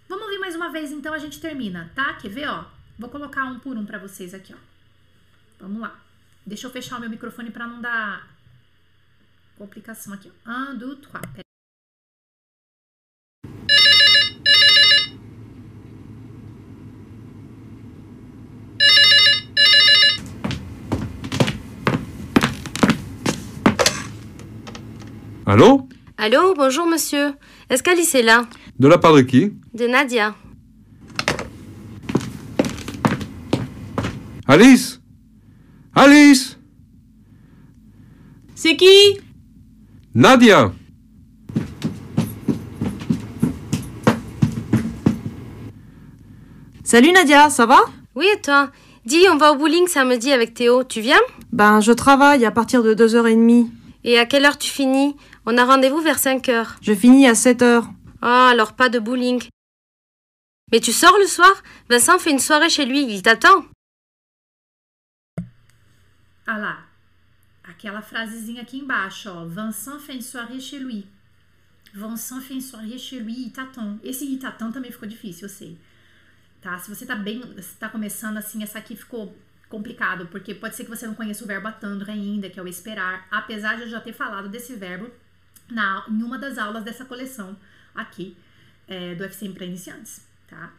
Vamos 0.09 0.25
ouvir 0.25 0.39
mais 0.39 0.55
uma 0.57 0.71
vez, 0.71 0.91
então 0.91 1.12
a 1.12 1.19
gente 1.19 1.41
termina, 1.41 1.91
tá? 1.95 2.14
Quer 2.14 2.29
ver, 2.31 2.49
ó? 2.49 2.64
Vou 2.99 3.11
colocar 3.11 3.45
um 3.45 3.59
por 3.59 3.77
um 3.77 3.85
pra 3.85 3.99
vocês 3.99 4.35
aqui, 4.35 4.55
ó. 4.55 4.59
Vamos 5.61 5.81
lá. 5.81 5.99
Deixa 6.47 6.66
eu 6.66 6.71
fechar 6.71 6.97
o 6.97 7.01
meu 7.01 7.11
microfone 7.11 7.51
para 7.51 7.66
não 7.66 7.81
dar 7.81 8.27
complicação 9.57 10.14
aqui. 10.14 10.33
Un, 10.47 10.77
deux, 10.77 10.99
trois. 11.01 11.48
Allô 25.51 25.89
Allô, 26.19 26.53
bonjour 26.53 26.87
monsieur. 26.87 27.33
Est-ce 27.71 27.83
qu'Alice 27.83 28.15
est 28.15 28.23
là 28.23 28.45
De 28.79 28.87
la 28.87 28.99
part 28.99 29.15
de 29.15 29.23
qui 29.23 29.55
De 29.73 29.87
Nadia. 29.87 30.35
Alice 34.47 35.01
Alice 35.95 36.59
C'est 38.55 38.77
qui 38.77 39.19
Nadia 40.15 40.71
Salut 46.85 47.13
Nadia, 47.13 47.49
ça 47.49 47.65
va 47.65 47.79
Oui, 48.15 48.27
et 48.37 48.41
toi 48.43 48.71
Dis, 49.07 49.25
on 49.33 49.39
va 49.39 49.53
au 49.53 49.57
bowling 49.57 49.87
samedi 49.87 50.31
avec 50.31 50.53
Théo. 50.53 50.85
Tu 50.85 51.01
viens 51.01 51.17
Ben, 51.53 51.81
je 51.81 51.93
travaille 51.93 52.45
à 52.45 52.51
partir 52.51 52.83
de 52.83 52.93
2h30. 52.93 53.71
Et 54.05 54.19
à 54.19 54.27
quelle 54.27 54.45
heure 54.45 54.59
tu 54.59 54.71
finis 54.71 55.17
On 55.51 55.57
a 55.57 55.65
rendez-vous 55.65 56.03
vers 56.03 56.19
5 56.19 56.47
heures. 56.51 56.77
Je 56.83 56.93
finis 56.95 57.27
à 57.27 57.33
7h. 57.33 57.83
Ah, 58.21 58.51
alors 58.51 58.75
pas 58.75 58.91
de 58.91 58.99
bowling. 58.99 59.43
Mais 60.71 60.79
tu 60.79 60.93
sors 60.93 61.17
le 61.19 61.27
soir 61.27 61.63
Vincent 61.89 62.19
fait 62.19 62.33
une 62.33 62.39
soirée 62.39 62.69
chez 62.69 62.85
lui, 62.85 63.03
il 63.05 63.23
t'attend. 63.23 63.65
Ah 66.47 66.59
lá. 66.59 66.77
Aquela 67.65 68.03
frasezinha 68.03 68.61
aqui 68.61 68.83
embaixo, 68.83 69.31
ó. 69.31 69.47
Vincent 69.47 69.99
fait 69.99 70.17
une 70.17 70.21
soirée 70.21 70.61
chez 70.61 70.81
lui. 70.81 71.07
Vincent 71.95 72.43
fait 72.43 72.53
une 72.53 72.61
soirée 72.61 72.99
chez 72.99 73.19
lui, 73.19 73.47
Itaton. 73.47 73.99
Esse 74.05 74.27
Itaton 74.27 74.71
também 74.71 74.93
ficou 74.93 75.09
difícil, 75.09 75.45
eu 75.45 75.49
sei. 75.49 75.79
Tá? 76.61 76.77
Se 76.79 76.95
você 76.95 77.07
tá 77.07 77.17
bem, 77.17 77.41
se 77.63 77.75
tá 77.77 77.89
começando 77.89 78.37
assim, 78.37 78.63
essa 78.63 78.79
aqui 78.79 78.95
ficou 78.95 79.35
complicado, 79.71 80.27
porque 80.27 80.55
pode 80.55 80.77
ser 80.77 80.85
que 80.85 80.91
você 80.91 81.07
não 81.07 81.15
conheça 81.15 81.43
o 81.43 81.47
verbo 81.47 81.69
attendre 81.69 82.11
ainda, 82.11 82.51
que 82.51 82.61
é 82.61 82.63
o 82.63 82.69
esperar, 82.69 83.27
apesar 83.31 83.77
de 83.77 83.83
eu 83.85 83.89
já 83.89 83.99
ter 83.99 84.13
falado 84.13 84.51
desse 84.51 84.75
verbo 84.75 85.11
na, 85.71 86.05
em 86.09 86.23
uma 86.23 86.39
das 86.39 86.59
aulas 86.59 86.85
dessa 86.85 87.05
coleção 87.05 87.57
aqui 87.95 88.37
é, 88.87 89.14
do 89.14 89.25
FCM 89.25 89.55
para 89.55 89.66
iniciantes, 89.66 90.27
tá? 90.49 90.73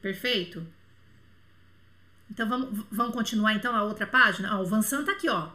Perfeito? 0.00 0.66
Então 2.30 2.48
vamos, 2.48 2.84
vamos 2.90 3.14
continuar 3.14 3.54
então 3.54 3.74
a 3.74 3.82
outra 3.82 4.06
página? 4.06 4.56
Ó, 4.56 4.62
o 4.62 4.66
Vansan 4.66 5.04
tá 5.04 5.12
aqui, 5.12 5.28
ó. 5.28 5.50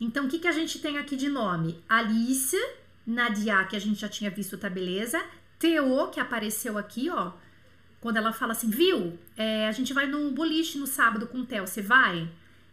Então 0.00 0.26
o 0.26 0.28
que, 0.28 0.38
que 0.38 0.48
a 0.48 0.52
gente 0.52 0.78
tem 0.78 0.98
aqui 0.98 1.16
de 1.16 1.28
nome? 1.28 1.82
Alice, 1.88 2.56
Nadia, 3.06 3.64
que 3.64 3.76
a 3.76 3.80
gente 3.80 4.00
já 4.00 4.08
tinha 4.08 4.30
visto, 4.30 4.56
tá 4.56 4.70
beleza? 4.70 5.22
Theo, 5.58 6.08
que 6.08 6.18
apareceu 6.18 6.78
aqui, 6.78 7.10
ó. 7.10 7.32
Quando 8.00 8.16
ela 8.16 8.32
fala 8.32 8.52
assim, 8.52 8.70
viu? 8.70 9.18
É, 9.36 9.68
a 9.68 9.72
gente 9.72 9.92
vai 9.92 10.06
num 10.06 10.32
boliche 10.32 10.78
no 10.78 10.86
sábado 10.86 11.26
com 11.26 11.38
o 11.38 11.46
Theo, 11.46 11.66
você 11.66 11.82
vai? 11.82 12.30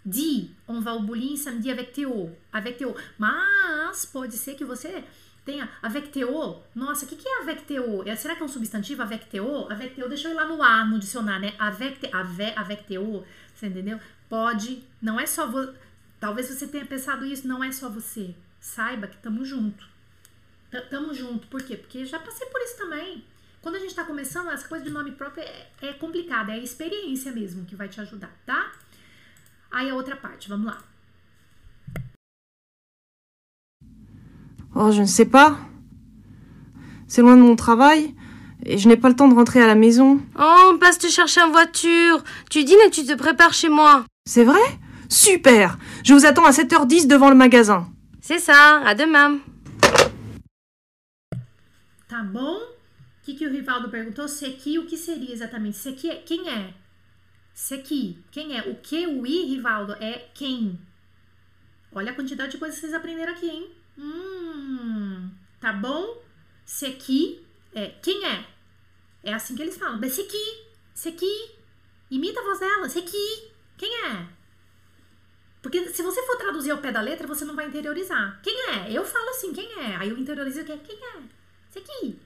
Di, 0.10 0.52
on 0.70 0.80
va 0.80 0.94
au 0.94 1.02
boliche 1.02 1.38
samedi 1.44 1.70
avec 1.70 1.92
Theo. 1.92 2.32
Avec 2.54 2.78
Theo. 2.78 2.96
Mas 3.20 4.06
pode 4.06 4.32
ser 4.32 4.56
que 4.56 4.64
você 4.64 5.04
tenha 5.44 5.68
avec 5.82 6.12
Theo. 6.12 6.64
Nossa, 6.74 7.06
o 7.06 7.08
que, 7.10 7.18
que 7.18 7.28
é 7.28 7.42
avec 7.42 7.64
Theo? 7.66 8.04
É, 8.08 8.16
será 8.16 8.34
que 8.36 8.42
é 8.42 8.46
um 8.46 8.48
substantivo 8.48 9.02
avec 9.02 9.26
Theo? 9.26 9.70
Avec 9.70 9.96
Theo, 9.96 10.08
deixa 10.08 10.30
eu 10.30 10.32
ir 10.32 10.36
lá 10.36 10.46
no 10.48 10.64
A, 10.64 10.86
no 10.86 10.98
dicionário, 10.98 11.48
né? 11.48 11.56
Avec, 11.60 12.00
te, 12.00 12.10
avec, 12.16 12.58
avec 12.58 12.84
Theo. 12.86 13.26
Você 13.54 13.68
entendeu? 13.68 14.00
Pode, 14.30 14.82
não 15.02 15.20
é 15.20 15.26
só 15.26 15.46
você. 15.46 15.74
Talvez 16.22 16.48
você 16.50 16.68
tenha 16.68 16.86
pensado 16.86 17.26
isso, 17.26 17.46
não 17.46 17.62
é 17.62 17.72
só 17.72 17.90
você. 17.90 18.34
Saiba 18.62 19.08
que 19.08 19.18
tamo 19.18 19.44
junto. 19.44 19.86
T- 20.72 20.82
Tamo 20.90 21.14
junto. 21.14 21.48
Por 21.48 21.62
quê? 21.64 21.76
Porque 21.76 22.06
já 22.06 22.18
passei 22.20 22.48
por 22.48 22.62
isso 22.62 22.78
também. 22.78 23.26
Quando 23.62 23.76
a 23.76 23.80
gente 23.80 23.94
tá 23.94 24.06
começando, 24.06 24.50
essa 24.50 24.68
coisa 24.70 24.86
de 24.86 24.92
nome 24.92 25.12
próprio 25.12 25.44
é, 25.44 25.68
é 25.82 25.94
complicada. 25.94 26.54
É 26.54 26.56
a 26.56 26.64
experiência 26.64 27.32
mesmo 27.34 27.66
que 27.66 27.76
vai 27.76 27.90
te 27.90 28.00
ajudar, 28.00 28.32
tá? 28.46 28.72
Aí 29.72 29.90
a 29.90 29.96
outra 29.96 30.16
parte, 30.16 30.50
vamos 30.50 30.68
lá. 30.68 30.78
Oh, 34.76 34.92
je 34.92 35.02
ne 35.02 35.08
sais 35.08 35.26
pas. 35.26 35.58
C'est 37.08 37.22
loin 37.22 37.36
de 37.36 37.42
mon 37.42 37.56
travail 37.56 38.14
et 38.66 38.78
je 38.78 38.88
n'ai 38.88 38.98
pas 38.98 39.10
le 39.10 39.16
temps 39.16 39.28
de 39.28 39.34
rentrer 39.34 39.62
à 39.62 39.68
la 39.68 39.76
maison. 39.76 40.20
Oh, 40.38 40.72
on 40.72 40.78
passe 40.78 40.98
te 41.00 41.08
chercher 41.08 41.42
en 41.42 41.52
voiture. 41.52 42.24
Tu 42.50 42.64
dînes 42.64 42.78
et 42.86 42.92
tu 42.92 43.06
te 43.06 43.14
prépares 43.14 43.54
chez 43.54 43.70
moi. 43.70 44.06
C'est 44.26 44.44
vrai? 44.44 44.62
Super 45.10 45.78
Je 46.04 46.14
vous 46.14 46.26
attends 46.26 46.46
à 46.46 46.52
7h10 46.52 47.08
devant 47.08 47.30
le 47.30 47.36
magasin. 47.36 47.88
C'est 48.22 48.40
ça, 48.40 48.82
à 48.86 48.94
demain. 48.94 49.40
Tá 52.08 52.24
bom? 52.24 52.58
O 52.58 53.26
que, 53.26 53.38
que 53.38 53.46
o 53.46 53.50
Rivaldo 53.52 53.90
perguntou? 53.90 54.28
Sequi, 54.28 54.80
o 54.80 54.86
que 54.86 54.96
seria 54.96 55.34
exatamente? 55.34 55.78
Sequi 55.78 56.10
é 56.10 56.16
quem 56.16 56.48
é? 56.48 56.74
Sequi, 57.58 58.24
quem 58.30 58.56
é? 58.56 58.70
O 58.70 58.76
que, 58.76 59.08
o 59.08 59.26
i, 59.26 59.46
Rivaldo, 59.46 59.94
é 59.94 60.30
quem? 60.32 60.80
Olha 61.92 62.12
a 62.12 62.16
quantidade 62.16 62.52
de 62.52 62.60
coisas 62.60 62.78
que 62.78 62.82
vocês 62.82 62.94
aprenderam 62.94 63.34
aqui, 63.34 63.50
hein? 63.50 63.72
Hum, 63.98 65.32
tá 65.60 65.74
bom? 65.74 66.22
Sequi 66.64 67.44
é 67.74 67.88
quem 68.00 68.24
é? 68.28 68.46
É 69.24 69.34
assim 69.34 69.56
que 69.56 69.64
eles 69.64 69.76
falam. 69.76 70.00
Sequi, 70.08 70.68
sequi. 70.94 71.52
Imita 72.12 72.40
a 72.40 72.44
voz 72.44 72.60
dela. 72.60 72.88
Sequi, 72.88 73.52
quem 73.76 73.92
é? 74.06 74.28
Porque 75.60 75.90
se 75.90 76.04
você 76.04 76.22
for 76.28 76.38
traduzir 76.38 76.70
ao 76.70 76.78
pé 76.78 76.92
da 76.92 77.02
letra, 77.02 77.26
você 77.26 77.44
não 77.44 77.56
vai 77.56 77.68
interiorizar. 77.68 78.40
Quem 78.44 78.56
é? 78.70 78.92
Eu 78.92 79.04
falo 79.04 79.32
assim, 79.32 79.52
quem 79.52 79.68
é? 79.80 79.96
Aí 79.96 80.10
eu 80.10 80.18
interiorizo 80.20 80.64
que 80.64 80.74
é 80.74 80.78
quem 80.78 80.96
é? 80.96 81.24
Aqui. 81.76 82.20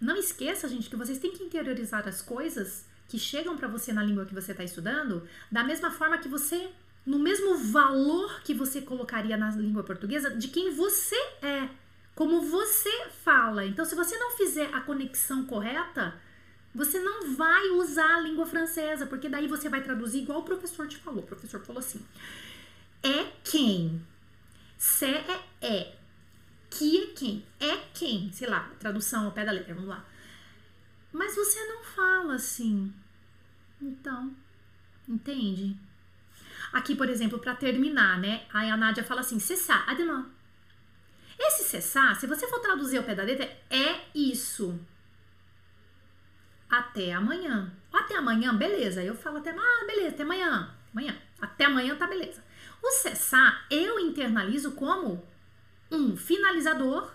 Não 0.00 0.16
esqueça, 0.16 0.66
gente, 0.66 0.88
que 0.88 0.96
vocês 0.96 1.18
têm 1.18 1.32
que 1.32 1.44
interiorizar 1.44 2.08
as 2.08 2.22
coisas 2.22 2.86
que 3.08 3.18
chegam 3.18 3.56
para 3.56 3.66
você 3.66 3.92
na 3.92 4.02
língua 4.02 4.26
que 4.26 4.34
você 4.34 4.52
está 4.52 4.62
estudando, 4.62 5.26
da 5.50 5.64
mesma 5.64 5.90
forma 5.90 6.18
que 6.18 6.28
você, 6.28 6.70
no 7.04 7.18
mesmo 7.18 7.56
valor 7.56 8.42
que 8.42 8.52
você 8.52 8.82
colocaria 8.82 9.36
na 9.36 9.50
língua 9.50 9.82
portuguesa, 9.82 10.30
de 10.30 10.48
quem 10.48 10.74
você 10.74 11.16
é, 11.42 11.68
como 12.14 12.42
você 12.42 13.06
fala. 13.24 13.64
Então, 13.64 13.84
se 13.84 13.94
você 13.94 14.16
não 14.18 14.32
fizer 14.32 14.68
a 14.74 14.82
conexão 14.82 15.46
correta, 15.46 16.14
você 16.74 17.00
não 17.00 17.34
vai 17.34 17.70
usar 17.70 18.16
a 18.16 18.20
língua 18.20 18.44
francesa, 18.44 19.06
porque 19.06 19.28
daí 19.28 19.48
você 19.48 19.68
vai 19.70 19.82
traduzir 19.82 20.22
igual 20.22 20.40
o 20.40 20.44
professor 20.44 20.86
te 20.86 20.98
falou. 20.98 21.24
O 21.24 21.26
professor 21.26 21.60
falou 21.64 21.80
assim: 21.80 22.04
é 23.02 23.24
quem, 23.42 24.04
se 24.76 25.06
é 25.06 25.40
é, 25.62 25.94
que 26.68 27.02
é 27.02 27.06
quem, 27.14 27.46
é 27.58 27.76
quem, 27.94 28.30
sei 28.32 28.48
lá, 28.48 28.70
tradução 28.78 29.24
ao 29.24 29.32
pé 29.32 29.46
da 29.46 29.52
letra, 29.52 29.74
vamos 29.74 29.88
lá. 29.88 30.04
Mas 31.18 31.34
você 31.34 31.64
não 31.66 31.82
fala 31.82 32.36
assim. 32.36 32.94
Então, 33.82 34.32
entende? 35.08 35.76
Aqui, 36.72 36.94
por 36.94 37.10
exemplo, 37.10 37.40
para 37.40 37.56
terminar, 37.56 38.20
né? 38.20 38.46
Aí 38.54 38.70
a 38.70 38.76
Nádia 38.76 39.02
fala 39.02 39.22
assim: 39.22 39.40
cessar, 39.40 39.84
ademã. 39.90 40.30
Esse 41.36 41.64
cessar, 41.64 42.14
se 42.14 42.28
você 42.28 42.46
for 42.46 42.60
traduzir 42.60 42.98
ao 42.98 43.04
pé 43.04 43.16
da 43.16 43.24
letra, 43.24 43.44
é 43.68 44.00
isso. 44.14 44.78
Até 46.70 47.12
amanhã. 47.12 47.72
Até 47.92 48.16
amanhã, 48.16 48.54
beleza. 48.56 49.02
Eu 49.02 49.16
falo 49.16 49.38
até, 49.38 49.50
ah, 49.50 49.84
beleza, 49.88 50.10
até 50.10 50.22
amanhã. 50.22 50.72
Amanhã. 50.92 51.20
Até 51.40 51.64
amanhã 51.64 51.96
tá 51.96 52.06
beleza. 52.06 52.44
O 52.80 52.90
cessar 52.92 53.66
eu 53.68 53.98
internalizo 53.98 54.70
como 54.72 55.26
um 55.90 56.16
finalizador 56.16 57.12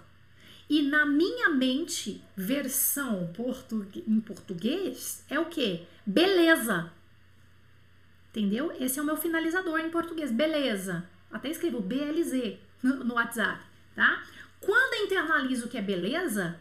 e 0.69 0.81
na 0.81 1.05
minha 1.05 1.49
mente, 1.49 2.23
versão 2.35 3.27
portugue- 3.33 4.03
em 4.07 4.19
português 4.19 5.23
é 5.29 5.39
o 5.39 5.45
que? 5.45 5.85
Beleza. 6.05 6.91
Entendeu? 8.29 8.71
Esse 8.79 8.97
é 8.99 9.01
o 9.01 9.05
meu 9.05 9.15
finalizador 9.17 9.79
em 9.79 9.89
português. 9.89 10.31
Beleza. 10.31 11.07
Até 11.31 11.49
escrevo 11.49 11.79
BLZ 11.81 12.57
no, 12.81 13.03
no 13.03 13.13
WhatsApp, 13.15 13.61
tá? 13.95 14.23
Quando 14.59 14.93
eu 14.95 15.05
internalizo 15.05 15.67
que 15.67 15.77
é 15.77 15.81
beleza, 15.81 16.59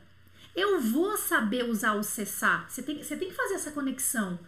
eu 0.55 0.81
vou 0.81 1.17
saber 1.17 1.65
usar 1.65 1.95
o 1.95 2.03
cessar. 2.03 2.69
Você 2.69 2.83
tem, 2.83 3.03
você 3.03 3.17
tem 3.17 3.29
que 3.29 3.35
fazer 3.35 3.55
essa 3.55 3.71
conexão. 3.71 4.39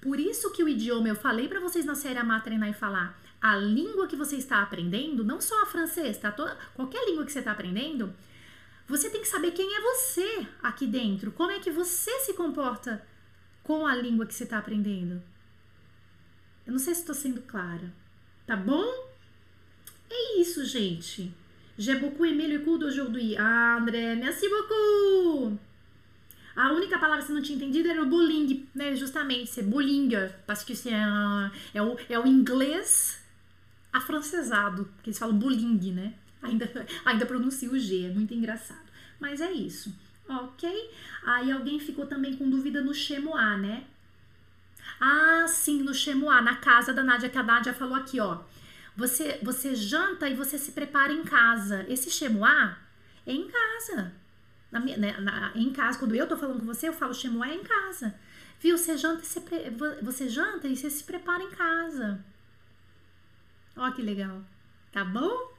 Por 0.00 0.20
isso 0.20 0.52
que 0.52 0.62
o 0.62 0.68
idioma, 0.68 1.08
eu 1.08 1.16
falei 1.16 1.48
para 1.48 1.60
vocês 1.60 1.84
na 1.84 1.94
série 1.94 2.18
Amar, 2.18 2.42
Treinar 2.44 2.68
e 2.68 2.74
Falar, 2.74 3.18
a 3.40 3.56
língua 3.56 4.06
que 4.06 4.16
você 4.16 4.36
está 4.36 4.62
aprendendo, 4.62 5.24
não 5.24 5.40
só 5.40 5.62
a 5.62 5.66
francês, 5.66 6.18
tá? 6.18 6.30
Toda, 6.30 6.56
qualquer 6.74 7.04
língua 7.06 7.24
que 7.24 7.32
você 7.32 7.38
está 7.38 7.52
aprendendo, 7.52 8.12
você 8.86 9.10
tem 9.10 9.20
que 9.20 9.28
saber 9.28 9.52
quem 9.52 9.76
é 9.76 9.80
você 9.80 10.46
aqui 10.62 10.86
dentro. 10.86 11.32
Como 11.32 11.50
é 11.50 11.60
que 11.60 11.70
você 11.70 12.10
se 12.20 12.34
comporta 12.34 13.04
com 13.64 13.86
a 13.86 13.96
língua 13.96 14.26
que 14.26 14.34
você 14.34 14.44
está 14.44 14.58
aprendendo. 14.58 15.20
Eu 16.66 16.72
não 16.72 16.78
sei 16.78 16.94
se 16.94 17.00
estou 17.00 17.14
sendo 17.14 17.40
clara. 17.42 17.92
Tá 18.46 18.54
bom? 18.54 18.84
É 20.08 20.40
isso, 20.40 20.64
gente. 20.64 21.32
J'ai 21.76 21.98
beaucoup 21.98 22.22
aimé 22.22 22.46
le 22.46 22.60
cours 22.60 22.78
d'aujourd'hui. 22.78 23.36
Ah, 23.36 23.78
André, 23.80 24.14
merci 24.14 24.48
beaucoup. 24.48 25.58
A 26.54 26.72
única 26.72 26.98
palavra 27.00 27.22
que 27.22 27.26
você 27.26 27.32
não 27.32 27.42
tinha 27.42 27.56
entendido 27.56 27.88
era 27.88 28.00
o 28.00 28.06
bullying, 28.06 28.68
né? 28.74 28.94
Justamente, 28.94 29.50
c'est 29.50 29.64
bullinger, 29.68 30.30
parce 30.46 30.62
que 30.62 30.76
c'est 30.76 30.94
un, 30.94 31.50
é, 31.74 31.82
o, 31.82 31.96
é 32.08 32.16
o 32.16 32.26
inglês 32.26 33.20
afrancesado, 33.92 34.88
que 35.02 35.10
eles 35.10 35.18
falam 35.18 35.36
bullying, 35.36 35.92
né? 35.92 36.14
Ainda, 36.44 36.86
ainda 37.04 37.26
pronuncia 37.26 37.70
o 37.70 37.78
G, 37.78 38.06
é 38.06 38.10
muito 38.10 38.34
engraçado. 38.34 38.84
Mas 39.18 39.40
é 39.40 39.50
isso, 39.52 39.94
ok? 40.28 40.90
Aí 41.24 41.50
alguém 41.50 41.78
ficou 41.78 42.06
também 42.06 42.36
com 42.36 42.48
dúvida 42.48 42.82
no 42.82 42.94
chemoá, 42.94 43.56
né? 43.56 43.84
Ah, 45.00 45.46
sim, 45.48 45.82
no 45.82 45.94
chemoá, 45.94 46.40
na 46.40 46.56
casa 46.56 46.92
da 46.92 47.02
Nádia, 47.02 47.28
que 47.28 47.38
a 47.38 47.42
Nádia 47.42 47.72
falou 47.72 47.96
aqui, 47.96 48.20
ó. 48.20 48.40
Você, 48.96 49.38
você 49.42 49.74
janta 49.74 50.28
e 50.28 50.34
você 50.34 50.56
se 50.56 50.72
prepara 50.72 51.12
em 51.12 51.24
casa. 51.24 51.84
Esse 51.88 52.10
chemoá 52.10 52.76
é 53.26 53.32
em 53.32 53.48
casa. 53.48 54.12
Na, 54.70 54.80
né, 54.80 55.16
na, 55.20 55.52
em 55.54 55.72
casa, 55.72 55.98
quando 55.98 56.14
eu 56.14 56.26
tô 56.28 56.36
falando 56.36 56.60
com 56.60 56.66
você, 56.66 56.88
eu 56.88 56.92
falo 56.92 57.14
chemoá 57.14 57.48
é 57.48 57.54
em 57.54 57.62
casa. 57.62 58.14
Viu? 58.60 58.78
Você 58.78 58.96
janta, 58.96 59.22
e 59.22 60.04
você 60.04 60.28
janta 60.28 60.68
e 60.68 60.76
você 60.76 60.88
se 60.88 61.04
prepara 61.04 61.42
em 61.42 61.50
casa. 61.50 62.24
Ó 63.76 63.90
que 63.90 64.02
legal. 64.02 64.42
Tá 64.92 65.04
bom? 65.04 65.53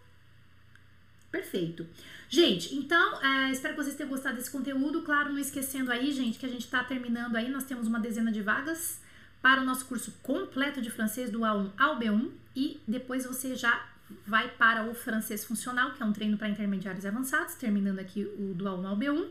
Perfeito. 1.35 1.85
Gente, 2.29 2.73
então, 2.75 3.21
é, 3.21 3.51
espero 3.51 3.75
que 3.75 3.83
vocês 3.83 3.93
tenham 3.93 4.09
gostado 4.09 4.37
desse 4.37 4.49
conteúdo. 4.49 5.01
Claro, 5.01 5.33
não 5.33 5.37
esquecendo 5.39 5.91
aí, 5.91 6.13
gente, 6.13 6.39
que 6.39 6.45
a 6.45 6.49
gente 6.49 6.65
tá 6.65 6.81
terminando 6.81 7.35
aí, 7.35 7.49
nós 7.49 7.65
temos 7.65 7.87
uma 7.87 7.99
dezena 7.99 8.31
de 8.31 8.41
vagas 8.41 9.01
para 9.41 9.61
o 9.61 9.65
nosso 9.65 9.85
curso 9.85 10.13
completo 10.23 10.81
de 10.81 10.89
francês 10.89 11.29
do 11.29 11.39
A1 11.39 11.71
ao 11.77 11.99
B1 11.99 12.29
e 12.55 12.79
depois 12.87 13.25
você 13.25 13.53
já 13.53 13.85
vai 14.25 14.47
para 14.47 14.89
o 14.89 14.95
francês 14.95 15.43
funcional, 15.43 15.91
que 15.91 16.01
é 16.01 16.05
um 16.05 16.13
treino 16.13 16.37
para 16.37 16.47
intermediários 16.47 17.05
avançados, 17.05 17.55
terminando 17.55 17.99
aqui 17.99 18.23
o 18.23 18.53
do 18.53 18.63
A1 18.63 18.85
ao 18.87 18.95
B1. 18.95 19.27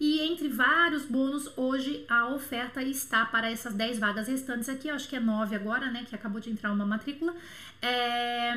E 0.00 0.20
entre 0.20 0.48
vários 0.48 1.04
bônus, 1.04 1.50
hoje 1.56 2.04
a 2.08 2.28
oferta 2.28 2.80
está 2.82 3.26
para 3.26 3.50
essas 3.50 3.74
10 3.74 3.98
vagas 3.98 4.28
restantes 4.28 4.68
aqui, 4.68 4.88
acho 4.88 5.08
que 5.08 5.16
é 5.16 5.20
9 5.20 5.56
agora, 5.56 5.90
né? 5.90 6.06
Que 6.08 6.14
acabou 6.14 6.40
de 6.40 6.50
entrar 6.50 6.72
uma 6.72 6.86
matrícula. 6.86 7.34
É, 7.80 8.54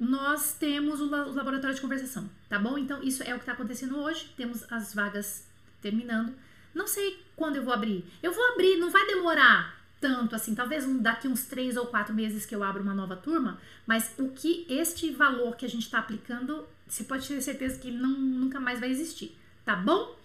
nós 0.00 0.54
temos 0.54 1.00
o, 1.00 1.10
laboratório 1.10 1.74
de 1.74 1.80
conversação, 1.80 2.28
tá 2.48 2.58
bom? 2.58 2.78
Então, 2.78 3.02
isso 3.02 3.22
é 3.22 3.34
o 3.34 3.36
que 3.36 3.42
está 3.42 3.52
acontecendo 3.52 3.98
hoje. 3.98 4.32
Temos 4.36 4.70
as 4.72 4.94
vagas 4.94 5.46
terminando. 5.80 6.34
Não 6.74 6.86
sei 6.86 7.22
quando 7.36 7.56
eu 7.56 7.64
vou 7.64 7.74
abrir. 7.74 8.04
Eu 8.22 8.32
vou 8.32 8.44
abrir, 8.52 8.76
não 8.78 8.90
vai 8.90 9.06
demorar 9.06 9.82
tanto 10.02 10.34
assim, 10.34 10.52
talvez 10.52 10.84
daqui 11.00 11.28
uns 11.28 11.44
três 11.44 11.76
ou 11.76 11.86
quatro 11.86 12.12
meses 12.12 12.44
que 12.44 12.52
eu 12.52 12.64
abro 12.64 12.82
uma 12.82 12.92
nova 12.92 13.14
turma, 13.14 13.60
mas 13.86 14.12
o 14.18 14.30
que 14.30 14.66
este 14.68 15.12
valor 15.12 15.54
que 15.54 15.64
a 15.64 15.68
gente 15.68 15.84
está 15.84 16.00
aplicando, 16.00 16.66
você 16.88 17.04
pode 17.04 17.28
ter 17.28 17.40
certeza 17.40 17.78
que 17.78 17.86
ele 17.86 17.98
não, 17.98 18.10
nunca 18.10 18.58
mais 18.58 18.80
vai 18.80 18.90
existir, 18.90 19.38
tá 19.64 19.76
bom? 19.76 20.18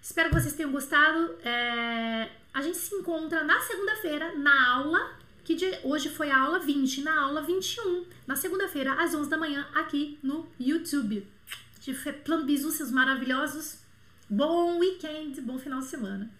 Espero 0.00 0.28
que 0.28 0.40
vocês 0.40 0.54
tenham 0.54 0.70
gostado. 0.70 1.36
É, 1.42 2.30
a 2.54 2.62
gente 2.62 2.78
se 2.78 2.94
encontra 2.94 3.42
na 3.42 3.58
segunda-feira, 3.60 4.36
na 4.36 4.74
aula, 4.74 5.18
que 5.50 5.56
de, 5.56 5.80
hoje 5.82 6.08
foi 6.08 6.30
a 6.30 6.38
aula 6.38 6.60
20, 6.60 7.02
na 7.02 7.22
aula 7.22 7.42
21, 7.42 8.04
na 8.24 8.36
segunda-feira, 8.36 8.94
às 9.02 9.12
11 9.12 9.28
da 9.28 9.36
manhã, 9.36 9.66
aqui 9.74 10.16
no 10.22 10.46
YouTube. 10.60 11.26
De 11.80 11.92
bisous, 12.44 12.74
seus 12.74 12.92
maravilhosos. 12.92 13.80
Bom 14.28 14.78
weekend, 14.78 15.40
bom 15.40 15.58
final 15.58 15.80
de 15.80 15.86
semana. 15.86 16.30